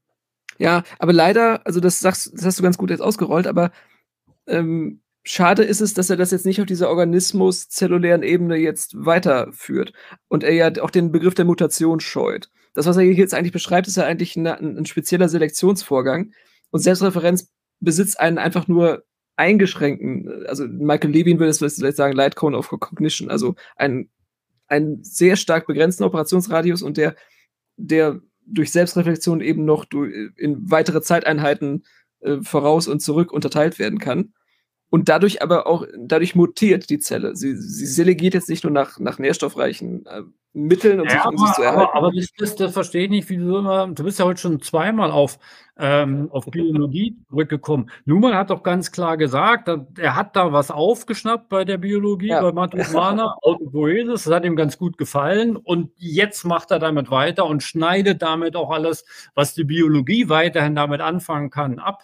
[0.59, 3.70] Ja, aber leider, also das, sagst, das hast du ganz gut jetzt ausgerollt, aber
[4.47, 9.92] ähm, schade ist es, dass er das jetzt nicht auf dieser Organismus-zellulären Ebene jetzt weiterführt
[10.28, 12.51] und er ja auch den Begriff der Mutation scheut.
[12.74, 16.32] Das, was er hier jetzt eigentlich beschreibt, ist ja eigentlich ein, ein spezieller Selektionsvorgang
[16.70, 19.05] und Selbstreferenz besitzt einen einfach nur
[19.40, 24.10] eingeschränkten, also Michael Levin würde es vielleicht sagen, Light Cone of Cognition, also ein,
[24.66, 27.16] einen sehr stark begrenzten Operationsradius und der,
[27.76, 29.86] der durch Selbstreflexion eben noch
[30.36, 31.84] in weitere Zeiteinheiten
[32.20, 34.34] äh, voraus und zurück unterteilt werden kann.
[34.90, 37.36] Und dadurch aber auch, dadurch mutiert die Zelle.
[37.36, 40.22] Sie, sie selegiert jetzt nicht nur nach, nach nährstoffreichen äh,
[40.52, 41.90] Mitteln und ja, sich, um aber, sich zu erhalten.
[41.92, 44.40] Aber, aber das, das, das verstehe ich nicht, wie du immer, du bist ja heute
[44.40, 45.38] schon zweimal auf,
[45.78, 47.88] ähm, auf Biologie zurückgekommen.
[48.04, 52.42] Luhmann hat doch ganz klar gesagt, er hat da was aufgeschnappt bei der Biologie, ja.
[52.42, 57.46] bei Matusana, Autopoiesis, das hat ihm ganz gut gefallen und jetzt macht er damit weiter
[57.46, 59.04] und schneidet damit auch alles,
[59.34, 62.02] was die Biologie weiterhin damit anfangen kann, ab.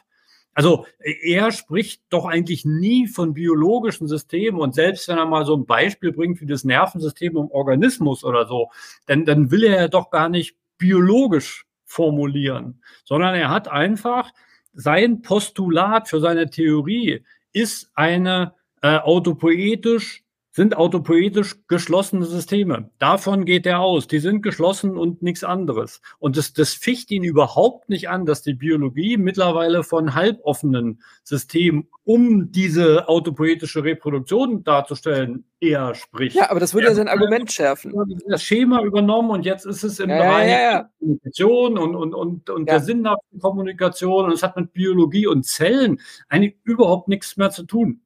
[0.57, 4.59] Also er spricht doch eigentlich nie von biologischen Systemen.
[4.59, 8.47] Und selbst wenn er mal so ein Beispiel bringt wie das Nervensystem im Organismus oder
[8.47, 8.71] so,
[9.05, 14.33] dann, dann will er ja doch gar nicht biologisch formulieren, sondern er hat einfach
[14.73, 17.23] sein Postulat für seine Theorie
[17.53, 20.25] ist eine äh, autopoetisch
[20.57, 22.89] sind autopoetisch geschlossene Systeme.
[22.99, 24.07] Davon geht er aus.
[24.07, 26.01] Die sind geschlossen und nichts anderes.
[26.19, 31.89] Und das, das ficht ihn überhaupt nicht an, dass die Biologie mittlerweile von halboffenen Systemen,
[32.05, 36.37] um diese autopoetische Reproduktion darzustellen, eher spricht.
[36.37, 37.93] Ja, aber das würde ja sein Argument schärfen.
[38.27, 42.15] Das Schema übernommen und jetzt ist es im ja, Bereich ja, ja, Kommunikation und, und,
[42.15, 46.01] und, und der sinnhaften Kommunikation und es hat mit Biologie und Zellen
[46.31, 48.01] eigentlich überhaupt nichts mehr zu tun.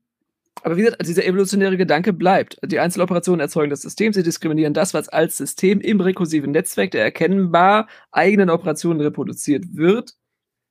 [0.63, 2.59] Aber wie gesagt, dieser evolutionäre Gedanke bleibt.
[2.65, 7.05] Die Einzeloperationen erzeugen das System, sie diskriminieren das, was als System im rekursiven Netzwerk der
[7.05, 10.15] erkennbar eigenen Operationen reproduziert wird.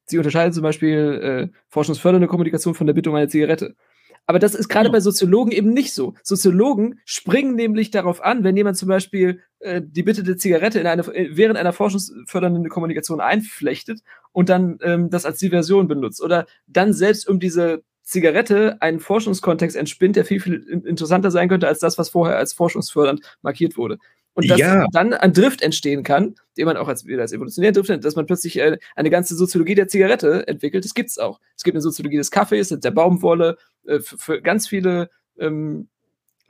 [0.06, 3.76] Sie unterscheiden zum Beispiel äh, forschungsfördernde Kommunikation von der Bitte um eine Zigarette.
[4.30, 4.92] Aber das ist gerade ja.
[4.92, 6.14] bei Soziologen eben nicht so.
[6.22, 10.86] Soziologen springen nämlich darauf an, wenn jemand zum Beispiel äh, die Bitte der Zigarette in
[10.86, 14.02] eine, äh, während einer forschungsfördernden Kommunikation einflechtet
[14.32, 19.78] und dann ähm, das als Diversion benutzt oder dann selbst um diese Zigarette einen Forschungskontext
[19.78, 24.00] entspinnt, der viel, viel interessanter sein könnte als das, was vorher als forschungsfördernd markiert wurde.
[24.34, 24.88] Und dass ja.
[24.92, 28.26] dann ein Drift entstehen kann, den man auch als, als evolutionär Drift nennt, dass man
[28.26, 31.40] plötzlich äh, eine ganze Soziologie der Zigarette entwickelt, das gibt es auch.
[31.56, 35.88] Es gibt eine Soziologie des Kaffees, der Baumwolle, äh, für, für, ganz viele ähm,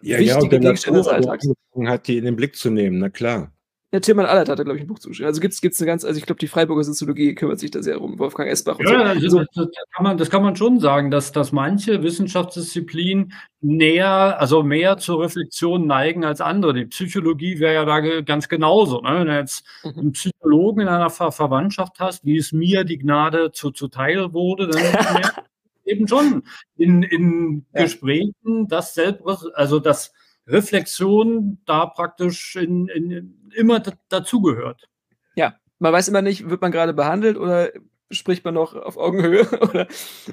[0.02, 1.46] ja, wichtige ja, Gegenstände des Alltags.
[1.86, 3.52] Hat die in den Blick zu nehmen, na klar.
[3.92, 5.28] Ja, Tilman Allert hat da, glaube ich, ein Buch zugeschrieben.
[5.28, 8.00] Also gibt es eine ganz, also ich glaube, die Freiburger Soziologie kümmert sich da sehr
[8.00, 8.78] um, Wolfgang Esbach.
[8.80, 9.40] ja, so.
[9.40, 14.62] also, das, kann man, das kann man schon sagen, dass, dass manche Wissenschaftsdisziplinen näher, also
[14.62, 16.76] mehr zur Reflexion neigen als andere.
[16.76, 19.02] Die Psychologie wäre ja da ganz genauso.
[19.02, 19.22] Ne?
[19.22, 20.00] Wenn du jetzt mhm.
[20.00, 24.68] einen Psychologen in einer Ver Verwandtschaft hast, wie es mir die Gnade zu, zuteil wurde,
[24.68, 24.84] dann
[25.86, 26.44] eben schon
[26.78, 27.84] in, in ja.
[27.84, 29.24] Gesprächen das selbst,
[29.56, 30.14] also das
[30.50, 34.88] Reflexion da praktisch in, in, immer dazugehört.
[35.36, 37.72] Ja, man weiß immer nicht, wird man gerade behandelt oder
[38.12, 39.42] spricht man noch auf Augenhöhe?
[39.62, 39.88] Oder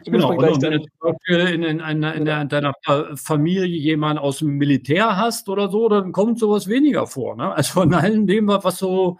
[0.05, 2.73] genau, man und wenn du zum Beispiel in, in, in, deiner
[3.17, 7.37] Familie jemanden aus dem Militär hast oder so, dann kommt sowas weniger vor.
[7.37, 7.55] Ne?
[7.55, 9.19] Also von allem dem, was so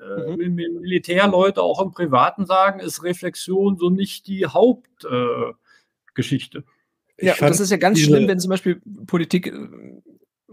[0.00, 0.54] äh, mhm.
[0.54, 6.64] Militärleute auch im Privaten sagen, ist Reflexion so nicht die Hauptgeschichte.
[7.16, 9.68] Äh, ja, das ist ja ganz schlimm, wenn zum Beispiel Politik äh,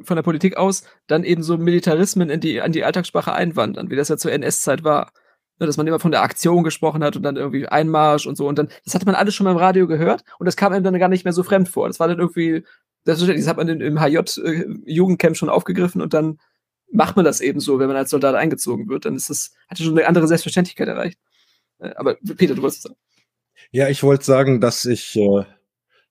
[0.02, 3.96] von der Politik aus dann eben so Militarismen in die, an die Alltagssprache einwandern, wie
[3.96, 5.12] das ja zur NS-Zeit war.
[5.60, 8.48] Ne, dass man immer von der Aktion gesprochen hat und dann irgendwie Einmarsch und so.
[8.48, 10.84] Und dann, das hatte man alles schon mal im Radio gehört und das kam einem
[10.84, 11.88] dann gar nicht mehr so fremd vor.
[11.88, 12.64] Das war dann irgendwie,
[13.04, 16.40] das, das hat man im HJ-Jugendcamp äh, schon aufgegriffen und dann
[16.92, 19.06] macht man das eben so, wenn man als Soldat eingezogen wird.
[19.06, 21.20] Dann ist das, hat schon eine andere Selbstverständlichkeit erreicht.
[21.80, 22.96] Äh, aber Peter, du wolltest sagen.
[23.72, 25.44] Ja, ich wollte sagen, dass ich äh,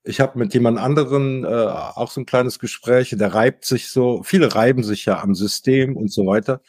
[0.05, 4.23] ich habe mit jemand anderen äh, auch so ein kleines Gespräch, der reibt sich so,
[4.23, 6.61] viele reiben sich ja am System und so weiter.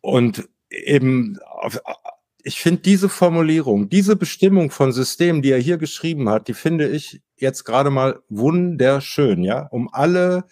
[0.00, 1.38] Und eben,
[2.42, 6.88] ich finde diese Formulierung, diese Bestimmung von System, die er hier geschrieben hat, die finde
[6.88, 10.44] ich jetzt gerade mal wunderschön, ja, um alle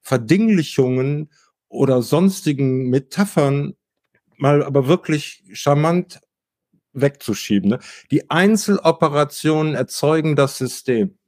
[0.00, 1.30] Verdinglichungen
[1.68, 3.74] oder sonstigen Metaphern
[4.38, 6.20] mal aber wirklich charmant
[6.94, 7.70] wegzuschieben.
[7.70, 7.78] Ne?
[8.10, 11.18] Die Einzeloperationen erzeugen das System.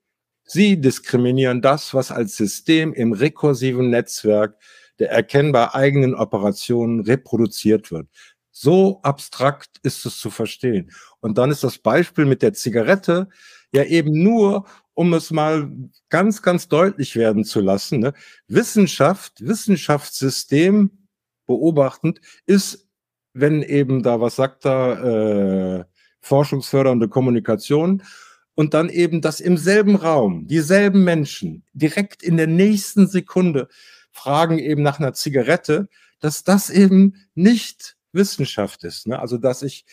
[0.45, 4.57] Sie diskriminieren das, was als System im rekursiven Netzwerk
[4.99, 8.09] der erkennbar eigenen Operationen reproduziert wird.
[8.51, 10.93] So abstrakt ist es zu verstehen.
[11.21, 13.29] Und dann ist das Beispiel mit der Zigarette
[13.73, 15.73] ja eben nur, um es mal
[16.09, 17.99] ganz, ganz deutlich werden zu lassen.
[17.99, 18.13] Ne?
[18.47, 21.09] Wissenschaft, Wissenschaftssystem
[21.47, 22.89] beobachtend ist,
[23.33, 25.85] wenn eben da, was sagt da, äh,
[26.21, 28.03] forschungsfördernde Kommunikation
[28.55, 33.69] und dann eben, dass im selben Raum dieselben Menschen direkt in der nächsten Sekunde
[34.13, 35.89] fragen eben nach einer Zigarette,
[36.21, 39.07] dass das eben nicht Wissenschaft ist.
[39.07, 39.19] Ne?
[39.19, 39.85] Also, dass ich,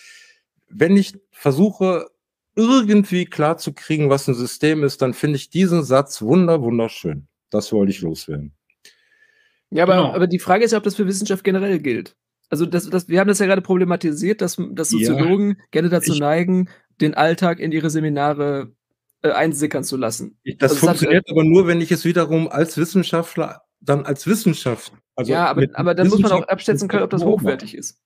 [0.70, 2.08] wenn ich versuche,
[2.56, 7.28] irgendwie klar zu kriegen, was ein System ist, dann finde ich diesen Satz wunder, wunderschön.
[7.50, 8.54] Das wollte ich loswerden.
[9.70, 10.14] Ja, aber, genau.
[10.14, 12.16] aber die Frage ist ja, ob das für Wissenschaft generell gilt.
[12.50, 16.12] Also das, das, wir haben das ja gerade problematisiert, dass, dass Soziologen ja, gerne dazu
[16.12, 16.70] ich, neigen,
[17.02, 18.73] den Alltag in ihre Seminare
[19.22, 20.40] äh, einsickern zu lassen.
[20.57, 24.94] Das also funktioniert hat, aber nur, wenn ich es wiederum als Wissenschaftler dann als Wissenschaft.
[25.15, 27.99] Also ja, aber, aber dann muss man auch abschätzen können, ob das hochwertig ist.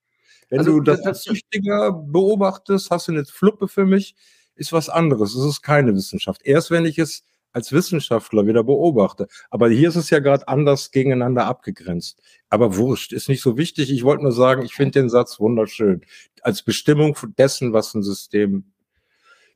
[0.49, 4.15] Wenn also, du das, das als Süchtiger beobachtest, hast du eine Fluppe für mich,
[4.55, 5.35] ist was anderes.
[5.35, 6.41] Es ist keine Wissenschaft.
[6.43, 9.27] Erst wenn ich es als Wissenschaftler wieder beobachte.
[9.49, 12.21] Aber hier ist es ja gerade anders gegeneinander abgegrenzt.
[12.49, 13.91] Aber wurscht, ist nicht so wichtig.
[13.91, 16.01] Ich wollte nur sagen, ich finde den Satz wunderschön.
[16.41, 18.73] Als Bestimmung dessen, was ein System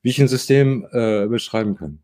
[0.01, 1.99] wie ich ein System äh, beschreiben kann.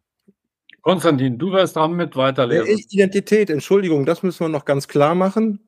[0.82, 2.78] Konstantin, du wirst dran mit weiterlesen.
[2.90, 5.60] Identität, Entschuldigung, das müssen wir noch ganz klar machen.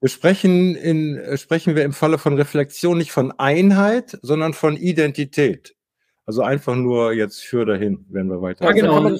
[0.00, 4.76] Wir sprechen, in, äh, sprechen wir im Falle von Reflexion nicht von Einheit, sondern von
[4.76, 5.76] Identität.
[6.24, 8.64] Also einfach nur jetzt für dahin, wenn wir weiter.
[8.64, 9.16] Ja, genau.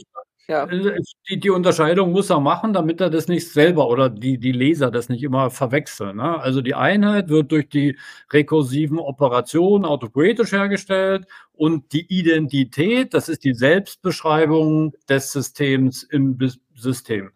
[0.50, 0.64] Ja.
[0.64, 4.50] Äh, die, die, Unterscheidung muss er machen, damit er das nicht selber oder die, die
[4.50, 6.16] Leser das nicht immer verwechseln.
[6.16, 6.40] Ne?
[6.40, 7.96] Also die Einheit wird durch die
[8.32, 16.36] rekursiven Operationen autopoetisch hergestellt und die Identität, das ist die Selbstbeschreibung des Systems im
[16.74, 17.30] System.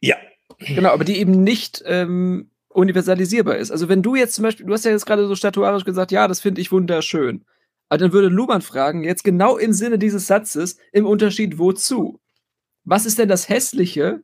[0.00, 0.14] Ja.
[0.58, 3.72] Genau, aber die eben nicht ähm, universalisierbar ist.
[3.72, 6.28] Also wenn du jetzt zum Beispiel, du hast ja jetzt gerade so statuarisch gesagt, ja,
[6.28, 7.44] das finde ich wunderschön.
[7.88, 12.20] Aber dann würde Luhmann fragen, jetzt genau im Sinne dieses Satzes, im Unterschied wozu?
[12.84, 14.22] Was ist denn das Hässliche,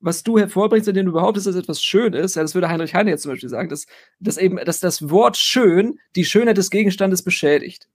[0.00, 2.36] was du hervorbringst, indem du behauptest, dass etwas schön ist?
[2.36, 3.86] Ja, das würde Heinrich Heine jetzt zum Beispiel sagen, dass,
[4.20, 7.88] dass eben, dass das Wort schön die Schönheit des Gegenstandes beschädigt.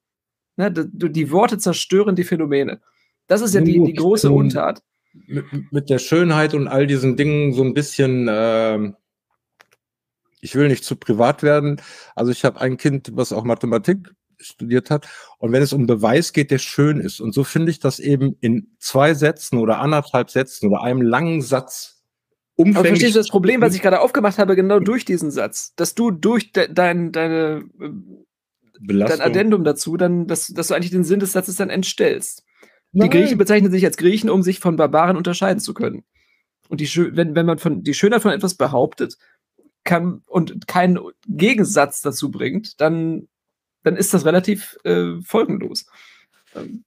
[0.58, 2.82] Ne, die Worte zerstören die Phänomene.
[3.28, 4.82] Das ist ja die, die große Untat.
[5.14, 8.92] Mit, mit, der Schönheit und all diesen Dingen so ein bisschen, äh,
[10.42, 11.82] ich will nicht zu privat werden.
[12.16, 15.08] Also ich habe ein Kind, was auch Mathematik studiert hat.
[15.38, 17.20] Und wenn es um Beweis geht, der schön ist.
[17.20, 21.42] Und so finde ich das eben in zwei Sätzen oder anderthalb Sätzen oder einem langen
[21.42, 22.04] Satz
[22.56, 22.78] umfänglich.
[22.78, 25.74] Aber verstehst du das Problem, was ich gerade aufgemacht habe, genau durch diesen Satz?
[25.76, 27.66] Dass du durch de dein, deine,
[28.80, 32.44] dein Addendum dazu dann, dass, dass du eigentlich den Sinn des Satzes dann entstellst.
[32.92, 36.04] Die Griechen bezeichnen sich als Griechen, um sich von Barbaren unterscheiden zu können.
[36.70, 39.18] Und die, wenn, wenn man von, die Schönheit von etwas behauptet
[39.84, 43.28] kann, und keinen Gegensatz dazu bringt, dann,
[43.84, 45.86] dann ist das relativ äh, folgenlos.
[46.56, 46.84] Ähm,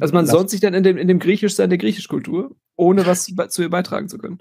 [0.00, 3.62] also man sonnt sich dann in dem, in dem Griechischsein der Griechischkultur, ohne was zu
[3.62, 4.38] ihr beitragen zu können.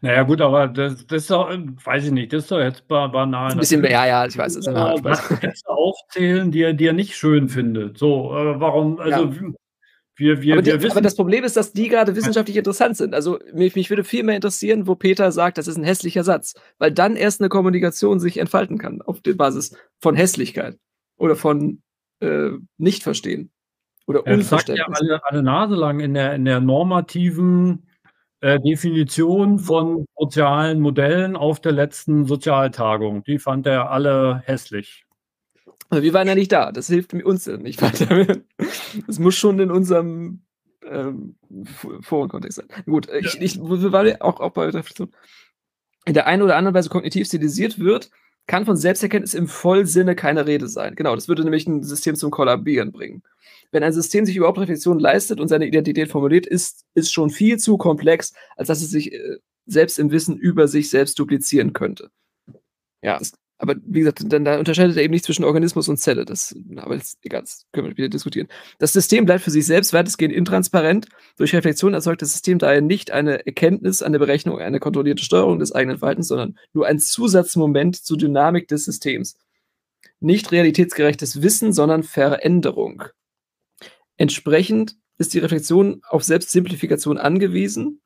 [0.00, 3.52] Naja, gut, aber das, das ist doch, weiß ich nicht, das ist doch jetzt banal.
[3.52, 4.66] Ein bisschen, ja, ja, ich weiß es.
[4.66, 7.98] Ja, was aufzählen, die er, die er nicht schön findet.
[7.98, 9.52] So, äh, warum, also ja.
[10.18, 13.14] Wir, wir, aber, die, aber, das Problem ist, dass die gerade wissenschaftlich interessant sind.
[13.14, 16.54] Also mich, mich, würde viel mehr interessieren, wo Peter sagt, das ist ein hässlicher Satz,
[16.78, 20.76] weil dann erst eine Kommunikation sich entfalten kann auf der Basis von Hässlichkeit
[21.18, 21.82] oder von
[22.18, 23.52] äh, Nichtverstehen
[24.08, 24.86] oder ja, Unverständnis.
[24.88, 27.86] Das sagt ja alle, alle Nase lang in der, in der normativen
[28.40, 33.22] äh, Definition von sozialen Modellen auf der letzten Sozialtagung.
[33.22, 35.04] Die fand er alle hässlich.
[35.90, 38.36] Also wir waren ja nicht da, das hilft uns ja nicht weiter.
[39.06, 40.42] Das muss schon in unserem
[40.84, 41.36] ähm,
[42.02, 42.68] Forenkontext sein.
[42.86, 43.40] Gut, ich, ja.
[43.40, 45.12] ich, wir waren ja auch, auch bei Reflexion.
[46.04, 48.10] In der einen oder anderen Weise kognitiv stilisiert wird,
[48.46, 50.94] kann von Selbsterkenntnis im Vollsinne keine Rede sein.
[50.94, 53.22] Genau, das würde nämlich ein System zum Kollabieren bringen.
[53.70, 57.58] Wenn ein System sich überhaupt Reflexion leistet und seine Identität formuliert, ist, ist schon viel
[57.58, 59.36] zu komplex, als dass es sich äh,
[59.66, 62.10] selbst im Wissen über sich selbst duplizieren könnte.
[63.02, 66.24] Ja, das aber wie gesagt, dann da unterscheidet er eben nicht zwischen Organismus und Zelle.
[66.24, 68.46] Das, aber das, egal, das können wir wieder diskutieren.
[68.78, 71.08] Das System bleibt für sich selbst weitestgehend intransparent.
[71.36, 75.72] Durch Reflexion erzeugt das System daher nicht eine Erkenntnis, eine Berechnung, eine kontrollierte Steuerung des
[75.72, 79.36] eigenen Verhaltens, sondern nur ein Zusatzmoment zur Dynamik des Systems.
[80.20, 83.02] Nicht realitätsgerechtes Wissen, sondern Veränderung.
[84.16, 88.00] Entsprechend ist die Reflexion auf Selbstsimplifikation angewiesen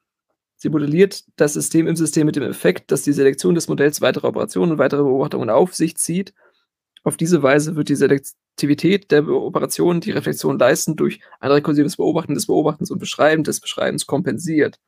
[0.63, 4.29] Sie modelliert das System im System mit dem Effekt, dass die Selektion des Modells weitere
[4.29, 6.35] Operationen und weitere Beobachtungen auf sich zieht.
[7.03, 12.35] Auf diese Weise wird die Selektivität der Operationen, die Reflexion leisten, durch ein rekursives Beobachten
[12.35, 14.79] des Beobachtens und Beschreiben des Beschreibens kompensiert.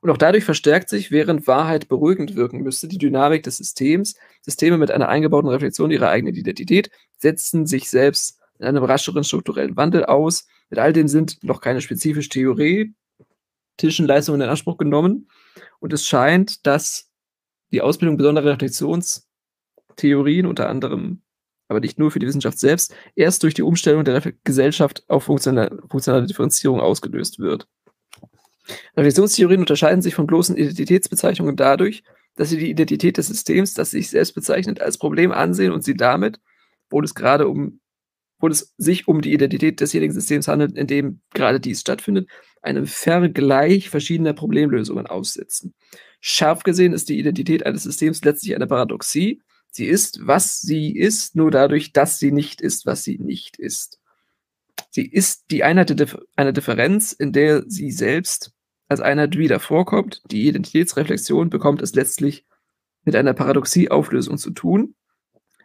[0.00, 4.16] Und auch dadurch verstärkt sich, während Wahrheit beruhigend wirken müsste, die Dynamik des Systems.
[4.42, 9.76] Systeme mit einer eingebauten Reflexion ihrer eigenen Identität setzen sich selbst in einem rascheren strukturellen
[9.76, 10.48] Wandel aus.
[10.68, 12.96] Mit all dem sind noch keine spezifische Theorie,
[13.82, 15.28] Leistungen in Anspruch genommen.
[15.80, 17.10] Und es scheint, dass
[17.72, 21.22] die Ausbildung besonderer Reflexionstheorien, unter anderem,
[21.68, 25.82] aber nicht nur für die Wissenschaft selbst, erst durch die Umstellung der Gesellschaft auf funktionale,
[25.88, 27.66] funktionale Differenzierung ausgelöst wird.
[28.96, 32.02] Reflexionstheorien unterscheiden sich von bloßen Identitätsbezeichnungen dadurch,
[32.36, 35.94] dass sie die Identität des Systems, das sich selbst bezeichnet, als Problem ansehen und sie
[35.94, 36.40] damit,
[36.90, 37.80] wo es gerade um
[38.38, 42.28] wo es sich um die Identität desjenigen Systems handelt, in dem gerade dies stattfindet,
[42.62, 45.74] einem Vergleich verschiedener Problemlösungen aussetzen.
[46.20, 49.42] Scharf gesehen ist die Identität eines Systems letztlich eine Paradoxie.
[49.70, 54.00] Sie ist, was sie ist, nur dadurch, dass sie nicht ist, was sie nicht ist.
[54.90, 55.94] Sie ist die Einheit
[56.36, 58.52] einer Differenz, in der sie selbst
[58.88, 60.22] als Einheit wieder vorkommt.
[60.30, 62.44] Die Identitätsreflexion bekommt es letztlich
[63.04, 64.94] mit einer Paradoxieauflösung zu tun.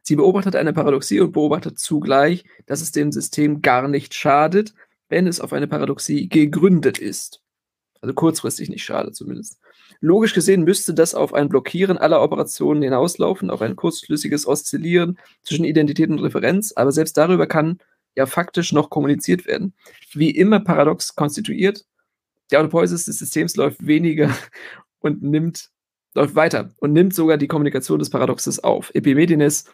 [0.04, 4.74] Sie beobachtet eine Paradoxie und beobachtet zugleich, dass es dem System gar nicht schadet,
[5.10, 7.42] wenn es auf eine Paradoxie gegründet ist.
[8.02, 9.60] Also kurzfristig nicht schadet zumindest.
[10.00, 15.66] Logisch gesehen müsste das auf ein Blockieren aller Operationen hinauslaufen, auf ein kurzflüssiges Oszillieren zwischen
[15.66, 17.78] Identität und Referenz, aber selbst darüber kann
[18.16, 19.74] ja faktisch noch kommuniziert werden.
[20.14, 21.86] Wie immer paradox konstituiert,
[22.52, 24.36] der Autopoiesis des Systems läuft weniger
[25.00, 25.70] und nimmt,
[26.16, 28.90] läuft weiter und nimmt sogar die Kommunikation des Paradoxes auf.
[28.96, 29.66] Epimethenes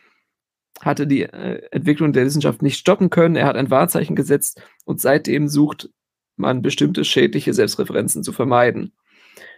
[0.81, 3.35] hatte die äh, Entwicklung der Wissenschaft nicht stoppen können.
[3.35, 5.89] Er hat ein Wahrzeichen gesetzt und seitdem sucht
[6.35, 8.93] man bestimmte schädliche Selbstreferenzen zu vermeiden.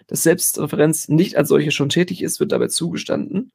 [0.07, 3.51] Dass Selbstreferenz nicht als solche schon schädlich ist, wird dabei zugestanden.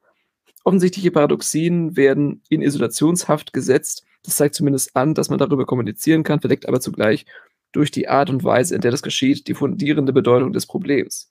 [0.63, 4.05] Offensichtliche Paradoxien werden in Isolationshaft gesetzt.
[4.23, 7.27] Das zeigt zumindest an, dass man darüber kommunizieren kann, verdeckt aber zugleich
[7.73, 11.31] durch die Art und Weise, in der das geschieht, die fundierende Bedeutung des Problems.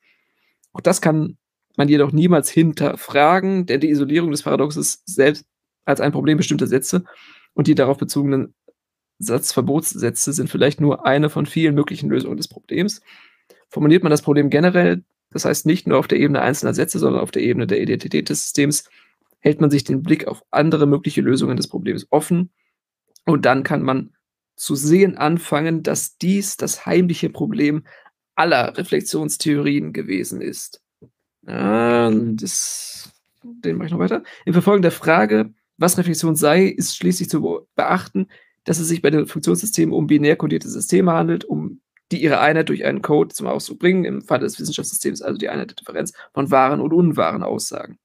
[0.74, 1.38] Auch das kann
[1.78, 5.46] man jedoch niemals hinterfragen, denn die Isolierung des Paradoxes selbst
[5.86, 7.04] als ein Problem bestimmte Sätze
[7.54, 8.54] und die darauf bezogenen
[9.20, 13.02] Satzverbotssätze sind vielleicht nur eine von vielen möglichen Lösungen des Problems.
[13.70, 17.22] Formuliert man das Problem generell, das heißt nicht nur auf der Ebene einzelner Sätze, sondern
[17.22, 18.90] auf der Ebene der Identität des Systems,
[19.40, 22.52] hält man sich den Blick auf andere mögliche Lösungen des Problems offen
[23.26, 24.12] und dann kann man
[24.56, 27.84] zu sehen anfangen, dass dies das heimliche Problem
[28.36, 30.82] aller Reflexionstheorien gewesen ist.
[31.46, 33.12] Ah, das,
[33.44, 34.24] den mache ich noch weiter.
[34.46, 35.54] Im Verfolgen der Frage,
[35.84, 38.28] was Reflexion sei, ist schließlich zu beachten,
[38.64, 41.82] dass es sich bei den Funktionssystemen um binär kodierte Systeme handelt, um
[42.12, 45.50] die ihre Einheit durch einen Code zum Ausdruck bringen, im Fall des Wissenschaftssystems also die
[45.50, 47.98] Einheit der Differenz von wahren und unwahren Aussagen.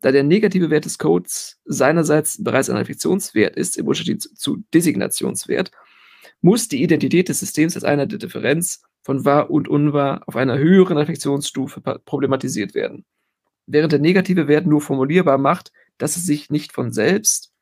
[0.00, 5.70] Da der negative Wert des Codes seinerseits bereits ein Reflexionswert ist, im Unterschied zu Designationswert,
[6.40, 10.58] muss die Identität des Systems als Einheit der Differenz von wahr und unwahr auf einer
[10.58, 13.04] höheren Reflexionsstufe problematisiert werden.
[13.66, 15.70] Während der negative Wert nur formulierbar macht,
[16.02, 17.52] dass es sich nicht von selbst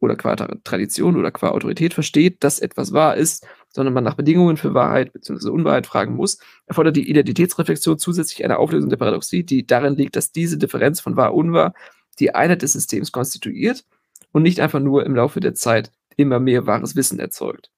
[0.00, 4.56] oder qua Tradition oder qua Autorität versteht, dass etwas wahr ist, sondern man nach Bedingungen
[4.56, 5.50] für Wahrheit bzw.
[5.50, 10.32] Unwahrheit fragen muss, erfordert die Identitätsreflexion zusätzlich eine Auflösung der Paradoxie, die darin liegt, dass
[10.32, 11.72] diese Differenz von wahr und unwahr
[12.18, 13.84] die Einheit des Systems konstituiert
[14.32, 17.70] und nicht einfach nur im Laufe der Zeit immer mehr wahres Wissen erzeugt.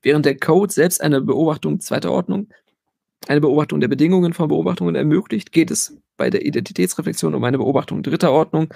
[0.00, 2.48] Während der Code selbst eine Beobachtung zweiter Ordnung,
[3.28, 8.02] eine Beobachtung der Bedingungen von Beobachtungen ermöglicht, geht es bei der Identitätsreflexion um eine Beobachtung
[8.02, 8.68] dritter Ordnung,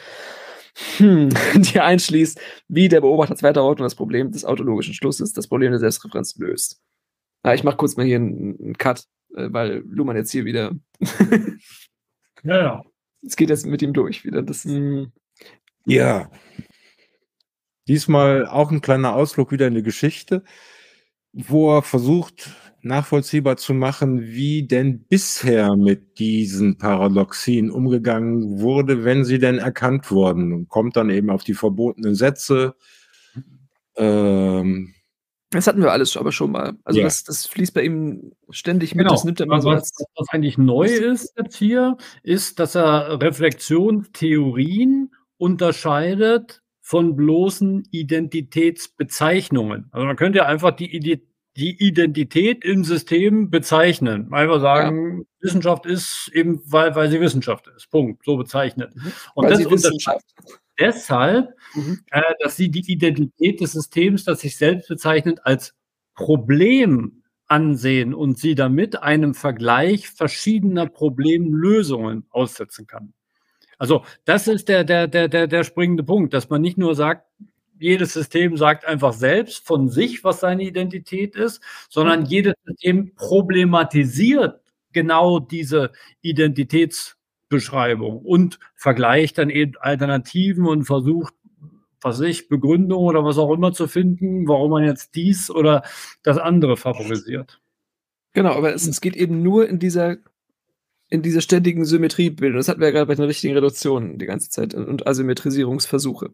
[0.97, 5.73] hm, die einschließt, wie der Beobachter zweiter Ordnung das Problem des autologischen Schlusses, das Problem
[5.73, 6.81] der Selbstreferenz löst.
[7.45, 9.05] Ja, ich mache kurz mal hier einen, einen Cut,
[9.35, 10.73] äh, weil Luhmann jetzt hier wieder.
[12.43, 12.85] ja, ja.
[13.23, 14.43] Es geht jetzt mit ihm durch wieder.
[14.43, 15.13] Das, hm.
[15.87, 16.31] ja.
[17.89, 20.45] Diesmal auch ein kleiner Ausflug wieder in die Geschichte,
[21.33, 22.51] wo er versucht,
[22.83, 30.11] nachvollziehbar zu machen, wie denn bisher mit diesen Paradoxien umgegangen wurde, wenn sie denn erkannt
[30.11, 30.53] wurden.
[30.53, 32.75] Und kommt dann eben auf die verbotenen Sätze.
[33.97, 34.95] Ähm,
[35.51, 36.75] das hatten wir alles aber schon mal.
[36.85, 37.05] Also ja.
[37.05, 39.05] das, das, fließt bei ihm ständig mit.
[39.05, 39.15] Genau.
[39.15, 43.21] Das nimmt er mal so was, was eigentlich neu ist jetzt hier, ist, dass er
[43.21, 49.89] Reflexionstheorien unterscheidet von bloßen Identitätsbezeichnungen.
[49.91, 50.95] Also man könnte ja einfach die
[51.61, 54.33] die Identität im System bezeichnen.
[54.33, 55.25] Einfach sagen, ja.
[55.41, 57.91] Wissenschaft ist eben, weil, weil sie Wissenschaft ist.
[57.91, 58.25] Punkt.
[58.25, 58.97] So bezeichnet.
[58.97, 59.13] Mhm.
[59.35, 60.25] Und weil das Wissenschaft.
[60.79, 62.01] deshalb, mhm.
[62.11, 65.75] äh, dass sie die Identität des Systems, das sich selbst bezeichnet, als
[66.15, 73.13] Problem ansehen und sie damit einem Vergleich verschiedener Problemlösungen aussetzen kann.
[73.77, 77.27] Also das ist der, der, der, der, der springende Punkt, dass man nicht nur sagt,
[77.81, 82.27] jedes System sagt einfach selbst von sich, was seine Identität ist, sondern mhm.
[82.27, 84.61] jedes System problematisiert
[84.93, 91.35] genau diese Identitätsbeschreibung und vergleicht dann eben Alternativen und versucht,
[92.03, 95.83] was ich, Begründung oder was auch immer zu finden, warum man jetzt dies oder
[96.23, 97.61] das andere favorisiert.
[98.33, 100.19] Genau, aber es, es geht eben nur in dieser
[101.11, 102.57] in dieser ständigen Symmetriebildung.
[102.59, 106.33] Das hatten wir ja gerade bei den richtigen Reduktionen die ganze Zeit und Asymmetrisierungsversuche.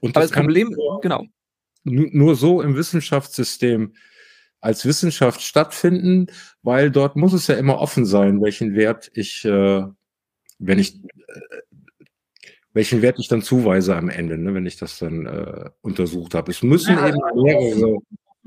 [0.00, 1.24] Und das, das Problem, nur, genau.
[1.84, 3.94] Nur so im Wissenschaftssystem
[4.60, 6.26] als Wissenschaft stattfinden,
[6.62, 9.84] weil dort muss es ja immer offen sein, welchen Wert ich, äh,
[10.58, 12.00] wenn ich, äh,
[12.72, 16.50] welchen Wert ich dann zuweise am Ende, ne, wenn ich das dann äh, untersucht habe.
[16.50, 17.98] Es müssen ja, eben mehrere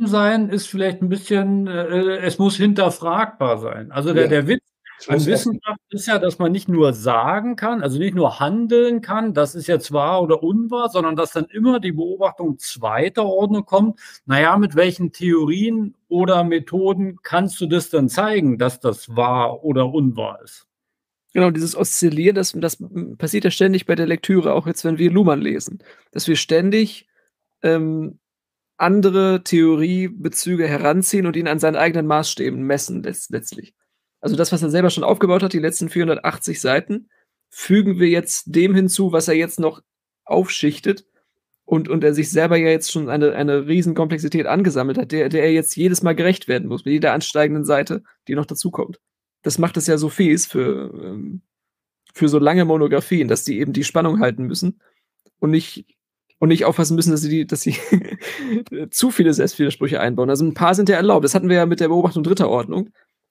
[0.07, 3.91] sein ist vielleicht ein bisschen, äh, es muss hinterfragbar sein.
[3.91, 4.29] Also der, ja.
[4.29, 4.63] der Witz
[5.07, 9.33] an Wissenschaft ist ja, dass man nicht nur sagen kann, also nicht nur handeln kann,
[9.33, 13.99] das ist jetzt wahr oder unwahr, sondern dass dann immer die Beobachtung zweiter Ordnung kommt.
[14.25, 19.93] Naja, mit welchen Theorien oder Methoden kannst du das dann zeigen, dass das wahr oder
[19.93, 20.67] unwahr ist?
[21.33, 22.77] Genau, dieses Oszillieren, das, das
[23.17, 25.79] passiert ja ständig bei der Lektüre, auch jetzt, wenn wir Luhmann lesen,
[26.11, 27.07] dass wir ständig
[27.61, 28.19] ähm,
[28.77, 33.73] andere Theoriebezüge heranziehen und ihn an seinen eigenen Maßstäben messen, letztlich
[34.21, 37.09] also das, was er selber schon aufgebaut hat, die letzten 480 Seiten,
[37.49, 39.81] fügen wir jetzt dem hinzu, was er jetzt noch
[40.25, 41.05] aufschichtet
[41.65, 45.43] und, und er sich selber ja jetzt schon eine, eine Riesenkomplexität angesammelt hat, der, der
[45.43, 48.99] er jetzt jedes Mal gerecht werden muss, mit jeder ansteigenden Seite, die noch dazukommt.
[49.41, 51.41] Das macht es ja so fies für, ähm,
[52.13, 54.81] für so lange Monographien, dass die eben die Spannung halten müssen
[55.39, 55.85] und nicht,
[56.39, 57.75] und nicht aufpassen müssen, dass sie, die, dass sie
[58.91, 60.29] zu viele Selbstwidersprüche einbauen.
[60.29, 61.23] Also ein paar sind ja erlaubt.
[61.23, 62.89] Das hatten wir ja mit der Beobachtung dritter Ordnung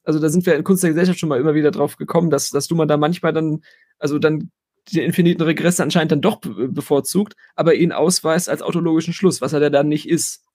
[0.09, 2.49] also da sind wir in Kunst der Gesellschaft schon mal immer wieder drauf gekommen, dass,
[2.49, 3.61] dass du mal da manchmal dann,
[3.99, 4.51] also dann
[4.91, 9.61] den infiniten Regress anscheinend dann doch bevorzugt, aber ihn ausweist als autologischen Schluss, was er
[9.61, 10.47] da dann nicht ist.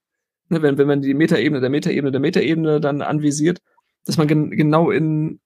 [0.49, 3.61] Ne, wenn, wenn man die Metaebene der Metaebene der Metaebene dann anvisiert,
[4.05, 5.39] dass man gen genau in,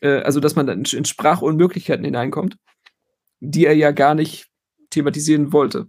[0.00, 2.56] äh, also dass man dann in Sprachunmöglichkeiten hineinkommt,
[3.38, 4.48] die er ja gar nicht
[4.90, 5.86] thematisieren wollte.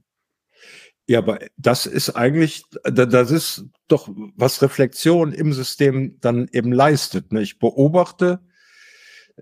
[1.09, 7.31] Ja, aber das ist eigentlich, das ist doch, was Reflexion im System dann eben leistet.
[7.31, 7.41] Ne?
[7.41, 8.41] Ich beobachte,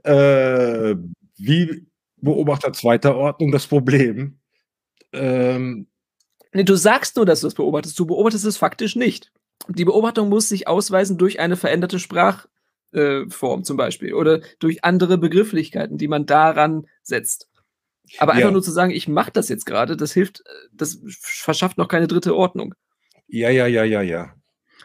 [0.03, 0.95] äh,
[1.35, 1.85] wie
[2.15, 4.39] Beobachter zweiter Ordnung das Problem.
[5.11, 5.88] Ähm,
[6.53, 7.99] nee, du sagst nur, dass du es beobachtest.
[7.99, 9.34] Du beobachtest es faktisch nicht.
[9.68, 15.18] Die Beobachtung muss sich ausweisen durch eine veränderte Sprachform äh, zum Beispiel oder durch andere
[15.18, 17.49] Begrifflichkeiten, die man daran setzt.
[18.19, 18.51] Aber einfach ja.
[18.51, 20.43] nur zu sagen, ich mache das jetzt gerade, das hilft,
[20.73, 22.73] das verschafft noch keine dritte Ordnung.
[23.27, 24.34] Ja, ja, ja, ja, ja.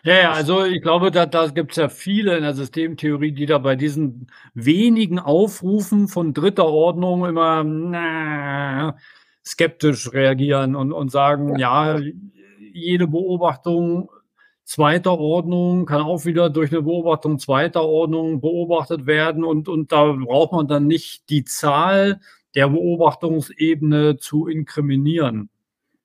[0.05, 3.47] Ja, ja, also ich glaube, da, da gibt es ja viele in der Systemtheorie, die
[3.47, 8.97] da bei diesen wenigen Aufrufen von dritter Ordnung immer na,
[9.47, 11.99] skeptisch reagieren und, und sagen, ja.
[11.99, 12.11] ja,
[12.73, 14.11] jede Beobachtung
[14.65, 20.13] zweiter Ordnung kann auch wieder durch eine Beobachtung zweiter Ordnung beobachtet werden und, und da
[20.13, 22.21] braucht man dann nicht die Zahl
[22.55, 25.49] der Beobachtungsebene zu inkriminieren.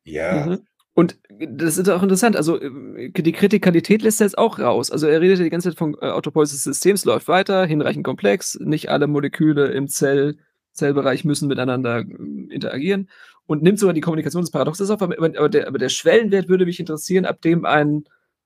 [0.03, 0.45] Ja.
[0.45, 0.60] Mhm.
[0.94, 2.36] Und das ist auch interessant.
[2.36, 4.90] Also, äh, die Kritikalität lässt er jetzt auch raus.
[4.90, 8.57] Also, er redet die ganze Zeit von äh, Autopoiesis des Systems, läuft weiter, hinreichend komplex.
[8.60, 10.38] Nicht alle Moleküle im Zell,
[10.74, 13.10] Zellbereich müssen miteinander äh, interagieren
[13.45, 15.02] und nimmt sogar die Kommunikation des Paradoxes auf.
[15.02, 18.06] Aber, aber, der, aber der Schwellenwert würde mich interessieren, ab dem ein,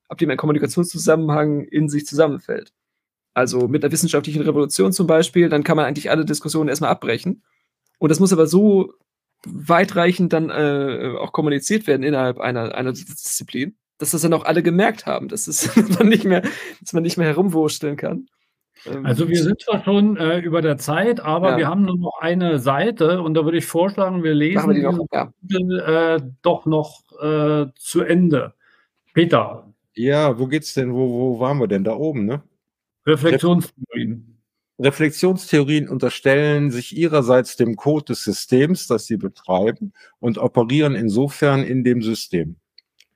[0.10, 2.74] ab dem ein Kommunikationszusammenhang in sich zusammenfällt.
[3.34, 7.44] Also mit der wissenschaftlichen Revolution zum Beispiel, dann kann man eigentlich alle Diskussionen erstmal abbrechen.
[8.02, 8.96] Und das muss aber so
[9.46, 14.64] weitreichend dann äh, auch kommuniziert werden innerhalb einer, einer Disziplin, dass das dann auch alle
[14.64, 16.42] gemerkt haben, dass, es, man, nicht mehr,
[16.80, 18.26] dass man nicht mehr herumwursteln kann.
[18.88, 21.58] Ähm, also wir sind zwar schon äh, über der Zeit, aber ja.
[21.58, 24.82] wir haben nur noch eine Seite und da würde ich vorschlagen, wir lesen wir die
[24.82, 26.16] noch, ja.
[26.16, 28.56] äh, doch noch äh, zu Ende.
[29.14, 29.72] Peter.
[29.94, 30.92] Ja, wo geht's denn?
[30.92, 31.84] Wo, wo waren wir denn?
[31.84, 32.42] Da oben, ne?
[33.06, 34.31] Reflexionstheorien.
[34.82, 41.84] Reflexionstheorien unterstellen sich ihrerseits dem Code des Systems, das sie betreiben, und operieren insofern in
[41.84, 42.56] dem System.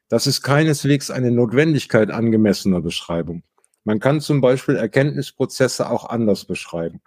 [0.07, 3.41] Das ist keineswegs eine Notwendigkeit angemessener Beschreibung.
[3.83, 7.01] Man kann zum Beispiel Erkenntnisprozesse auch anders beschreiben.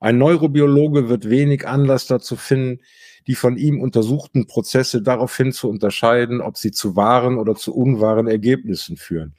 [0.00, 2.82] Ein Neurobiologe wird wenig Anlass dazu finden,
[3.26, 8.26] die von ihm untersuchten Prozesse daraufhin zu unterscheiden, ob sie zu wahren oder zu unwahren
[8.26, 9.34] Ergebnissen führen.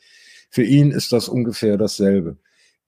[0.49, 2.37] Für ihn ist das ungefähr dasselbe.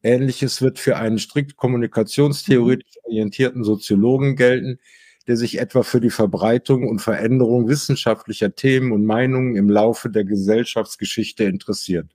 [0.03, 4.80] Ähnliches wird für einen strikt kommunikationstheoretisch orientierten Soziologen gelten,
[5.27, 10.23] der sich etwa für die Verbreitung und Veränderung wissenschaftlicher Themen und Meinungen im Laufe der
[10.23, 12.09] Gesellschaftsgeschichte interessiert.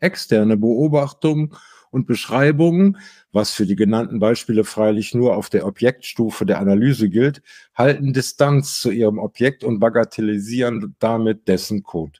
[0.00, 1.54] Externe Beobachtungen
[1.92, 2.96] und Beschreibungen,
[3.30, 7.42] was für die genannten Beispiele freilich nur auf der Objektstufe der Analyse gilt,
[7.74, 12.18] halten Distanz zu ihrem Objekt und bagatellisieren damit dessen Code.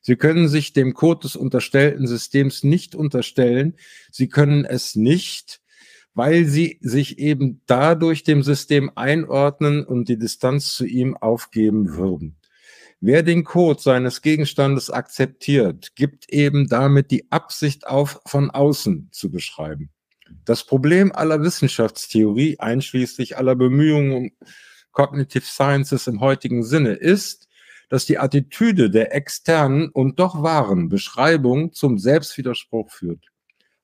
[0.00, 3.76] Sie können sich dem Code des unterstellten Systems nicht unterstellen.
[4.10, 5.60] Sie können es nicht,
[6.14, 12.36] weil sie sich eben dadurch dem System einordnen und die Distanz zu ihm aufgeben würden.
[13.02, 19.30] Wer den Code seines Gegenstandes akzeptiert, gibt eben damit die Absicht auf, von außen zu
[19.30, 19.90] beschreiben.
[20.44, 24.30] Das Problem aller Wissenschaftstheorie, einschließlich aller Bemühungen um
[24.92, 27.48] Cognitive Sciences im heutigen Sinne, ist,
[27.90, 33.26] dass die Attitüde der externen und doch wahren Beschreibung zum Selbstwiderspruch führt.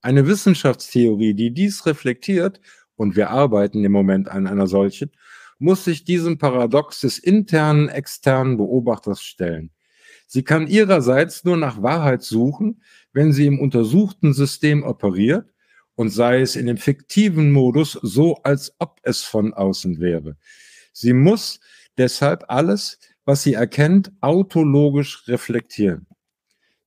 [0.01, 2.61] Eine Wissenschaftstheorie, die dies reflektiert,
[2.95, 5.11] und wir arbeiten im Moment an einer solchen,
[5.59, 9.71] muss sich diesem Paradox des internen, externen Beobachters stellen.
[10.27, 15.53] Sie kann ihrerseits nur nach Wahrheit suchen, wenn sie im untersuchten System operiert
[15.95, 20.37] und sei es in dem fiktiven Modus so, als ob es von außen wäre.
[20.93, 21.61] Sie muss
[21.97, 26.07] deshalb alles, was sie erkennt, autologisch reflektieren.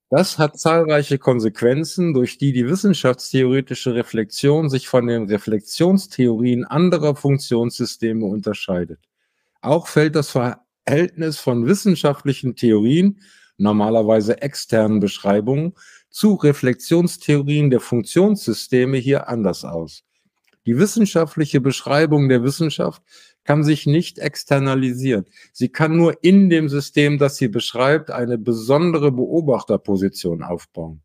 [0.09, 8.25] Das hat zahlreiche Konsequenzen, durch die die wissenschaftstheoretische Reflexion sich von den Reflexionstheorien anderer Funktionssysteme
[8.25, 8.99] unterscheidet.
[9.61, 13.19] Auch fällt das Verhältnis von wissenschaftlichen Theorien,
[13.57, 15.73] normalerweise externen Beschreibungen,
[16.09, 20.03] zu Reflexionstheorien der Funktionssysteme hier anders aus.
[20.65, 23.03] Die wissenschaftliche Beschreibung der Wissenschaft
[23.49, 25.25] kann sich nicht externalisieren.
[25.53, 31.01] Sie kann nur in dem System, das sie beschreibt, eine besondere Beobachterposition aufbauen.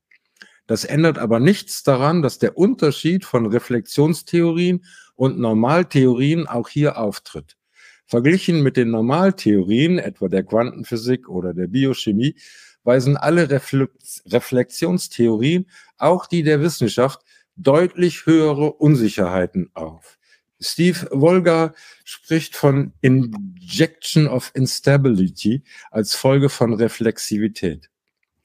[0.66, 4.84] Das ändert aber nichts daran, dass der Unterschied von Reflexionstheorien
[5.14, 7.56] und Normaltheorien auch hier auftritt.
[8.04, 12.36] Verglichen mit den Normaltheorien, etwa der Quantenphysik oder der Biochemie,
[12.82, 17.22] weisen alle Reflexionstheorien, auch die der Wissenschaft,
[17.56, 20.18] deutlich höhere Unsicherheiten auf.
[20.64, 21.74] Steve Wolga
[22.04, 27.90] spricht von Injection of Instability als Folge von Reflexivität.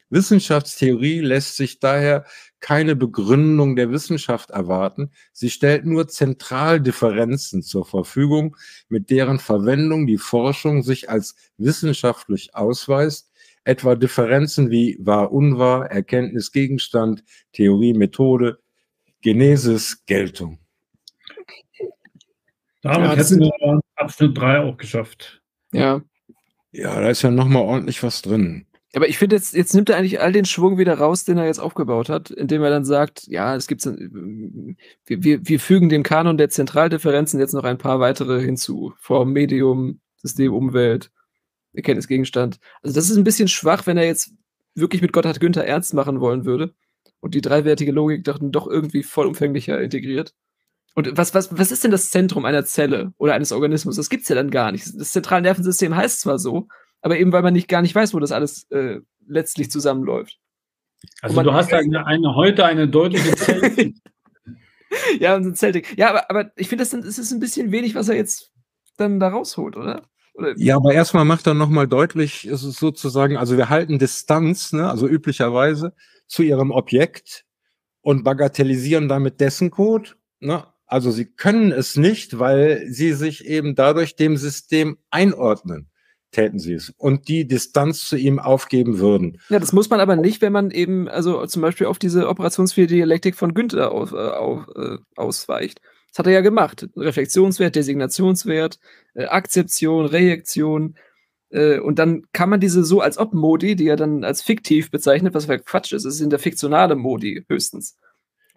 [0.09, 2.25] Wissenschaftstheorie lässt sich daher
[2.59, 5.11] keine Begründung der Wissenschaft erwarten.
[5.31, 8.57] Sie stellt nur Zentraldifferenzen zur Verfügung,
[8.89, 13.31] mit deren Verwendung die Forschung sich als wissenschaftlich ausweist,
[13.63, 17.23] etwa Differenzen wie wahr, unwahr, Erkenntnis, Gegenstand,
[17.53, 18.59] Theorie, Methode,
[19.21, 20.59] Genesis, Geltung.
[22.81, 25.41] Damit ja, hätten wir Abschnitt 3 auch geschafft.
[25.73, 26.01] Ja.
[26.71, 28.65] Ja, da ist ja nochmal ordentlich was drin.
[28.95, 31.45] Aber ich finde, jetzt, jetzt nimmt er eigentlich all den Schwung wieder raus, den er
[31.45, 36.01] jetzt aufgebaut hat, indem er dann sagt, ja, es gibt wir, wir, wir fügen dem
[36.01, 38.93] Kanon der Zentraldifferenzen jetzt noch ein paar weitere hinzu.
[38.97, 41.11] Form, Medium, System, Umwelt,
[41.73, 42.59] Erkenntnisgegenstand.
[42.81, 44.33] Also das ist ein bisschen schwach, wenn er jetzt
[44.73, 46.73] wirklich mit Gotthard Günther ernst machen wollen würde
[47.19, 50.33] und die dreiwertige Logik doch, doch irgendwie vollumfänglicher integriert.
[50.95, 53.95] Und was, was, was ist denn das Zentrum einer Zelle oder eines Organismus?
[53.95, 54.85] Das gibt's ja dann gar nicht.
[54.99, 56.67] Das zentrale Nervensystem heißt zwar so,
[57.01, 60.39] aber eben weil man nicht gar nicht weiß, wo das alles äh, letztlich zusammenläuft.
[61.21, 63.95] Also du hast eine, eine, heute eine deutliche Celtic.
[65.19, 65.97] ja, ein Celtic.
[65.97, 68.51] Ja, aber, aber ich finde, das, das ist ein bisschen wenig, was er jetzt
[68.97, 70.03] dann da rausholt, oder?
[70.55, 74.89] Ja, aber erstmal macht er nochmal deutlich, ist es sozusagen, also wir halten Distanz, ne,
[74.89, 75.93] also üblicherweise,
[76.27, 77.45] zu ihrem Objekt
[78.01, 80.11] und bagatellisieren damit dessen Code.
[80.39, 80.63] Ne?
[80.89, 85.89] Also sie können es nicht, weil sie sich eben dadurch dem System einordnen
[86.31, 89.39] täten sie es und die Distanz zu ihm aufgeben würden.
[89.49, 92.95] Ja, das muss man aber nicht, wenn man eben, also zum Beispiel auf diese operationsfähige
[92.95, 95.81] Dialektik von Günther auf, äh, auf, äh, ausweicht.
[96.11, 96.87] Das hat er ja gemacht.
[96.95, 98.79] Reflexionswert, Designationswert,
[99.15, 100.95] äh, Akzeption, Reaktion.
[101.49, 105.33] Äh, und dann kann man diese so als Ob-Modi, die er dann als fiktiv bezeichnet,
[105.33, 107.97] was für Quatsch ist, es sind der fiktionale Modi höchstens.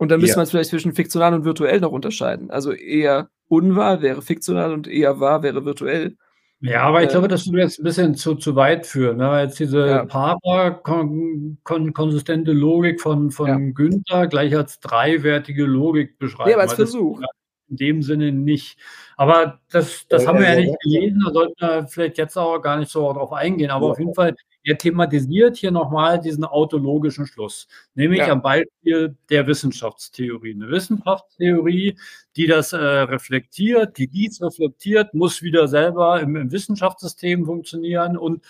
[0.03, 0.39] Und dann müsste ja.
[0.39, 2.51] man vielleicht zwischen fiktional und virtuell noch unterscheiden.
[2.51, 6.17] Also eher unwahr wäre fiktional und eher wahr wäre virtuell.
[6.59, 9.19] Ja, aber ich glaube, das würde jetzt ein bisschen zu, zu weit führen.
[9.19, 9.43] Ne?
[9.43, 10.05] Jetzt diese ja.
[10.05, 13.57] Papa-konsistente Logik von, von ja.
[13.57, 16.51] Günther gleich als dreiwertige Logik beschreiben.
[16.51, 17.21] Ja, aber als Versuch.
[17.69, 18.77] In dem Sinne nicht.
[19.17, 22.61] Aber das, das ja, haben wir ja nicht gelesen, da sollten wir vielleicht jetzt auch
[22.61, 23.71] gar nicht so darauf eingehen.
[23.71, 28.29] Aber auf jeden Fall er thematisiert hier nochmal diesen autologischen Schluss, nämlich ja.
[28.29, 30.55] am Beispiel der Wissenschaftstheorie.
[30.55, 31.97] Eine Wissenschaftstheorie,
[32.37, 38.45] die das äh, reflektiert, die dies reflektiert, muss wieder selber im, im Wissenschaftssystem funktionieren und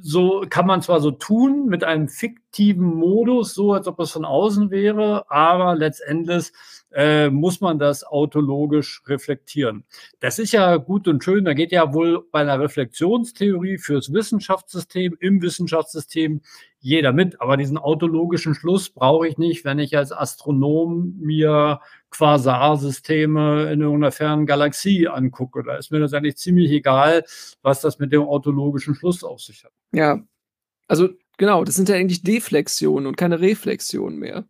[0.00, 4.24] so kann man zwar so tun mit einem fiktiven Modus, so als ob es von
[4.24, 6.52] außen wäre, aber letztendlich
[6.92, 9.84] äh, muss man das autologisch reflektieren.
[10.20, 11.44] Das ist ja gut und schön.
[11.44, 16.40] Da geht ja wohl bei einer Reflexionstheorie fürs Wissenschaftssystem im Wissenschaftssystem
[16.84, 17.40] jeder mit.
[17.40, 21.80] Aber diesen autologischen Schluss brauche ich nicht, wenn ich als Astronom mir
[22.10, 25.64] Quasarsysteme in irgendeiner fernen Galaxie angucke.
[25.64, 27.24] Da ist mir das eigentlich ziemlich egal,
[27.62, 29.72] was das mit dem autologischen Schluss auf sich hat.
[29.92, 30.20] Ja,
[30.86, 31.08] also
[31.38, 34.44] genau, das sind ja eigentlich Deflexionen und keine Reflexionen mehr.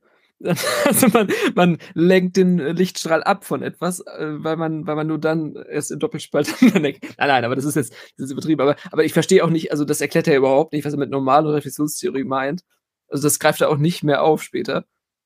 [0.85, 5.19] Also man, man lenkt den Lichtstrahl ab von etwas, äh, weil man, weil man nur
[5.19, 8.61] dann erst in Doppelspalt Nein, nein, aber das ist jetzt das ist übertrieben.
[8.61, 11.11] Aber, aber ich verstehe auch nicht, also das erklärt er überhaupt nicht, was er mit
[11.11, 12.63] normaler Reflexionstheorie meint.
[13.09, 14.85] Also das greift er auch nicht mehr auf später.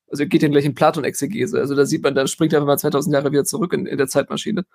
[0.09, 1.59] Also er geht dann gleich in Platon-Exegese.
[1.59, 3.97] Also da sieht man, da springt er einfach mal 2000 Jahre wieder zurück in, in
[3.97, 4.65] der Zeitmaschine.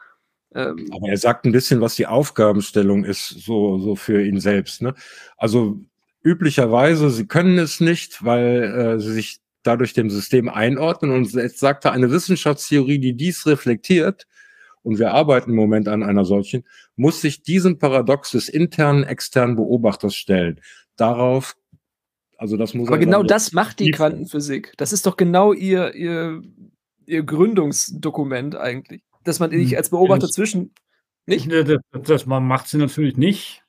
[0.54, 4.82] Ähm, aber er sagt ein bisschen, was die Aufgabenstellung ist, so, so für ihn selbst.
[4.82, 4.94] Ne?
[5.36, 5.80] Also
[6.22, 11.10] üblicherweise, sie können es nicht, weil äh, sie sich dadurch dem System einordnen.
[11.10, 14.26] Und jetzt sagt er, eine Wissenschaftstheorie, die dies reflektiert,
[14.84, 16.64] und wir arbeiten im Moment an einer solchen,
[16.94, 20.60] muss sich diesem Paradox des internen, externen Beobachters stellen.
[20.96, 21.56] Darauf,
[22.36, 24.74] also das muss Aber genau das macht die Quantenphysik.
[24.76, 26.42] Das ist doch genau ihr, ihr,
[27.06, 29.02] ihr Gründungsdokument eigentlich.
[29.24, 29.78] Dass man sich hm.
[29.78, 30.74] als Beobachter zwischen.
[31.24, 31.50] Nicht?
[31.50, 33.63] Das, das, man macht sie natürlich nicht.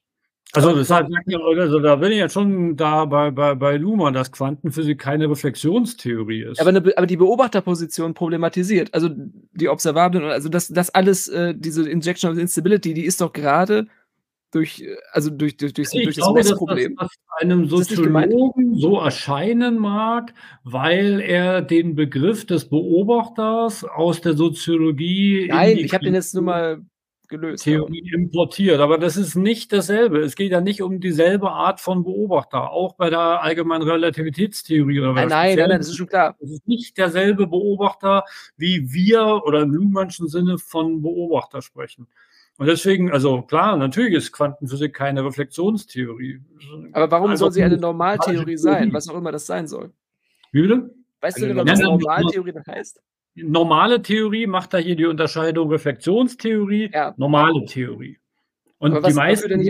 [0.55, 1.09] Also, das heißt,
[1.57, 6.43] also da bin ich ja schon da bei, bei, bei Luhmann, dass Quantenphysik keine Reflexionstheorie
[6.43, 6.59] ist.
[6.59, 9.09] Aber, eine, aber die Beobachterposition problematisiert, also
[9.53, 13.87] die Observablen, also das, das alles, äh, diese Injection of Instability, die ist doch gerade
[14.51, 16.95] durch, also durch, durch, durch, ich durch glaube, das Messproblem.
[16.95, 20.33] Dass das einem Soziologen so erscheinen mag,
[20.63, 25.47] weil er den Begriff des Beobachters aus der Soziologie.
[25.49, 26.81] Nein, ich habe den jetzt nur mal
[27.27, 27.63] gelöst.
[27.63, 28.23] Theorie haben.
[28.23, 28.79] importiert.
[28.79, 30.19] Aber das ist nicht dasselbe.
[30.19, 32.71] Es geht ja nicht um dieselbe Art von Beobachter.
[32.71, 36.35] Auch bei der allgemeinen Relativitätstheorie oder Nein, nein, nein, nein, das ist schon klar.
[36.39, 38.23] Es ist nicht derselbe Beobachter,
[38.57, 42.07] wie wir oder im Luhmannschen Sinne von Beobachter sprechen.
[42.57, 46.39] Und deswegen, also klar, natürlich ist Quantenphysik keine Reflexionstheorie.
[46.93, 49.91] Aber warum also, soll sie eine Normaltheorie sein, was auch immer das sein soll?
[50.51, 50.89] Wie bitte?
[51.19, 53.01] Weißt du denn, was Normaltheorie heißt?
[53.35, 57.13] Normale Theorie macht da hier die Unterscheidung Reflexionstheorie, ja.
[57.17, 58.17] normale Theorie.
[58.77, 59.63] Und die meisten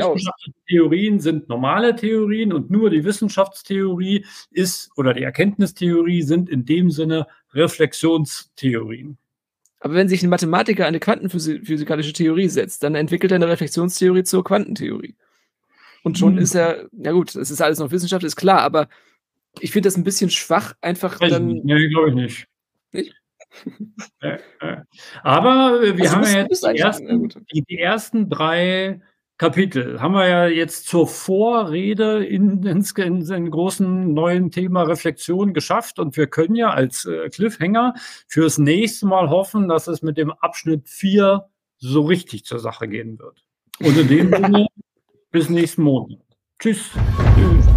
[0.68, 6.90] Theorien sind normale Theorien und nur die Wissenschaftstheorie ist oder die Erkenntnistheorie sind in dem
[6.90, 9.18] Sinne Reflexionstheorien.
[9.80, 14.44] Aber wenn sich ein Mathematiker eine quantenphysikalische Theorie setzt, dann entwickelt er eine Reflexionstheorie zur
[14.44, 15.16] Quantentheorie.
[16.04, 16.40] Und schon hm.
[16.40, 18.90] ist er, ja gut, das ist alles noch Wissenschaft, ist klar, aber
[19.60, 21.62] ich finde das ein bisschen schwach, einfach Weiß dann.
[21.64, 22.48] Nee, glaube ich nicht.
[22.92, 23.14] Nicht?
[25.23, 29.02] Aber wir also haben ja jetzt die ersten, die, die ersten drei
[29.38, 35.53] Kapitel haben wir ja jetzt zur Vorrede in, in, in, in großen neuen Thema Reflexion
[35.53, 37.95] geschafft und wir können ja als äh, Cliffhanger
[38.27, 43.19] fürs nächste Mal hoffen, dass es mit dem Abschnitt 4 so richtig zur Sache gehen
[43.19, 43.44] wird.
[43.80, 44.68] Und in dem Sinne,
[45.32, 46.19] bis nächsten Monat.
[46.57, 46.91] Tschüss.
[47.36, 47.74] Tschüss.